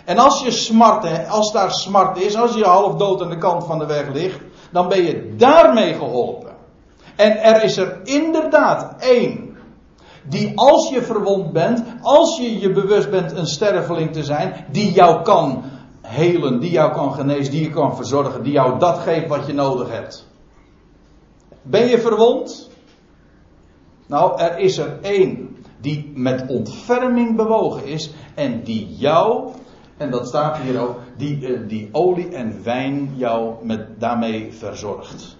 En 0.05 0.19
als 0.19 0.43
je 0.43 0.51
smart, 0.51 1.29
als 1.29 1.53
daar 1.53 1.73
smart 1.73 2.19
is, 2.19 2.37
als 2.37 2.55
je 2.55 2.65
half 2.65 2.95
dood 2.95 3.23
aan 3.23 3.31
de 3.31 3.39
kant 3.39 3.65
van 3.65 3.79
de 3.79 3.87
weg 3.87 4.13
ligt, 4.13 4.41
dan 4.73 4.89
ben 4.89 5.03
je 5.03 5.35
daarmee 5.37 5.95
geholpen. 5.95 6.51
En 7.17 7.43
er 7.43 7.63
is 7.63 7.77
er 7.77 8.01
inderdaad 8.05 8.95
één 8.99 9.57
die 10.25 10.53
als 10.55 10.89
je 10.89 11.03
verwond 11.03 11.53
bent, 11.53 11.85
als 12.03 12.37
je 12.37 12.61
je 12.61 12.73
bewust 12.73 13.11
bent 13.11 13.33
een 13.33 13.47
sterveling 13.47 14.13
te 14.13 14.25
zijn, 14.25 14.65
die 14.71 14.93
jou 14.93 15.23
kan 15.23 15.65
helen, 16.11 16.61
die 16.61 16.71
jou 16.71 16.93
kan 16.93 17.13
genezen, 17.15 17.53
die 17.53 17.63
je 17.63 17.71
kan 17.71 17.97
verzorgen, 17.97 18.43
die 18.43 18.53
jou 18.53 18.79
dat 18.79 18.99
geeft 18.99 19.29
wat 19.29 19.47
je 19.47 19.53
nodig 19.53 19.91
hebt. 19.91 20.27
Ben 21.63 21.89
je 21.89 21.99
verwond? 21.99 22.71
Nou, 24.07 24.41
er 24.41 24.59
is 24.59 24.79
er 24.79 24.99
één 25.03 25.51
die 25.81 26.13
met 26.15 26.45
ontferming 26.49 27.37
bewogen 27.37 27.85
is 27.85 28.11
en 28.35 28.61
die 28.65 28.87
jou, 28.99 29.53
en 29.97 30.11
dat 30.11 30.29
staat 30.29 30.59
hier 30.59 30.81
ook, 30.81 30.99
die, 31.17 31.37
uh, 31.41 31.69
die 31.69 31.89
olie 31.93 32.29
en 32.29 32.63
wijn 32.63 33.13
jou 33.17 33.65
met, 33.65 34.01
daarmee 34.01 34.53
verzorgt. 34.53 35.37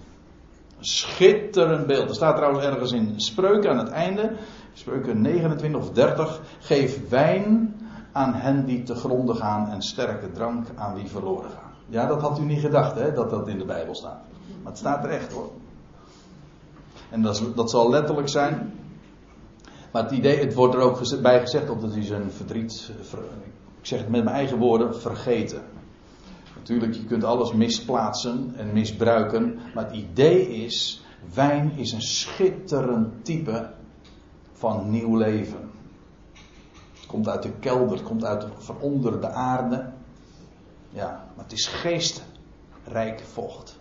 Schitterend 0.79 1.85
beeld. 1.87 2.09
Er 2.09 2.15
staat 2.15 2.35
trouwens 2.35 2.65
ergens 2.65 2.91
in 2.91 3.13
Spreuken 3.15 3.69
aan 3.69 3.77
het 3.77 3.89
einde, 3.89 4.31
Spreuken 4.73 5.21
29 5.21 5.81
of 5.81 5.91
30, 5.91 6.41
geef 6.59 7.09
wijn 7.09 7.75
aan 8.11 8.33
hen 8.33 8.65
die 8.65 8.83
te 8.83 8.95
gronden 8.95 9.35
gaan 9.35 9.69
en 9.69 9.81
sterke 9.81 10.31
drank 10.31 10.67
aan 10.75 10.93
wie 10.93 11.07
verloren 11.07 11.49
gaan. 11.49 11.71
Ja, 11.87 12.05
dat 12.05 12.21
had 12.21 12.39
u 12.39 12.43
niet 12.43 12.59
gedacht, 12.59 12.95
hè, 12.95 13.13
dat 13.13 13.29
dat 13.29 13.47
in 13.47 13.57
de 13.57 13.65
Bijbel 13.65 13.95
staat. 13.95 14.21
Maar 14.61 14.71
het 14.71 14.77
staat 14.77 15.03
er 15.03 15.09
echt 15.09 15.33
hoor. 15.33 15.51
En 17.09 17.21
dat, 17.21 17.43
dat 17.55 17.69
zal 17.69 17.89
letterlijk 17.89 18.29
zijn. 18.29 18.73
Maar 19.91 20.03
het 20.03 20.11
idee, 20.11 20.39
het 20.39 20.53
wordt 20.53 20.75
er 20.75 20.81
ook 20.81 21.21
bij 21.21 21.39
gezegd 21.39 21.67
dat 21.67 21.93
hij 21.93 22.03
zijn 22.03 22.31
verdriet, 22.31 22.91
ik 23.79 23.87
zeg 23.87 23.99
het 23.99 24.09
met 24.09 24.23
mijn 24.23 24.35
eigen 24.35 24.57
woorden, 24.57 24.95
vergeten. 24.95 25.61
Natuurlijk, 26.55 26.93
je 26.93 27.05
kunt 27.05 27.23
alles 27.23 27.53
misplaatsen 27.53 28.53
en 28.55 28.73
misbruiken. 28.73 29.59
Maar 29.73 29.85
het 29.85 29.95
idee 29.95 30.47
is, 30.47 31.05
wijn 31.33 31.71
is 31.75 31.91
een 31.91 32.01
schitterend 32.01 33.25
type 33.25 33.69
van 34.53 34.89
nieuw 34.89 35.17
leven. 35.17 35.69
Komt 37.11 37.27
uit 37.27 37.43
de 37.43 37.51
kelder, 37.51 37.97
het 37.97 38.03
komt 38.03 38.25
uit 38.25 38.45
van 38.57 38.75
onder 38.79 39.21
de 39.21 39.29
aarde. 39.29 39.85
Ja, 40.89 41.25
maar 41.35 41.43
het 41.43 41.53
is 41.53 41.67
geestrijk 41.67 43.21
vocht. 43.33 43.79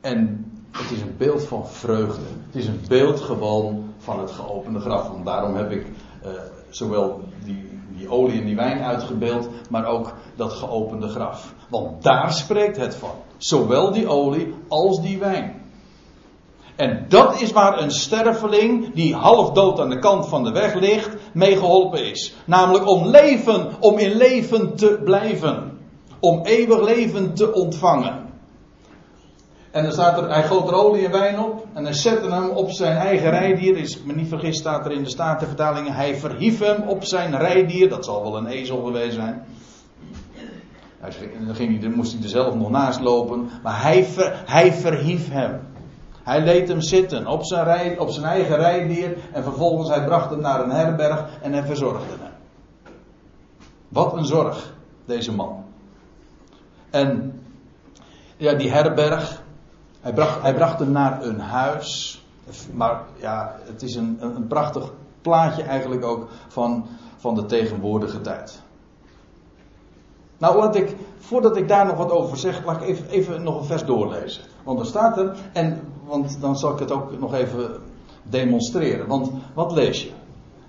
En 0.00 0.50
het 0.70 0.90
is 0.90 1.00
een 1.00 1.16
beeld 1.16 1.42
van 1.42 1.68
vreugde. 1.68 2.22
Het 2.46 2.54
is 2.54 2.66
een 2.66 2.80
beeld 2.88 3.20
gewoon 3.20 3.84
van 3.98 4.20
het 4.20 4.30
geopende 4.30 4.80
graf. 4.80 5.10
Daarom 5.24 5.54
heb 5.54 5.70
ik 5.70 5.86
uh, 6.24 6.30
zowel 6.70 7.20
die, 7.44 7.80
die 7.96 8.08
olie 8.08 8.40
en 8.40 8.46
die 8.46 8.56
wijn 8.56 8.82
uitgebeeld, 8.82 9.48
maar 9.70 9.86
ook 9.86 10.14
dat 10.36 10.52
geopende 10.52 11.08
graf. 11.08 11.54
Want 11.68 12.02
daar 12.02 12.32
spreekt 12.32 12.76
het 12.76 12.94
van. 12.94 13.14
Zowel 13.36 13.92
die 13.92 14.08
olie 14.08 14.54
als 14.68 15.00
die 15.00 15.18
wijn. 15.18 15.67
En 16.78 17.04
dat 17.08 17.40
is 17.40 17.52
waar 17.52 17.82
een 17.82 17.90
sterveling 17.90 18.94
die 18.94 19.14
half 19.14 19.50
dood 19.50 19.80
aan 19.80 19.90
de 19.90 19.98
kant 19.98 20.28
van 20.28 20.44
de 20.44 20.52
weg 20.52 20.74
ligt, 20.74 21.16
mee 21.32 21.56
geholpen 21.56 22.10
is. 22.10 22.34
Namelijk 22.44 22.88
om 22.88 23.06
leven, 23.06 23.70
om 23.80 23.98
in 23.98 24.16
leven 24.16 24.76
te 24.76 25.00
blijven. 25.04 25.78
Om 26.20 26.44
eeuwig 26.44 26.80
leven 26.80 27.34
te 27.34 27.52
ontvangen. 27.52 28.26
En 29.70 29.82
dan 29.82 29.92
staat 29.92 30.18
er, 30.18 30.30
hij 30.30 30.42
goot 30.42 30.68
er 30.68 30.74
olie 30.74 31.04
en 31.04 31.12
wijn 31.12 31.38
op. 31.38 31.66
En 31.72 31.84
hij 31.84 31.92
zette 31.92 32.30
hem 32.30 32.50
op 32.50 32.70
zijn 32.70 32.96
eigen 32.96 33.30
rijdier. 33.30 33.76
Is 33.76 34.02
me 34.02 34.14
niet 34.14 34.28
vergist, 34.28 34.58
staat 34.58 34.84
er 34.84 34.92
in 34.92 35.02
de 35.02 35.10
Statenvertalingen. 35.10 35.92
Hij 35.92 36.16
verhief 36.16 36.58
hem 36.58 36.88
op 36.88 37.04
zijn 37.04 37.36
rijdier. 37.36 37.88
Dat 37.88 38.04
zal 38.04 38.22
wel 38.22 38.36
een 38.36 38.46
ezel 38.46 38.82
geweest 38.82 39.14
zijn. 39.14 39.44
Dan, 41.46 41.54
ging 41.54 41.94
moest 41.94 42.12
hij 42.12 42.22
er 42.22 42.28
zelf 42.28 42.54
nog 42.54 42.70
naast 42.70 43.00
lopen. 43.00 43.50
Maar 43.62 43.82
hij, 43.82 44.06
hij 44.44 44.72
verhief 44.72 45.30
hem. 45.30 45.76
Hij 46.28 46.42
leed 46.42 46.68
hem 46.68 46.80
zitten 46.80 47.26
op 47.26 47.44
zijn, 47.44 48.00
op 48.00 48.10
zijn 48.10 48.24
eigen 48.24 48.56
rijdier. 48.56 49.16
En 49.32 49.42
vervolgens 49.42 49.88
hij 49.88 50.04
bracht 50.04 50.30
hem 50.30 50.40
naar 50.40 50.60
een 50.60 50.70
herberg 50.70 51.24
en 51.42 51.52
hij 51.52 51.62
verzorgde 51.62 52.14
hem. 52.20 52.32
Wat 53.88 54.12
een 54.12 54.24
zorg, 54.24 54.74
deze 55.04 55.34
man. 55.34 55.64
En 56.90 57.40
ja, 58.36 58.54
die 58.54 58.70
herberg, 58.70 59.42
hij 60.00 60.12
bracht, 60.12 60.42
hij 60.42 60.54
bracht 60.54 60.78
hem 60.78 60.90
naar 60.90 61.22
een 61.22 61.40
huis. 61.40 62.22
Maar 62.72 63.00
ja, 63.16 63.56
het 63.64 63.82
is 63.82 63.94
een, 63.94 64.18
een 64.20 64.46
prachtig 64.46 64.92
plaatje 65.22 65.62
eigenlijk 65.62 66.04
ook 66.04 66.28
van, 66.48 66.86
van 67.16 67.34
de 67.34 67.46
tegenwoordige 67.46 68.20
tijd. 68.20 68.62
Nou, 70.38 70.56
laat 70.56 70.76
ik, 70.76 70.96
voordat 71.18 71.56
ik 71.56 71.68
daar 71.68 71.86
nog 71.86 71.96
wat 71.96 72.10
over 72.10 72.36
zeg, 72.36 72.64
laat 72.64 72.82
ik 72.82 72.88
even, 72.88 73.08
even 73.08 73.42
nog 73.42 73.58
een 73.58 73.66
vers 73.66 73.84
doorlezen. 73.84 74.42
Want 74.64 74.80
er 74.80 74.86
staat 74.86 75.18
er, 75.18 75.36
en 75.52 75.96
want 76.08 76.40
dan 76.40 76.56
zal 76.56 76.72
ik 76.72 76.78
het 76.78 76.90
ook 76.90 77.18
nog 77.18 77.34
even 77.34 77.70
demonstreren. 78.22 79.06
Want 79.06 79.30
wat 79.54 79.72
lees 79.72 80.02
je? 80.02 80.10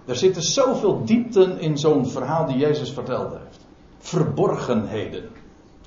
Er 0.06 0.16
zitten 0.16 0.42
zoveel 0.42 1.06
diepten 1.06 1.60
in 1.60 1.78
zo'n 1.78 2.08
verhaal 2.08 2.46
die 2.46 2.58
Jezus 2.58 2.92
verteld 2.92 3.32
heeft. 3.32 3.60
Verborgenheden. 3.98 5.30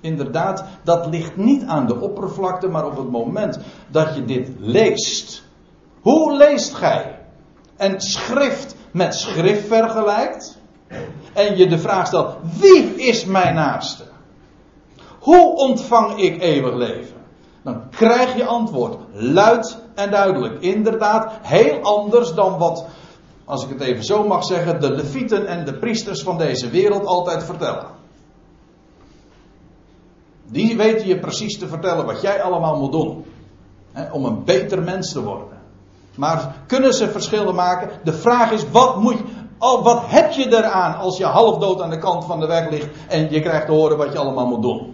Inderdaad, 0.00 0.64
dat 0.82 1.06
ligt 1.06 1.36
niet 1.36 1.64
aan 1.64 1.86
de 1.86 2.00
oppervlakte, 2.00 2.68
maar 2.68 2.86
op 2.86 2.96
het 2.96 3.10
moment 3.10 3.58
dat 3.90 4.14
je 4.14 4.24
dit 4.24 4.50
leest. 4.58 5.44
Hoe 6.00 6.36
leest 6.36 6.74
gij? 6.74 7.18
En 7.76 8.00
schrift 8.00 8.76
met 8.90 9.14
schrift 9.14 9.66
vergelijkt. 9.66 10.58
En 11.32 11.56
je 11.56 11.66
de 11.66 11.78
vraag 11.78 12.06
stelt: 12.06 12.36
wie 12.58 12.94
is 12.94 13.24
mijn 13.24 13.54
naaste? 13.54 14.04
Hoe 15.18 15.56
ontvang 15.56 16.18
ik 16.18 16.42
eeuwig 16.42 16.74
leven? 16.74 17.21
Dan 17.62 17.82
krijg 17.90 18.36
je 18.36 18.44
antwoord. 18.44 18.96
Luid 19.12 19.78
en 19.94 20.10
duidelijk. 20.10 20.60
Inderdaad, 20.60 21.32
heel 21.42 21.80
anders 21.80 22.34
dan 22.34 22.58
wat, 22.58 22.86
als 23.44 23.64
ik 23.64 23.68
het 23.68 23.80
even 23.80 24.04
zo 24.04 24.26
mag 24.26 24.44
zeggen, 24.44 24.80
de 24.80 24.90
levieten 24.90 25.46
en 25.46 25.64
de 25.64 25.74
priesters 25.74 26.22
van 26.22 26.38
deze 26.38 26.70
wereld 26.70 27.06
altijd 27.06 27.44
vertellen. 27.44 27.86
Die 30.46 30.76
weten 30.76 31.06
je 31.06 31.18
precies 31.18 31.58
te 31.58 31.68
vertellen 31.68 32.06
wat 32.06 32.20
jij 32.20 32.42
allemaal 32.42 32.78
moet 32.78 32.92
doen. 32.92 33.24
Hè, 33.92 34.12
om 34.12 34.24
een 34.24 34.44
beter 34.44 34.82
mens 34.82 35.12
te 35.12 35.22
worden. 35.22 35.58
Maar 36.14 36.54
kunnen 36.66 36.94
ze 36.94 37.10
verschillen 37.10 37.54
maken? 37.54 37.90
De 38.04 38.12
vraag 38.12 38.50
is, 38.50 38.70
wat, 38.70 39.00
moet, 39.00 39.20
wat 39.58 40.02
heb 40.06 40.30
je 40.30 40.56
eraan 40.56 40.98
als 40.98 41.16
je 41.16 41.24
half 41.24 41.58
dood 41.58 41.80
aan 41.80 41.90
de 41.90 41.98
kant 41.98 42.24
van 42.24 42.40
de 42.40 42.46
weg 42.46 42.70
ligt 42.70 42.88
en 43.08 43.30
je 43.30 43.40
krijgt 43.40 43.66
te 43.66 43.72
horen 43.72 43.96
wat 43.96 44.12
je 44.12 44.18
allemaal 44.18 44.46
moet 44.46 44.62
doen? 44.62 44.91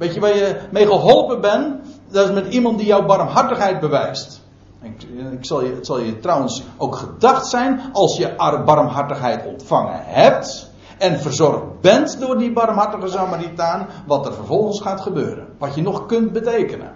Weet 0.00 0.14
je 0.14 0.20
waar 0.20 0.36
je 0.36 0.60
mee 0.70 0.86
geholpen 0.86 1.40
bent? 1.40 1.76
Dat 2.10 2.28
is 2.28 2.34
met 2.34 2.52
iemand 2.52 2.78
die 2.78 2.86
jouw 2.86 3.06
barmhartigheid 3.06 3.80
bewijst. 3.80 4.42
Ik, 4.82 5.02
ik 5.32 5.44
zal 5.44 5.64
je, 5.64 5.74
het 5.74 5.86
zal 5.86 5.98
je 5.98 6.18
trouwens 6.18 6.62
ook 6.76 6.96
gedacht 6.96 7.46
zijn 7.46 7.80
als 7.92 8.16
je 8.16 8.34
barmhartigheid 8.64 9.46
ontvangen 9.46 10.02
hebt 10.04 10.70
en 10.98 11.20
verzorgd 11.20 11.80
bent 11.80 12.20
door 12.20 12.38
die 12.38 12.52
barmhartige 12.52 13.08
Samaritaan, 13.08 13.86
wat 14.06 14.26
er 14.26 14.32
vervolgens 14.32 14.80
gaat 14.80 15.00
gebeuren. 15.00 15.46
Wat 15.58 15.74
je 15.74 15.82
nog 15.82 16.06
kunt 16.06 16.32
betekenen. 16.32 16.92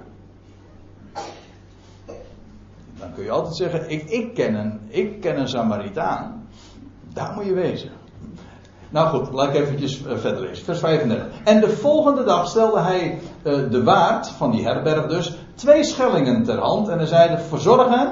Dan 2.99 3.13
kun 3.15 3.25
je 3.25 3.31
altijd 3.31 3.57
zeggen, 3.57 3.91
ik, 3.91 4.11
ik, 4.11 4.35
ken, 4.35 4.55
een, 4.55 4.81
ik 4.89 5.21
ken 5.21 5.39
een 5.39 5.49
Samaritaan. 5.49 6.49
Daar 7.13 7.33
moet 7.35 7.45
je 7.45 7.55
wezen. 7.55 7.91
Nou 8.95 9.09
goed, 9.09 9.33
laat 9.33 9.49
ik 9.49 9.55
eventjes 9.55 10.05
eh, 10.05 10.17
verder 10.17 10.41
lezen. 10.41 10.65
Vers 10.65 10.79
35. 10.79 11.27
En 11.45 11.61
de 11.61 11.69
volgende 11.69 12.25
dag 12.25 12.49
stelde 12.49 12.81
hij 12.81 13.21
uh, 13.43 13.71
de 13.71 13.83
waard 13.83 14.29
van 14.29 14.51
die 14.51 14.65
herberg 14.65 15.07
dus 15.07 15.37
twee 15.55 15.85
schellingen 15.85 16.45
ter 16.45 16.59
hand. 16.59 16.89
En 16.89 16.99
hij 16.99 17.07
zeide, 17.07 17.39
verzorg 17.39 17.89
hem. 17.89 18.09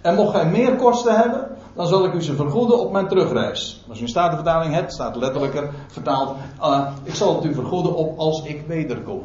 En 0.00 0.14
mocht 0.14 0.34
gij 0.34 0.46
meer 0.46 0.76
kosten 0.76 1.16
hebben, 1.16 1.56
dan 1.74 1.86
zal 1.86 2.04
ik 2.04 2.12
u 2.12 2.22
ze 2.22 2.34
vergoeden 2.34 2.78
op 2.78 2.92
mijn 2.92 3.08
terugreis. 3.08 3.84
Als 3.88 3.98
u 3.98 4.02
een 4.02 4.08
statenvertaling 4.08 4.74
hebt, 4.74 4.92
staat 4.92 5.16
letterlijker 5.16 5.70
vertaald. 5.86 6.36
Uh, 6.60 6.88
ik 7.02 7.14
zal 7.14 7.34
het 7.34 7.44
u 7.44 7.54
vergoeden 7.54 7.94
op 7.94 8.18
als 8.18 8.42
ik 8.42 8.66
wederkom. 8.66 9.22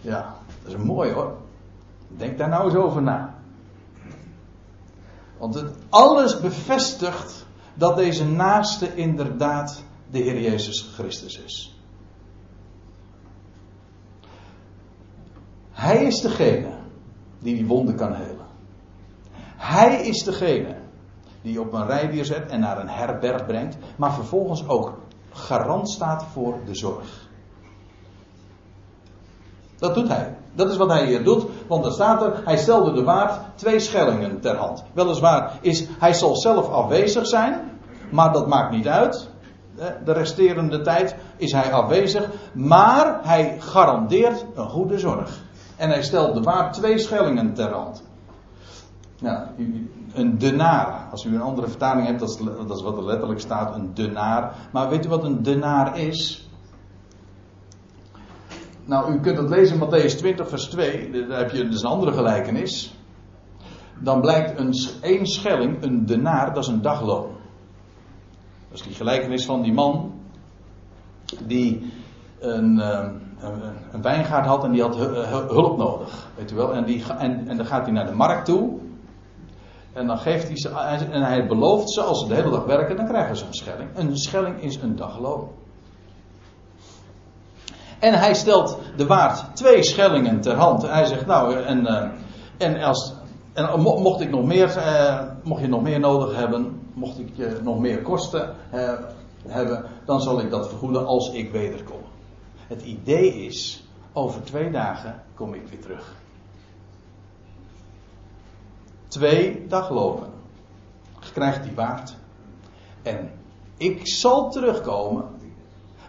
Ja, 0.00 0.34
dat 0.62 0.72
is 0.72 0.84
mooi 0.84 1.12
hoor. 1.12 1.32
Denk 2.08 2.38
daar 2.38 2.48
nou 2.48 2.64
eens 2.64 2.74
over 2.74 3.02
na. 3.02 3.34
Want 5.38 5.54
het 5.54 5.70
alles 5.88 6.40
bevestigt 6.40 7.46
dat 7.78 7.96
deze 7.96 8.24
naaste 8.24 8.94
inderdaad 8.94 9.82
de 10.10 10.18
Heer 10.18 10.40
Jezus 10.40 10.90
Christus 10.94 11.38
is. 11.38 11.76
Hij 15.70 16.04
is 16.04 16.20
degene 16.20 16.70
die 17.38 17.54
die 17.54 17.66
wonden 17.66 17.94
kan 17.94 18.14
helen. 18.14 18.46
Hij 19.56 20.06
is 20.06 20.22
degene 20.24 20.76
die 21.42 21.60
op 21.60 21.72
een 21.72 21.86
rijdier 21.86 22.24
zet 22.24 22.50
en 22.50 22.60
naar 22.60 22.80
een 22.80 22.88
herberg 22.88 23.46
brengt, 23.46 23.76
maar 23.96 24.12
vervolgens 24.12 24.68
ook 24.68 24.98
garant 25.30 25.90
staat 25.90 26.24
voor 26.24 26.58
de 26.64 26.74
zorg. 26.74 27.27
Dat 29.78 29.94
doet 29.94 30.08
hij. 30.08 30.36
Dat 30.54 30.70
is 30.70 30.76
wat 30.76 30.88
hij 30.88 31.06
hier 31.06 31.24
doet, 31.24 31.46
want 31.66 31.84
er 31.84 31.92
staat 31.92 32.22
er, 32.22 32.40
hij 32.44 32.56
stelde 32.56 32.92
de 32.92 33.02
waard 33.02 33.40
twee 33.54 33.80
schellingen 33.80 34.40
ter 34.40 34.56
hand. 34.56 34.84
Weliswaar 34.92 35.58
is, 35.60 35.86
hij 35.98 36.12
zal 36.12 36.36
zelf 36.36 36.70
afwezig 36.70 37.26
zijn, 37.26 37.70
maar 38.10 38.32
dat 38.32 38.46
maakt 38.46 38.70
niet 38.70 38.88
uit. 38.88 39.28
De 40.04 40.12
resterende 40.12 40.80
tijd 40.80 41.16
is 41.36 41.52
hij 41.52 41.72
afwezig, 41.72 42.28
maar 42.52 43.20
hij 43.22 43.56
garandeert 43.58 44.46
een 44.54 44.68
goede 44.68 44.98
zorg. 44.98 45.40
En 45.76 45.88
hij 45.90 46.02
stelt 46.02 46.34
de 46.34 46.40
waard 46.40 46.72
twee 46.72 46.98
schellingen 46.98 47.54
ter 47.54 47.72
hand. 47.72 48.02
Ja, 49.16 49.50
een 50.14 50.38
denaar. 50.38 51.08
Als 51.10 51.24
u 51.24 51.34
een 51.34 51.40
andere 51.40 51.68
vertaling 51.68 52.06
hebt, 52.06 52.20
dat 52.20 52.28
is, 52.28 52.36
dat 52.66 52.76
is 52.76 52.82
wat 52.82 52.96
er 52.96 53.04
letterlijk 53.04 53.40
staat, 53.40 53.74
een 53.74 53.94
denaar. 53.94 54.54
Maar 54.72 54.88
weet 54.88 55.06
u 55.06 55.08
wat 55.08 55.24
een 55.24 55.42
denaar 55.42 55.98
is? 55.98 56.47
Nou, 58.88 59.12
u 59.12 59.20
kunt 59.20 59.38
het 59.38 59.48
lezen 59.48 59.80
in 59.80 59.86
Matthäus 59.86 60.16
20, 60.16 60.48
vers 60.48 60.64
2. 60.64 61.26
Daar 61.28 61.38
heb 61.38 61.50
je 61.50 61.68
dus 61.68 61.82
een 61.82 61.88
andere 61.88 62.12
gelijkenis. 62.12 62.94
Dan 63.98 64.20
blijkt 64.20 64.58
een 64.58 64.74
één 65.02 65.26
schelling, 65.26 65.82
een 65.82 66.06
denaar, 66.06 66.54
dat 66.54 66.62
is 66.62 66.68
een 66.68 66.82
dagloon. 66.82 67.30
Dat 68.68 68.78
is 68.78 68.82
die 68.82 68.94
gelijkenis 68.94 69.44
van 69.44 69.62
die 69.62 69.72
man. 69.72 70.12
Die 71.46 71.92
een, 72.38 72.80
eh, 72.80 73.08
een, 73.38 73.62
een 73.92 74.02
wijngaard 74.02 74.46
had 74.46 74.64
en 74.64 74.72
die 74.72 74.82
had 74.82 74.96
hulp 75.50 75.76
nodig. 75.76 76.28
Weet 76.36 76.52
u 76.52 76.54
wel? 76.54 76.74
En, 76.74 76.84
die, 76.84 77.04
en, 77.18 77.48
en 77.48 77.56
dan 77.56 77.66
gaat 77.66 77.84
hij 77.84 77.92
naar 77.92 78.06
de 78.06 78.16
markt 78.16 78.44
toe. 78.44 78.78
En 79.92 80.06
dan 80.06 80.18
geeft 80.18 80.46
hij 80.46 80.56
ze. 80.56 80.68
En 81.10 81.22
hij 81.22 81.46
belooft 81.46 81.90
ze, 81.90 82.00
als 82.00 82.20
ze 82.20 82.28
de 82.28 82.34
hele 82.34 82.50
dag 82.50 82.64
werken, 82.64 82.96
dan 82.96 83.06
krijgen 83.06 83.36
ze 83.36 83.44
een 83.44 83.54
schelling. 83.54 83.90
Een 83.94 84.16
schelling 84.16 84.62
is 84.62 84.76
een 84.76 84.96
dagloon. 84.96 85.48
En 87.98 88.14
hij 88.14 88.34
stelt 88.34 88.78
de 88.96 89.06
waard 89.06 89.56
twee 89.56 89.82
schellingen 89.82 90.40
ter 90.40 90.54
hand. 90.54 90.82
Hij 90.82 91.04
zegt, 91.04 91.26
nou, 91.26 91.54
en, 91.54 91.80
uh, 91.80 92.08
en, 92.56 92.82
als, 92.82 93.14
en 93.52 93.80
mocht 93.80 94.20
ik 94.20 94.30
nog 94.30 94.44
meer, 94.44 94.76
uh, 94.76 95.22
mocht 95.42 95.60
je 95.60 95.68
nog 95.68 95.82
meer 95.82 96.00
nodig 96.00 96.36
hebben, 96.36 96.80
mocht 96.94 97.18
ik 97.18 97.28
je 97.32 97.58
nog 97.62 97.78
meer 97.78 98.02
kosten 98.02 98.54
uh, 98.74 98.92
hebben, 99.46 99.84
dan 100.04 100.20
zal 100.20 100.40
ik 100.40 100.50
dat 100.50 100.68
vergoeden 100.68 101.06
als 101.06 101.32
ik 101.32 101.50
wederkom. 101.50 102.00
Het 102.66 102.82
idee 102.82 103.34
is, 103.34 103.84
over 104.12 104.42
twee 104.42 104.70
dagen 104.70 105.22
kom 105.34 105.54
ik 105.54 105.68
weer 105.68 105.80
terug. 105.80 106.14
Twee 109.08 109.66
daglonen 109.68 110.28
krijgt 111.32 111.62
die 111.62 111.74
waard. 111.74 112.16
En 113.02 113.30
ik 113.76 114.06
zal 114.08 114.50
terugkomen. 114.50 115.24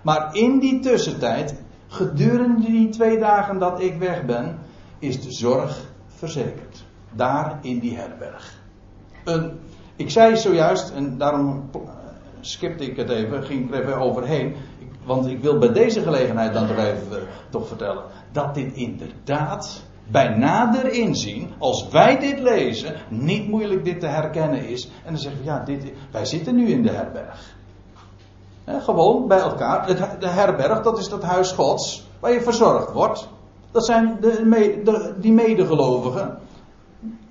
Maar 0.01 0.35
in 0.35 0.59
die 0.59 0.79
tussentijd 0.79 1.61
Gedurende 1.91 2.65
die 2.65 2.89
twee 2.89 3.19
dagen 3.19 3.59
dat 3.59 3.81
ik 3.81 3.97
weg 3.97 4.25
ben, 4.25 4.57
is 4.99 5.21
de 5.21 5.31
zorg 5.31 5.85
verzekerd. 6.07 6.83
Daar 7.11 7.59
in 7.61 7.79
die 7.79 7.97
herberg. 7.97 8.61
Een, 9.23 9.59
ik 9.95 10.09
zei 10.09 10.37
zojuist, 10.37 10.89
en 10.89 11.17
daarom 11.17 11.69
skipte 12.41 12.83
ik 12.83 12.97
het 12.97 13.09
even, 13.09 13.43
ging 13.43 13.65
ik 13.65 13.73
er 13.73 13.81
even 13.81 13.97
overheen. 13.97 14.55
Want 15.05 15.27
ik 15.27 15.41
wil 15.41 15.57
bij 15.57 15.71
deze 15.71 16.01
gelegenheid 16.01 16.53
dan 16.53 16.67
toch 16.67 16.77
even 16.77 17.21
eh, 17.21 17.27
toch 17.49 17.67
vertellen. 17.67 18.03
Dat 18.31 18.53
dit 18.53 18.73
inderdaad 18.73 19.83
bij 20.11 20.37
nader 20.37 20.91
inzien, 20.91 21.49
als 21.57 21.87
wij 21.87 22.19
dit 22.19 22.39
lezen, 22.39 22.95
niet 23.09 23.47
moeilijk 23.47 23.83
dit 23.83 23.99
te 23.99 24.07
herkennen 24.07 24.67
is. 24.67 24.85
En 24.85 25.11
dan 25.11 25.21
zeggen 25.21 25.41
we, 25.41 25.47
ja, 25.47 25.63
dit, 25.63 25.91
wij 26.11 26.25
zitten 26.25 26.55
nu 26.55 26.67
in 26.67 26.81
de 26.81 26.91
herberg 26.91 27.57
gewoon 28.78 29.28
bij 29.28 29.39
elkaar. 29.39 29.88
De 30.20 30.28
herberg, 30.28 30.82
dat 30.82 30.97
is 30.97 31.09
dat 31.09 31.24
huis 31.24 31.51
Gods, 31.51 32.07
waar 32.20 32.32
je 32.32 32.41
verzorgd 32.41 32.91
wordt. 32.91 33.28
Dat 33.72 33.86
zijn 33.86 34.17
de, 34.22 35.13
die 35.17 35.34
medegelovigen. 35.34 36.38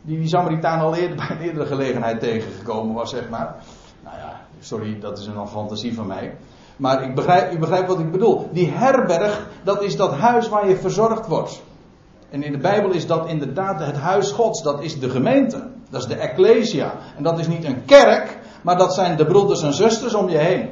Die 0.03 0.19
die 0.19 0.29
Samaritaan 0.29 0.81
al 0.81 0.95
eerder 0.95 1.17
bij 1.27 1.31
een 1.31 1.43
eerdere 1.43 1.67
gelegenheid 1.67 2.21
tegengekomen 2.21 2.95
was, 2.95 3.11
zeg 3.11 3.29
maar. 3.29 3.57
Nou 4.05 4.17
ja, 4.17 4.41
sorry, 4.61 4.99
dat 5.01 5.19
is 5.19 5.27
een 5.27 5.49
fantasie 5.49 5.95
van 5.95 6.07
mij. 6.07 6.37
Maar 6.77 7.03
ik 7.03 7.15
begrijp, 7.15 7.53
u 7.53 7.59
begrijpt 7.59 7.89
wat 7.89 7.99
ik 7.99 8.11
bedoel. 8.11 8.49
Die 8.53 8.71
herberg, 8.71 9.49
dat 9.63 9.83
is 9.83 9.97
dat 9.97 10.13
huis 10.13 10.49
waar 10.49 10.69
je 10.69 10.77
verzorgd 10.77 11.27
wordt. 11.27 11.63
En 12.31 12.43
in 12.43 12.53
de 12.53 12.59
Bijbel 12.59 12.91
is 12.91 13.07
dat 13.07 13.29
inderdaad 13.29 13.81
het 13.81 13.97
huis 13.97 14.31
Gods. 14.31 14.63
Dat 14.63 14.83
is 14.83 15.01
de 15.01 15.11
gemeente. 15.11 15.67
Dat 15.91 16.01
is 16.01 16.07
de 16.07 16.15
Ecclesia. 16.15 16.93
En 17.17 17.23
dat 17.23 17.39
is 17.39 17.49
niet 17.49 17.65
een 17.65 17.85
kerk, 17.85 18.39
maar 18.63 18.79
dat 18.79 18.95
zijn 18.95 19.17
de 19.17 19.27
broeders 19.27 19.63
en 19.63 19.75
zusters 19.75 20.15
om 20.15 20.29
je 20.29 20.39
heen. 20.39 20.71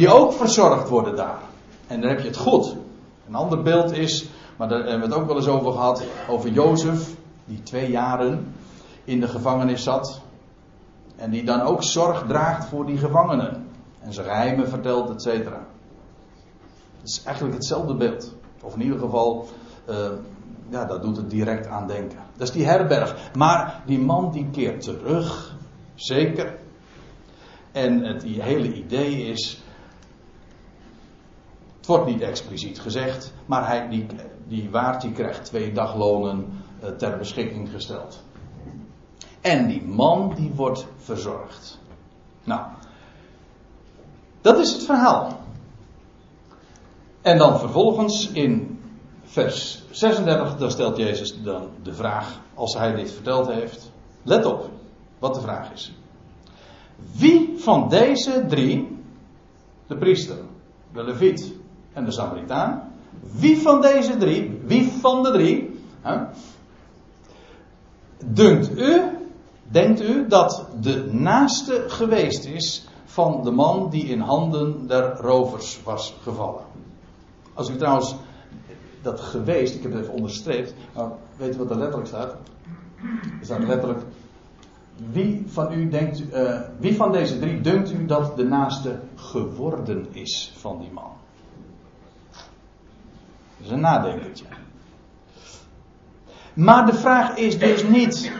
Die 0.00 0.08
ook 0.08 0.32
verzorgd 0.32 0.88
worden 0.88 1.16
daar. 1.16 1.38
En 1.86 2.00
dan 2.00 2.10
heb 2.10 2.20
je 2.20 2.26
het 2.26 2.36
goed. 2.36 2.76
Een 3.26 3.34
ander 3.34 3.62
beeld 3.62 3.92
is, 3.92 4.28
maar 4.56 4.68
daar 4.68 4.78
hebben 4.78 5.08
we 5.08 5.14
het 5.14 5.22
ook 5.22 5.26
wel 5.26 5.36
eens 5.36 5.48
over 5.48 5.72
gehad, 5.72 6.04
over 6.28 6.50
Jozef, 6.50 7.14
die 7.44 7.62
twee 7.62 7.90
jaren 7.90 8.54
in 9.04 9.20
de 9.20 9.28
gevangenis 9.28 9.82
zat. 9.82 10.20
En 11.16 11.30
die 11.30 11.44
dan 11.44 11.60
ook 11.60 11.82
zorg 11.82 12.24
draagt 12.26 12.64
voor 12.64 12.86
die 12.86 12.98
gevangenen. 12.98 13.66
En 14.00 14.12
zijn 14.12 14.26
geheimen 14.26 14.68
vertelt, 14.68 15.10
et 15.10 15.22
cetera. 15.22 15.66
Het 17.00 17.08
is 17.08 17.22
eigenlijk 17.24 17.56
hetzelfde 17.56 17.94
beeld. 17.94 18.34
Of 18.62 18.74
in 18.74 18.82
ieder 18.82 18.98
geval, 18.98 19.46
uh, 19.88 19.96
ja, 20.68 20.84
dat 20.84 21.02
doet 21.02 21.16
het 21.16 21.30
direct 21.30 21.66
aan 21.66 21.86
denken. 21.86 22.18
Dat 22.36 22.48
is 22.48 22.54
die 22.54 22.66
herberg. 22.66 23.16
Maar 23.34 23.82
die 23.86 23.98
man 23.98 24.32
die 24.32 24.48
keert 24.50 24.82
terug. 24.82 25.56
Zeker. 25.94 26.58
En 27.72 28.04
het 28.04 28.22
hele 28.22 28.72
idee 28.72 29.22
is 29.22 29.62
wordt 31.90 32.06
niet 32.06 32.20
expliciet 32.20 32.80
gezegd, 32.80 33.32
maar 33.46 33.66
hij, 33.66 33.88
die, 33.88 34.06
die 34.48 34.70
waard 34.70 35.02
die 35.02 35.12
krijgt 35.12 35.44
twee 35.44 35.72
daglonen 35.72 36.46
uh, 36.82 36.88
ter 36.88 37.18
beschikking 37.18 37.70
gesteld. 37.70 38.22
En 39.40 39.68
die 39.68 39.82
man 39.82 40.32
die 40.34 40.52
wordt 40.54 40.86
verzorgd. 40.96 41.78
Nou, 42.44 42.60
dat 44.40 44.58
is 44.58 44.72
het 44.72 44.82
verhaal. 44.82 45.40
En 47.22 47.38
dan 47.38 47.58
vervolgens 47.58 48.30
in 48.30 48.80
vers 49.22 49.82
36, 49.90 50.56
dan 50.56 50.70
stelt 50.70 50.96
Jezus 50.96 51.42
dan 51.42 51.68
de 51.82 51.94
vraag, 51.94 52.40
als 52.54 52.74
hij 52.74 52.94
dit 52.94 53.12
verteld 53.12 53.46
heeft. 53.46 53.90
Let 54.22 54.44
op 54.44 54.70
wat 55.18 55.34
de 55.34 55.40
vraag 55.40 55.72
is. 55.72 55.92
Wie 57.12 57.54
van 57.58 57.88
deze 57.88 58.44
drie, 58.48 58.98
de 59.86 59.96
priester, 59.96 60.38
de 60.92 61.04
leviet 61.04 61.58
en 61.92 62.04
de 62.04 62.10
Samaritaan. 62.10 62.92
Wie 63.32 63.58
van 63.58 63.80
deze 63.80 64.16
drie, 64.16 64.60
wie 64.64 64.92
van 65.00 65.22
de 65.22 65.30
drie, 65.30 65.80
hè, 66.00 66.18
dunkt 68.24 68.78
u, 68.78 69.00
denkt 69.62 70.02
u 70.02 70.26
dat 70.28 70.66
de 70.80 71.08
naaste 71.12 71.84
geweest 71.86 72.44
is 72.44 72.88
van 73.04 73.42
de 73.42 73.50
man 73.50 73.90
die 73.90 74.04
in 74.04 74.20
handen 74.20 74.86
der 74.86 75.16
rovers 75.16 75.82
was 75.82 76.16
gevallen? 76.22 76.62
Als 77.54 77.70
u 77.70 77.76
trouwens 77.76 78.14
dat 79.02 79.20
geweest, 79.20 79.74
ik 79.74 79.82
heb 79.82 79.92
het 79.92 80.02
even 80.02 80.14
onderstreept, 80.14 80.74
maar 80.94 81.10
weet 81.36 81.54
u 81.54 81.58
wat 81.58 81.70
er 81.70 81.78
letterlijk 81.78 82.08
staat? 82.08 82.34
Er 83.40 83.44
staat 83.44 83.66
letterlijk 83.66 84.00
wie 85.12 85.44
van 85.46 85.72
u 85.72 85.88
denkt, 85.88 86.22
uh, 86.34 86.60
wie 86.78 86.96
van 86.96 87.12
deze 87.12 87.38
drie 87.38 87.60
dunkt 87.60 87.92
u 87.92 88.06
dat 88.06 88.36
de 88.36 88.44
naaste 88.44 89.00
geworden 89.14 90.06
is 90.12 90.52
van 90.56 90.78
die 90.78 90.90
man? 90.92 91.19
Dat 93.60 93.68
is 93.68 93.70
een 93.70 93.80
nadenkertje. 93.80 94.44
Maar 96.54 96.86
de 96.86 96.94
vraag 96.94 97.36
is 97.36 97.58
dus 97.58 97.84
niet. 97.84 98.32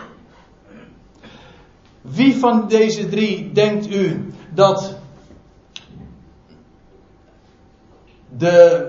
Wie 2.01 2.37
van 2.37 2.69
deze 2.69 3.09
drie 3.09 3.53
denkt 3.53 3.95
u 3.95 4.33
dat 4.55 4.97
de. 8.37 8.89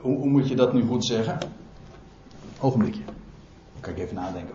Hoe, 0.00 0.26
moet 0.26 0.48
je 0.48 0.54
dat 0.54 0.72
nu 0.72 0.82
goed 0.82 1.04
zeggen? 1.04 1.38
Ogenblikje. 2.60 3.02
Kan 3.80 3.92
ik 3.92 3.98
even 3.98 4.14
nadenken. 4.14 4.54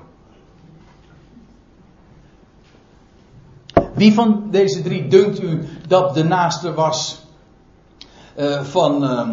Wie 3.93 4.13
van 4.13 4.47
deze 4.51 4.81
drie 4.81 5.07
dunkt 5.07 5.41
u 5.41 5.67
dat 5.87 6.13
de 6.13 6.23
naaste 6.23 6.73
was 6.73 7.25
uh, 8.37 8.63
van, 8.63 9.03
uh, 9.03 9.29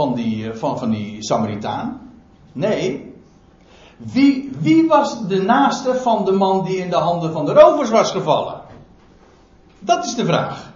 van, 0.00 0.14
die, 0.14 0.54
van, 0.54 0.78
van 0.78 0.90
die 0.90 1.22
Samaritaan? 1.22 2.00
Nee. 2.52 3.14
Wie, 3.96 4.50
wie 4.58 4.88
was 4.88 5.26
de 5.26 5.42
naaste 5.42 5.94
van 5.94 6.24
de 6.24 6.32
man 6.32 6.64
die 6.64 6.76
in 6.76 6.90
de 6.90 6.96
handen 6.96 7.32
van 7.32 7.44
de 7.44 7.52
rovers 7.52 7.90
was 7.90 8.10
gevallen? 8.10 8.60
Dat 9.78 10.04
is 10.04 10.14
de 10.14 10.24
vraag. 10.24 10.72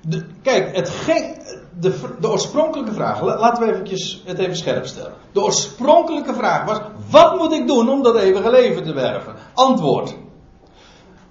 De, 0.00 0.26
kijk, 0.42 0.76
het 0.76 0.88
ging, 0.88 1.42
de, 1.80 2.16
de, 2.20 2.30
oorspronkelijke 2.30 2.92
vraag, 2.92 3.22
laten 3.22 3.66
we 3.66 3.72
eventjes 3.72 4.22
het 4.26 4.38
even 4.38 4.56
scherp 4.56 4.86
stellen. 4.86 5.14
De 5.32 5.42
oorspronkelijke 5.42 6.34
vraag 6.34 6.64
was: 6.64 6.80
wat 7.10 7.38
moet 7.38 7.52
ik 7.52 7.66
doen 7.66 7.88
om 7.88 8.02
dat 8.02 8.16
eeuwige 8.16 8.50
leven 8.50 8.84
te 8.84 8.92
werven? 8.92 9.34
Antwoord: 9.54 10.14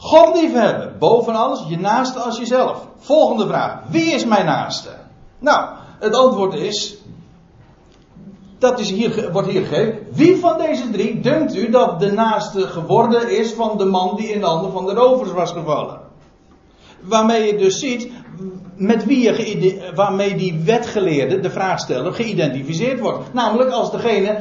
God 0.03 0.35
liefhebben, 0.35 0.95
boven 0.99 1.35
alles, 1.35 1.63
je 1.67 1.79
naaste 1.79 2.19
als 2.19 2.37
jezelf. 2.37 2.87
Volgende 2.99 3.47
vraag: 3.47 3.79
wie 3.89 4.11
is 4.11 4.25
mijn 4.25 4.45
naaste? 4.45 4.89
Nou, 5.39 5.69
het 5.99 6.15
antwoord 6.15 6.53
is: 6.53 6.97
dat 8.57 8.79
is 8.79 8.89
hier, 8.89 9.31
wordt 9.31 9.47
hier 9.47 9.65
gegeven. 9.65 9.99
Wie 10.11 10.35
van 10.37 10.57
deze 10.57 10.89
drie 10.89 11.19
denkt 11.19 11.55
u 11.55 11.69
dat 11.69 11.99
de 11.99 12.11
naaste 12.11 12.67
geworden 12.67 13.37
is 13.37 13.53
van 13.53 13.77
de 13.77 13.85
man 13.85 14.15
die 14.15 14.27
in 14.27 14.39
de 14.39 14.45
handen 14.45 14.71
van 14.71 14.85
de 14.85 14.93
rovers 14.93 15.31
was 15.31 15.51
gevallen? 15.51 15.99
Waarmee 17.01 17.45
je 17.45 17.57
dus 17.57 17.79
ziet 17.79 18.11
met 18.75 19.05
wie 19.05 19.19
je 19.19 19.91
waarmee 19.95 20.35
die 20.35 20.61
wetgeleerde, 20.65 21.39
de 21.39 21.49
vraagsteller, 21.49 22.13
geïdentificeerd 22.13 22.99
wordt. 22.99 23.33
Namelijk 23.33 23.71
als 23.71 23.91
degene, 23.91 24.37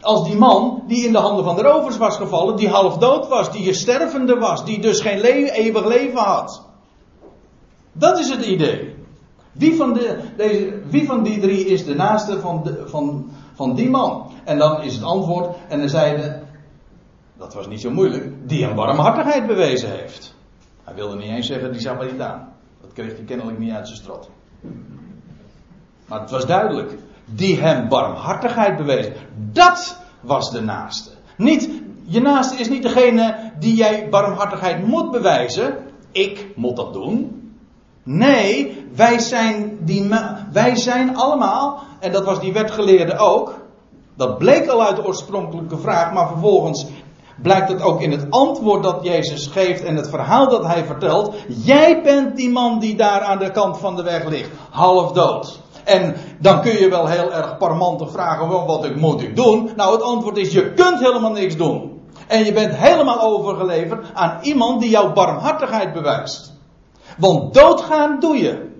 als 0.00 0.28
die 0.28 0.36
man 0.36 0.82
die 0.86 1.06
in 1.06 1.12
de 1.12 1.18
handen 1.18 1.44
van 1.44 1.56
de 1.56 1.62
rovers 1.62 1.96
was 1.96 2.16
gevallen, 2.16 2.56
die 2.56 2.68
half 2.68 2.98
dood 2.98 3.28
was, 3.28 3.52
die 3.52 3.72
stervende 3.72 4.38
was, 4.38 4.64
die 4.64 4.80
dus 4.80 5.00
geen 5.00 5.20
eeuwig 5.22 5.84
leven 5.86 6.18
had. 6.18 6.66
Dat 7.92 8.18
is 8.18 8.30
het 8.30 8.44
idee. 8.44 8.96
Wie 9.52 9.76
van, 9.76 9.92
de, 9.92 10.82
wie 10.88 11.06
van 11.06 11.22
die 11.22 11.40
drie 11.40 11.66
is 11.66 11.84
de 11.84 11.94
naaste 11.94 12.40
van, 12.40 12.76
van, 12.86 13.30
van 13.54 13.74
die 13.74 13.90
man? 13.90 14.30
En 14.44 14.58
dan 14.58 14.82
is 14.82 14.94
het 14.94 15.04
antwoord, 15.04 15.56
en 15.68 15.78
dan 15.78 15.88
zeiden, 15.88 16.48
dat 17.36 17.54
was 17.54 17.68
niet 17.68 17.80
zo 17.80 17.90
moeilijk, 17.90 18.48
die 18.48 18.64
een 18.64 18.74
barmhartigheid 18.74 19.46
bewezen 19.46 19.90
heeft. 19.90 20.34
Hij 20.84 20.94
wilde 20.94 21.16
niet 21.16 21.30
eens 21.30 21.46
zeggen 21.46 21.72
die 21.72 21.80
Samaritaan. 21.80 22.52
Dat 22.80 22.92
kreeg 22.92 23.16
hij 23.16 23.24
kennelijk 23.24 23.58
niet 23.58 23.72
uit 23.72 23.86
zijn 23.86 23.98
strot. 23.98 24.30
Maar 26.06 26.20
het 26.20 26.30
was 26.30 26.46
duidelijk. 26.46 26.98
Die 27.34 27.60
hem 27.60 27.88
barmhartigheid 27.88 28.76
bewezen. 28.76 29.12
Dat 29.52 29.98
was 30.20 30.50
de 30.50 30.60
naaste. 30.60 31.10
Niet, 31.36 31.70
je 32.04 32.20
naaste 32.20 32.56
is 32.56 32.68
niet 32.68 32.82
degene 32.82 33.52
die 33.58 33.74
jij 33.74 34.08
barmhartigheid 34.08 34.86
moet 34.86 35.10
bewijzen. 35.10 35.76
Ik 36.12 36.46
moet 36.56 36.76
dat 36.76 36.92
doen. 36.92 37.38
Nee, 38.02 38.84
wij 38.94 39.18
zijn, 39.18 39.78
die, 39.80 40.08
wij 40.52 40.76
zijn 40.76 41.16
allemaal, 41.16 41.82
en 42.00 42.12
dat 42.12 42.24
was 42.24 42.40
die 42.40 42.52
wetgeleerde 42.52 43.16
ook. 43.18 43.54
Dat 44.16 44.38
bleek 44.38 44.68
al 44.68 44.82
uit 44.82 44.96
de 44.96 45.06
oorspronkelijke 45.06 45.78
vraag, 45.78 46.12
maar 46.12 46.28
vervolgens 46.28 46.86
blijkt 47.42 47.68
het 47.68 47.82
ook 47.82 48.00
in 48.00 48.10
het 48.10 48.26
antwoord 48.30 48.82
dat 48.82 48.98
Jezus 49.02 49.46
geeft 49.46 49.84
en 49.84 49.96
het 49.96 50.08
verhaal 50.08 50.48
dat 50.48 50.66
hij 50.66 50.84
vertelt. 50.84 51.34
Jij 51.48 52.02
bent 52.02 52.36
die 52.36 52.50
man 52.50 52.78
die 52.78 52.96
daar 52.96 53.20
aan 53.20 53.38
de 53.38 53.50
kant 53.50 53.78
van 53.78 53.96
de 53.96 54.02
weg 54.02 54.24
ligt, 54.24 54.50
half 54.70 55.12
dood. 55.12 55.60
En 55.88 56.14
dan 56.38 56.60
kun 56.60 56.78
je 56.78 56.88
wel 56.88 57.06
heel 57.06 57.32
erg 57.32 57.56
parmantig 57.56 58.10
vragen, 58.10 58.48
wat 58.48 58.94
moet 58.96 59.22
ik 59.22 59.36
doen? 59.36 59.70
Nou, 59.76 59.92
het 59.92 60.02
antwoord 60.02 60.36
is, 60.36 60.52
je 60.52 60.72
kunt 60.72 60.98
helemaal 60.98 61.30
niks 61.30 61.56
doen. 61.56 62.02
En 62.26 62.44
je 62.44 62.52
bent 62.52 62.74
helemaal 62.74 63.20
overgeleverd 63.20 64.06
aan 64.14 64.38
iemand 64.42 64.80
die 64.80 64.90
jouw 64.90 65.12
barmhartigheid 65.12 65.92
bewijst. 65.92 66.52
Want 67.18 67.54
doodgaan 67.54 68.20
doe 68.20 68.36
je. 68.36 68.70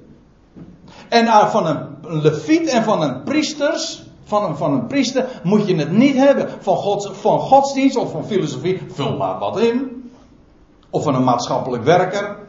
En 1.08 1.50
van 1.50 1.66
een 1.66 1.86
leviet 2.22 2.68
en 2.68 2.82
van 2.82 3.02
een 3.02 3.22
priesters, 3.22 4.02
van 4.24 4.44
een, 4.44 4.56
van 4.56 4.72
een 4.72 4.86
priester, 4.86 5.40
moet 5.42 5.66
je 5.66 5.76
het 5.76 5.92
niet 5.92 6.16
hebben. 6.16 6.48
Van, 6.60 6.76
gods, 6.76 7.08
van 7.12 7.38
godsdienst 7.38 7.96
of 7.96 8.10
van 8.10 8.24
filosofie, 8.24 8.82
vul 8.88 9.16
maar 9.16 9.38
wat 9.38 9.60
in. 9.60 10.10
Of 10.90 11.02
van 11.02 11.14
een 11.14 11.24
maatschappelijk 11.24 11.84
werker. 11.84 12.47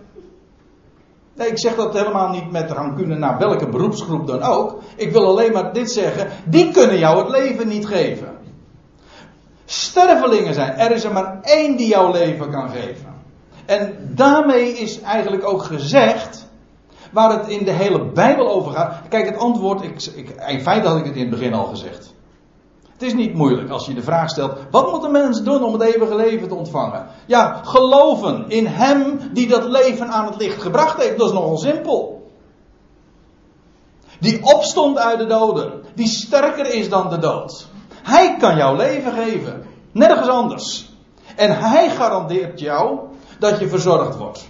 Nee, 1.40 1.48
ik 1.48 1.60
zeg 1.60 1.76
dat 1.76 1.94
helemaal 1.94 2.30
niet 2.30 2.52
met 2.52 2.72
rancune 2.72 3.16
naar 3.16 3.38
welke 3.38 3.70
beroepsgroep 3.70 4.28
dan 4.28 4.42
ook. 4.42 4.82
Ik 4.96 5.12
wil 5.12 5.26
alleen 5.26 5.52
maar 5.52 5.74
dit 5.74 5.92
zeggen. 5.92 6.28
Die 6.46 6.72
kunnen 6.72 6.98
jou 6.98 7.18
het 7.18 7.30
leven 7.30 7.68
niet 7.68 7.88
geven. 7.88 8.38
Stervelingen 9.66 10.54
zijn. 10.54 10.78
Er 10.78 10.92
is 10.92 11.04
er 11.04 11.14
maar 11.14 11.40
één 11.42 11.78
die 11.78 11.88
jouw 11.88 12.12
leven 12.12 12.52
kan 12.52 12.70
geven. 12.70 13.16
En 13.66 14.12
daarmee 14.16 14.72
is 14.72 15.02
eigenlijk 15.02 15.48
ook 15.48 15.64
gezegd. 15.64 16.48
Waar 17.12 17.32
het 17.32 17.48
in 17.48 17.66
de 17.66 17.72
hele 17.72 18.06
Bijbel 18.06 18.50
over 18.50 18.72
gaat. 18.72 19.02
Kijk, 19.10 19.26
het 19.26 19.38
antwoord. 19.38 19.84
Ik, 19.84 20.04
ik, 20.16 20.30
in 20.48 20.62
feite 20.62 20.88
had 20.88 20.98
ik 20.98 21.06
het 21.06 21.16
in 21.16 21.22
het 21.22 21.30
begin 21.30 21.54
al 21.54 21.66
gezegd. 21.66 22.14
Het 23.00 23.08
is 23.08 23.14
niet 23.14 23.34
moeilijk 23.34 23.70
als 23.70 23.86
je 23.86 23.94
de 23.94 24.02
vraag 24.02 24.30
stelt: 24.30 24.58
wat 24.72 24.92
moet 24.92 25.04
een 25.04 25.12
mens 25.12 25.44
doen 25.44 25.64
om 25.64 25.74
het 25.74 25.82
eeuwige 25.82 26.16
leven 26.16 26.48
te 26.48 26.56
ontvangen? 26.56 27.08
Ja, 27.26 27.62
geloven 27.64 28.50
in 28.50 28.66
Hem 28.66 29.20
die 29.34 29.48
dat 29.48 29.64
leven 29.64 30.08
aan 30.08 30.26
het 30.26 30.38
licht 30.38 30.62
gebracht 30.62 31.02
heeft. 31.02 31.18
Dat 31.18 31.28
is 31.28 31.34
nogal 31.34 31.58
simpel. 31.58 32.30
Die 34.20 34.44
opstond 34.44 34.98
uit 34.98 35.20
de 35.20 35.26
doden, 35.26 35.84
die 35.96 36.08
sterker 36.08 36.74
is 36.74 36.90
dan 36.90 37.10
de 37.10 37.20
dood. 37.20 37.68
Hij 38.04 38.36
kan 38.38 38.58
jouw 38.58 38.76
leven 38.76 39.14
geven, 39.14 39.64
nergens 39.92 40.28
anders. 40.28 40.90
En 41.36 41.60
Hij 41.60 41.90
garandeert 41.90 42.60
jou 42.60 43.00
dat 43.40 43.60
je 43.60 43.70
verzorgd 43.70 44.18
wordt. 44.18 44.50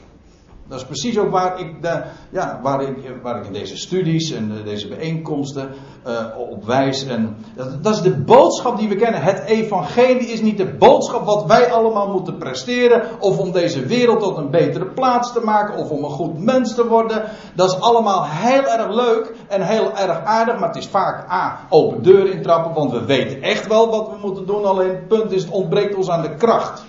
Dat 0.70 0.80
is 0.80 0.86
precies 0.86 1.18
ook 1.18 1.32
waar 1.32 1.60
ik, 1.60 1.82
de, 1.82 2.04
ja, 2.30 2.60
waar 2.64 2.82
ik, 2.82 3.12
waar 3.22 3.38
ik 3.40 3.46
in 3.46 3.54
deze 3.54 3.78
studies 3.78 4.32
en 4.32 4.62
deze 4.64 4.88
bijeenkomsten 4.88 5.70
uh, 6.08 6.26
op 6.50 6.66
wijs. 6.66 7.06
En 7.06 7.38
dat, 7.56 7.84
dat, 7.84 7.96
is 7.96 8.02
de 8.02 8.16
boodschap 8.16 8.78
die 8.78 8.90
we 8.90 8.96
kennen. 8.96 9.22
Het 9.22 9.40
evangelie 9.40 10.28
is 10.28 10.42
niet 10.42 10.58
de 10.58 10.76
boodschap 10.76 11.26
wat 11.26 11.46
wij 11.46 11.72
allemaal 11.72 12.12
moeten 12.12 12.38
presteren. 12.38 13.04
Of 13.20 13.38
om 13.38 13.52
deze 13.52 13.86
wereld 13.86 14.20
tot 14.20 14.38
een 14.38 14.50
betere 14.50 14.86
plaats 14.86 15.34
te 15.34 15.40
maken. 15.40 15.78
Of 15.78 15.90
om 15.90 16.04
een 16.04 16.10
goed 16.10 16.44
mens 16.44 16.76
te 16.76 16.88
worden. 16.88 17.24
Dat 17.56 17.72
is 17.72 17.80
allemaal 17.80 18.26
heel 18.26 18.64
erg 18.64 18.94
leuk 18.94 19.36
en 19.48 19.62
heel 19.62 19.96
erg 19.96 20.24
aardig. 20.24 20.60
Maar 20.60 20.68
het 20.68 20.78
is 20.78 20.88
vaak 20.88 21.32
A, 21.32 21.60
open 21.70 22.04
deur 22.04 22.32
intrappen. 22.32 22.74
Want 22.74 22.92
we 22.92 23.06
weten 23.06 23.42
echt 23.42 23.68
wel 23.68 23.90
wat 23.90 24.10
we 24.10 24.28
moeten 24.28 24.46
doen. 24.46 24.66
Alleen 24.66 24.90
het 24.90 25.08
punt 25.08 25.32
is, 25.32 25.44
het 25.44 25.52
ontbreekt 25.52 25.96
ons 25.96 26.10
aan 26.10 26.22
de 26.22 26.36
kracht. 26.36 26.84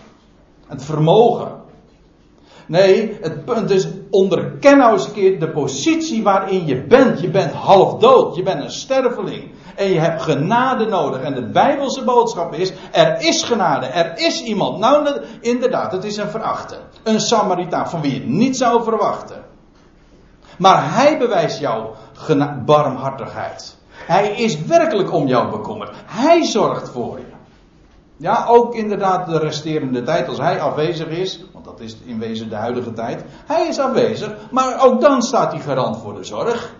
Het 0.67 0.85
vermogen. 0.85 1.60
Nee, 2.71 3.19
het 3.21 3.45
punt 3.45 3.71
is, 3.71 3.89
onderken 4.11 4.79
nou 4.79 4.93
eens 4.93 5.07
een 5.07 5.13
keer 5.13 5.41
de 5.41 5.51
positie 5.51 6.23
waarin 6.23 6.67
je 6.67 6.83
bent. 6.83 7.21
Je 7.21 7.31
bent 7.31 7.53
half 7.53 7.99
dood, 7.99 8.37
je 8.37 8.43
bent 8.43 8.63
een 8.63 8.71
sterveling. 8.71 9.51
En 9.77 9.89
je 9.89 9.99
hebt 9.99 10.23
genade 10.23 10.85
nodig. 10.85 11.21
En 11.21 11.35
de 11.35 11.51
Bijbelse 11.51 12.05
boodschap 12.05 12.55
is, 12.55 12.73
er 12.93 13.21
is 13.21 13.43
genade, 13.43 13.87
er 13.87 14.19
is 14.19 14.43
iemand. 14.43 14.79
Nou, 14.79 15.21
inderdaad, 15.41 15.93
het 15.93 16.05
is 16.05 16.17
een 16.17 16.29
verachte. 16.29 16.77
Een 17.03 17.21
Samaritaan, 17.21 17.91
van 17.91 18.01
wie 18.01 18.13
je 18.13 18.19
het 18.21 18.29
niet 18.29 18.57
zou 18.57 18.83
verwachten. 18.83 19.45
Maar 20.59 20.95
hij 20.95 21.19
bewijst 21.19 21.59
jouw 21.59 21.95
barmhartigheid. 22.65 23.77
Hij 23.91 24.31
is 24.33 24.65
werkelijk 24.65 25.13
om 25.13 25.27
jou 25.27 25.51
bekommerd. 25.51 25.91
Hij 26.07 26.45
zorgt 26.45 26.89
voor 26.89 27.19
je. 27.19 27.40
Ja, 28.21 28.47
ook 28.47 28.75
inderdaad 28.75 29.27
de 29.27 29.39
resterende 29.39 30.03
tijd, 30.03 30.29
als 30.29 30.39
hij 30.39 30.61
afwezig 30.61 31.09
is, 31.09 31.45
want 31.53 31.65
dat 31.65 31.81
is 31.81 31.97
in 32.05 32.19
wezen 32.19 32.49
de 32.49 32.55
huidige 32.55 32.93
tijd. 32.93 33.25
Hij 33.47 33.69
is 33.69 33.79
afwezig, 33.79 34.37
maar 34.51 34.85
ook 34.85 35.01
dan 35.01 35.23
staat 35.23 35.53
hij 35.53 35.61
garant 35.61 35.97
voor 35.97 36.15
de 36.15 36.25
zorg. 36.25 36.75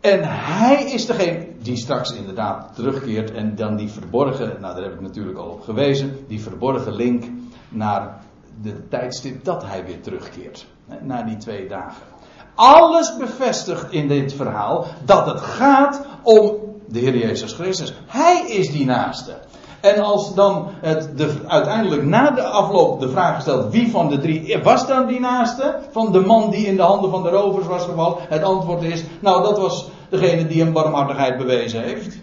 En 0.00 0.20
hij 0.24 0.84
is 0.84 1.06
degene 1.06 1.48
die 1.58 1.76
straks 1.76 2.12
inderdaad 2.12 2.74
terugkeert 2.74 3.30
en 3.30 3.54
dan 3.54 3.76
die 3.76 3.88
verborgen, 3.88 4.60
nou 4.60 4.74
daar 4.74 4.84
heb 4.84 4.94
ik 4.94 5.00
natuurlijk 5.00 5.38
al 5.38 5.48
op 5.48 5.60
gewezen, 5.60 6.24
die 6.28 6.42
verborgen 6.42 6.92
link 6.92 7.24
naar 7.68 8.22
de 8.62 8.88
tijdstip 8.88 9.44
dat 9.44 9.64
hij 9.64 9.84
weer 9.84 10.00
terugkeert. 10.00 10.66
Na 11.02 11.22
die 11.22 11.36
twee 11.36 11.68
dagen 11.68 12.15
alles 12.56 13.16
bevestigt 13.16 13.92
in 13.92 14.08
dit 14.08 14.32
verhaal 14.34 14.86
dat 15.04 15.26
het 15.26 15.40
gaat 15.40 16.00
om 16.22 16.52
de 16.86 16.98
Heer 16.98 17.16
Jezus 17.16 17.52
Christus. 17.52 17.92
Hij 18.06 18.44
is 18.48 18.72
die 18.72 18.84
naaste. 18.84 19.34
En 19.80 20.02
als 20.02 20.34
dan 20.34 20.68
het 20.80 21.18
de, 21.18 21.34
uiteindelijk 21.46 22.02
na 22.02 22.30
de 22.30 22.42
afloop 22.42 23.00
de 23.00 23.08
vraag 23.08 23.34
gesteld 23.34 23.72
wie 23.72 23.90
van 23.90 24.08
de 24.08 24.18
drie 24.18 24.58
was 24.62 24.86
dan 24.86 25.06
die 25.06 25.20
naaste? 25.20 25.78
Van 25.90 26.12
de 26.12 26.20
man 26.20 26.50
die 26.50 26.66
in 26.66 26.76
de 26.76 26.82
handen 26.82 27.10
van 27.10 27.22
de 27.22 27.28
rovers 27.28 27.66
was 27.66 27.84
gevallen. 27.84 28.16
Het 28.28 28.42
antwoord 28.42 28.82
is, 28.82 29.04
nou 29.20 29.42
dat 29.42 29.58
was 29.58 29.88
degene 30.08 30.46
die 30.46 30.62
hem 30.62 30.72
barmhartigheid 30.72 31.36
bewezen 31.36 31.82
heeft. 31.82 32.18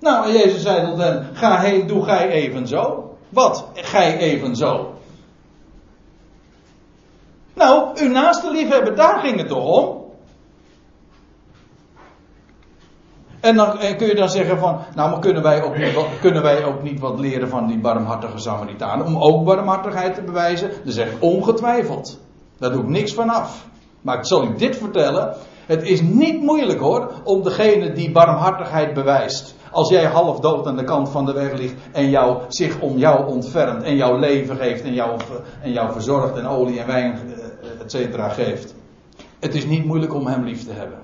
Nou, 0.00 0.26
en 0.26 0.32
Jezus 0.32 0.62
zei 0.62 0.86
tot 0.86 0.98
hen, 0.98 1.26
ga 1.32 1.58
heen, 1.58 1.86
doe 1.86 2.02
gij 2.04 2.28
evenzo. 2.28 3.16
Wat? 3.28 3.64
Gij 3.74 4.18
evenzo. 4.18 4.94
Nou, 7.58 7.88
uw 7.94 8.08
naaste 8.08 8.50
liefhebben, 8.50 8.96
daar 8.96 9.18
ging 9.18 9.38
het 9.38 9.48
toch 9.48 9.64
om? 9.64 10.06
En 13.40 13.56
dan 13.56 13.78
kun 13.96 14.06
je 14.06 14.14
dan 14.14 14.28
zeggen 14.28 14.58
van, 14.58 14.78
nou 14.94 15.10
maar 15.10 15.18
kunnen 15.18 15.42
wij, 15.42 15.62
ook 15.62 15.76
niet 15.76 15.94
kunnen 16.20 16.42
wij 16.42 16.64
ook 16.64 16.82
niet 16.82 17.00
wat 17.00 17.18
leren 17.18 17.48
van 17.48 17.66
die 17.66 17.78
barmhartige 17.78 18.38
Samaritanen 18.38 19.06
om 19.06 19.16
ook 19.16 19.44
barmhartigheid 19.44 20.14
te 20.14 20.22
bewijzen? 20.22 20.70
Dan 20.84 20.92
zeg 20.92 21.10
ik 21.10 21.22
ongetwijfeld. 21.22 22.18
Daar 22.58 22.70
doe 22.70 22.82
ik 22.82 22.88
niks 22.88 23.14
van 23.14 23.28
af. 23.28 23.66
Maar 24.00 24.18
ik 24.18 24.26
zal 24.26 24.44
u 24.44 24.56
dit 24.56 24.76
vertellen. 24.76 25.34
Het 25.66 25.82
is 25.82 26.00
niet 26.00 26.42
moeilijk 26.42 26.80
hoor, 26.80 27.12
om 27.24 27.42
degene 27.42 27.92
die 27.92 28.12
barmhartigheid 28.12 28.94
bewijst. 28.94 29.54
Als 29.70 29.88
jij 29.88 30.04
half 30.04 30.40
dood 30.40 30.66
aan 30.66 30.76
de 30.76 30.84
kant 30.84 31.08
van 31.08 31.24
de 31.24 31.32
weg 31.32 31.52
ligt 31.52 31.74
en 31.92 32.10
jou, 32.10 32.42
zich 32.48 32.80
om 32.80 32.96
jou 32.96 33.26
ontfermt 33.26 33.82
en 33.82 33.96
jouw 33.96 34.16
leven 34.16 34.56
geeft 34.56 34.82
en 34.82 34.94
jou, 34.94 35.20
en 35.62 35.72
jou 35.72 35.92
verzorgt 35.92 36.36
en 36.36 36.46
olie 36.46 36.80
en 36.80 36.86
wijn, 36.86 37.12
eh, 37.12 37.37
et 37.80 37.90
cetera, 37.90 38.28
geeft. 38.28 38.74
Het 39.38 39.54
is 39.54 39.66
niet 39.66 39.84
moeilijk 39.84 40.14
om 40.14 40.26
hem 40.26 40.44
lief 40.44 40.64
te 40.64 40.72
hebben 40.72 40.98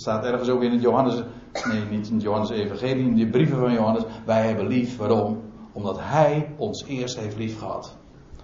staat 0.00 0.24
ergens 0.24 0.48
ook 0.48 0.62
in 0.62 0.72
het 0.72 0.82
Johannes, 0.82 1.22
nee 1.68 1.84
niet 1.90 2.08
in 2.08 2.14
het 2.14 2.22
Johannes 2.22 2.50
Evangelie, 2.50 3.06
in 3.06 3.14
de 3.14 3.26
brieven 3.26 3.58
van 3.58 3.72
Johannes. 3.72 4.02
Wij 4.24 4.46
hebben 4.46 4.66
lief, 4.66 4.96
waarom? 4.96 5.42
Omdat 5.72 5.96
hij 6.00 6.48
ons 6.56 6.84
eerst 6.84 7.16
heeft 7.18 7.36
lief 7.36 7.58
gehad. 7.58 7.96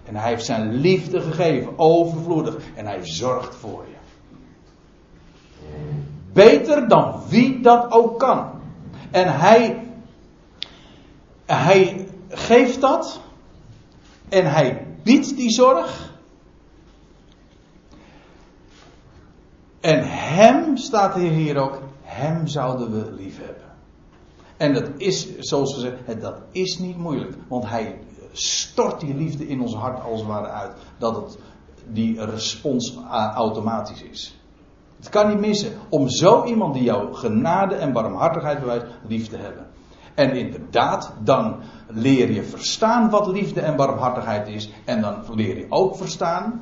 En 0.03 0.15
hij 0.15 0.29
heeft 0.29 0.45
zijn 0.45 0.73
liefde 0.73 1.21
gegeven, 1.21 1.79
overvloedig. 1.79 2.57
En 2.75 2.85
hij 2.85 3.05
zorgt 3.05 3.55
voor 3.55 3.85
je. 3.89 3.95
Beter 6.33 6.87
dan 6.87 7.21
wie 7.29 7.61
dat 7.61 7.91
ook 7.91 8.19
kan. 8.19 8.49
En 9.11 9.39
hij, 9.39 9.87
hij 11.45 12.07
geeft 12.29 12.81
dat. 12.81 13.19
En 14.29 14.51
hij 14.51 14.85
biedt 15.03 15.35
die 15.37 15.49
zorg. 15.49 16.06
En 19.87 20.03
hem, 20.03 20.77
staat 20.77 21.15
hier, 21.15 21.31
hier 21.31 21.57
ook, 21.57 21.81
hem 22.01 22.47
zouden 22.47 22.91
we 22.91 23.11
lief 23.11 23.37
hebben. 23.37 23.63
En 24.57 24.73
dat 24.73 24.89
is, 24.97 25.37
zoals 25.37 25.73
gezegd, 25.73 26.21
dat 26.21 26.41
is 26.51 26.79
niet 26.79 26.97
moeilijk. 26.97 27.35
Want 27.47 27.69
hij 27.69 27.99
stort 28.31 28.99
die 28.99 29.15
liefde 29.15 29.47
in 29.47 29.61
ons 29.61 29.73
hart 29.73 30.03
als 30.03 30.19
het 30.19 30.29
ware 30.29 30.47
uit. 30.47 30.71
Dat 30.97 31.15
het, 31.15 31.37
die 31.85 32.25
respons 32.25 32.97
automatisch 33.33 34.03
is. 34.03 34.39
Het 34.97 35.09
kan 35.09 35.27
niet 35.29 35.39
missen 35.39 35.73
om 35.89 36.09
zo 36.09 36.43
iemand 36.43 36.73
die 36.73 36.83
jou 36.83 37.13
genade 37.13 37.75
en 37.75 37.93
barmhartigheid 37.93 38.59
bewijst, 38.59 38.85
lief 39.07 39.27
te 39.27 39.37
hebben. 39.37 39.67
En 40.15 40.31
inderdaad, 40.35 41.13
dan 41.23 41.55
leer 41.87 42.31
je 42.31 42.43
verstaan 42.43 43.09
wat 43.09 43.27
liefde 43.27 43.61
en 43.61 43.75
barmhartigheid 43.75 44.47
is. 44.47 44.69
En 44.85 45.01
dan 45.01 45.23
leer 45.35 45.57
je 45.57 45.65
ook 45.69 45.95
verstaan 45.95 46.61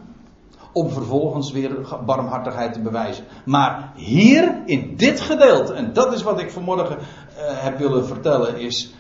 om 0.76 0.90
vervolgens 0.90 1.52
weer 1.52 1.98
barmhartigheid 2.06 2.74
te 2.74 2.82
bewijzen. 2.82 3.26
Maar 3.46 3.92
hier, 3.96 4.62
in 4.66 4.96
dit 4.96 5.22
gedeelte, 5.22 5.74
en 5.74 5.94
dat 5.94 6.14
is 6.14 6.24
wat 6.24 6.40
ik 6.40 6.52
vanmorgen 6.52 6.98
uh, 6.98 7.04
heb 7.38 7.78
willen 7.78 8.06
vertellen, 8.06 8.60
is, 8.60 8.94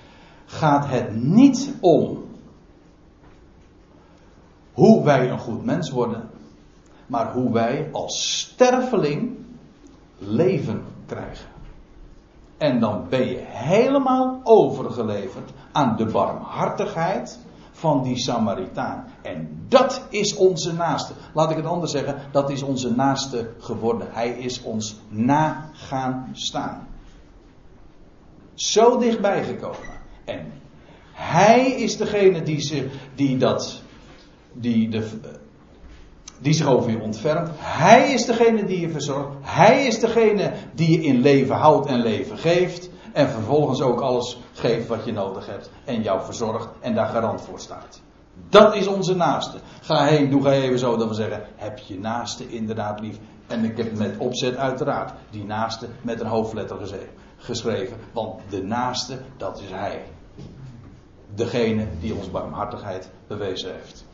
gaat 0.45 0.89
het 0.89 1.15
niet 1.15 1.73
om 1.80 2.23
hoe 4.73 5.03
wij 5.03 5.30
een 5.30 5.39
goed 5.39 5.65
mens 5.65 5.89
worden, 5.89 6.30
maar 7.07 7.34
hoe 7.34 7.51
wij 7.51 7.89
als 7.91 8.39
sterveling 8.39 9.38
leven 10.17 10.84
krijgen. 11.05 11.49
En 12.57 12.80
dan 12.80 13.05
ben 13.09 13.28
je 13.28 13.43
helemaal 13.45 14.39
overgeleverd 14.43 15.51
aan 15.71 15.95
de 15.97 16.05
barmhartigheid 16.05 17.39
van 17.76 18.03
die 18.03 18.17
Samaritaan. 18.17 19.05
En 19.21 19.65
dat 19.67 20.05
is 20.09 20.36
onze 20.36 20.73
naaste. 20.73 21.13
Laat 21.34 21.51
ik 21.51 21.57
het 21.57 21.65
anders 21.65 21.91
zeggen, 21.91 22.21
dat 22.32 22.49
is 22.49 22.61
onze 22.61 22.95
naaste 22.95 23.49
geworden. 23.59 24.07
Hij 24.11 24.30
is 24.30 24.61
ons 24.61 24.95
na 25.09 25.69
gaan 25.73 26.30
staan. 26.32 26.88
Zo 28.53 28.97
dichtbij 28.97 29.43
gekomen. 29.43 29.99
En 30.26 30.51
hij 31.11 31.71
is 31.71 31.97
degene 31.97 32.43
die, 32.43 32.61
ze, 32.61 32.88
die 33.15 33.38
dat, 33.38 33.82
die 34.53 34.89
de, 34.89 35.07
die 36.39 36.53
zich 36.53 36.67
over 36.67 36.91
je 36.91 37.01
ontfermt. 37.01 37.49
Hij 37.57 38.13
is 38.13 38.26
degene 38.26 38.65
die 38.65 38.80
je 38.80 38.89
verzorgt. 38.89 39.30
Hij 39.41 39.86
is 39.86 39.99
degene 39.99 40.53
die 40.73 40.91
je 40.91 41.07
in 41.07 41.19
leven 41.19 41.55
houdt 41.55 41.88
en 41.88 41.99
leven 41.99 42.38
geeft. 42.38 42.89
En 43.16 43.30
vervolgens 43.30 43.82
ook 43.82 44.01
alles 44.01 44.38
geeft 44.53 44.88
wat 44.88 45.05
je 45.05 45.11
nodig 45.11 45.45
hebt. 45.45 45.70
En 45.86 46.01
jou 46.01 46.24
verzorgt 46.24 46.68
en 46.80 46.95
daar 46.95 47.07
garant 47.07 47.41
voor 47.41 47.59
staat. 47.59 48.01
Dat 48.49 48.76
is 48.76 48.88
onze 48.88 49.16
naaste. 49.16 49.57
Ga 49.82 50.05
heen, 50.05 50.30
doe 50.30 50.43
ga 50.43 50.51
even 50.51 50.80
zo 50.80 50.97
dat 50.97 51.07
we 51.07 51.13
zeggen: 51.13 51.43
heb 51.55 51.78
je 51.78 51.99
naaste 51.99 52.49
inderdaad 52.49 52.99
lief? 52.99 53.18
En 53.47 53.63
ik 53.63 53.78
heb 53.78 53.97
met 53.97 54.18
opzet 54.18 54.55
uiteraard 54.55 55.13
die 55.30 55.43
naaste 55.43 55.88
met 56.01 56.20
een 56.20 56.28
hoofdletter 56.28 56.78
geschreven. 57.38 57.97
Want 58.11 58.41
de 58.49 58.63
naaste, 58.63 59.20
dat 59.38 59.61
is 59.61 59.70
hij. 59.70 60.03
Degene 61.36 61.88
die 61.99 62.16
ons 62.16 62.32
barmhartigheid 62.32 63.09
bewezen 63.28 63.74
heeft. 63.74 64.05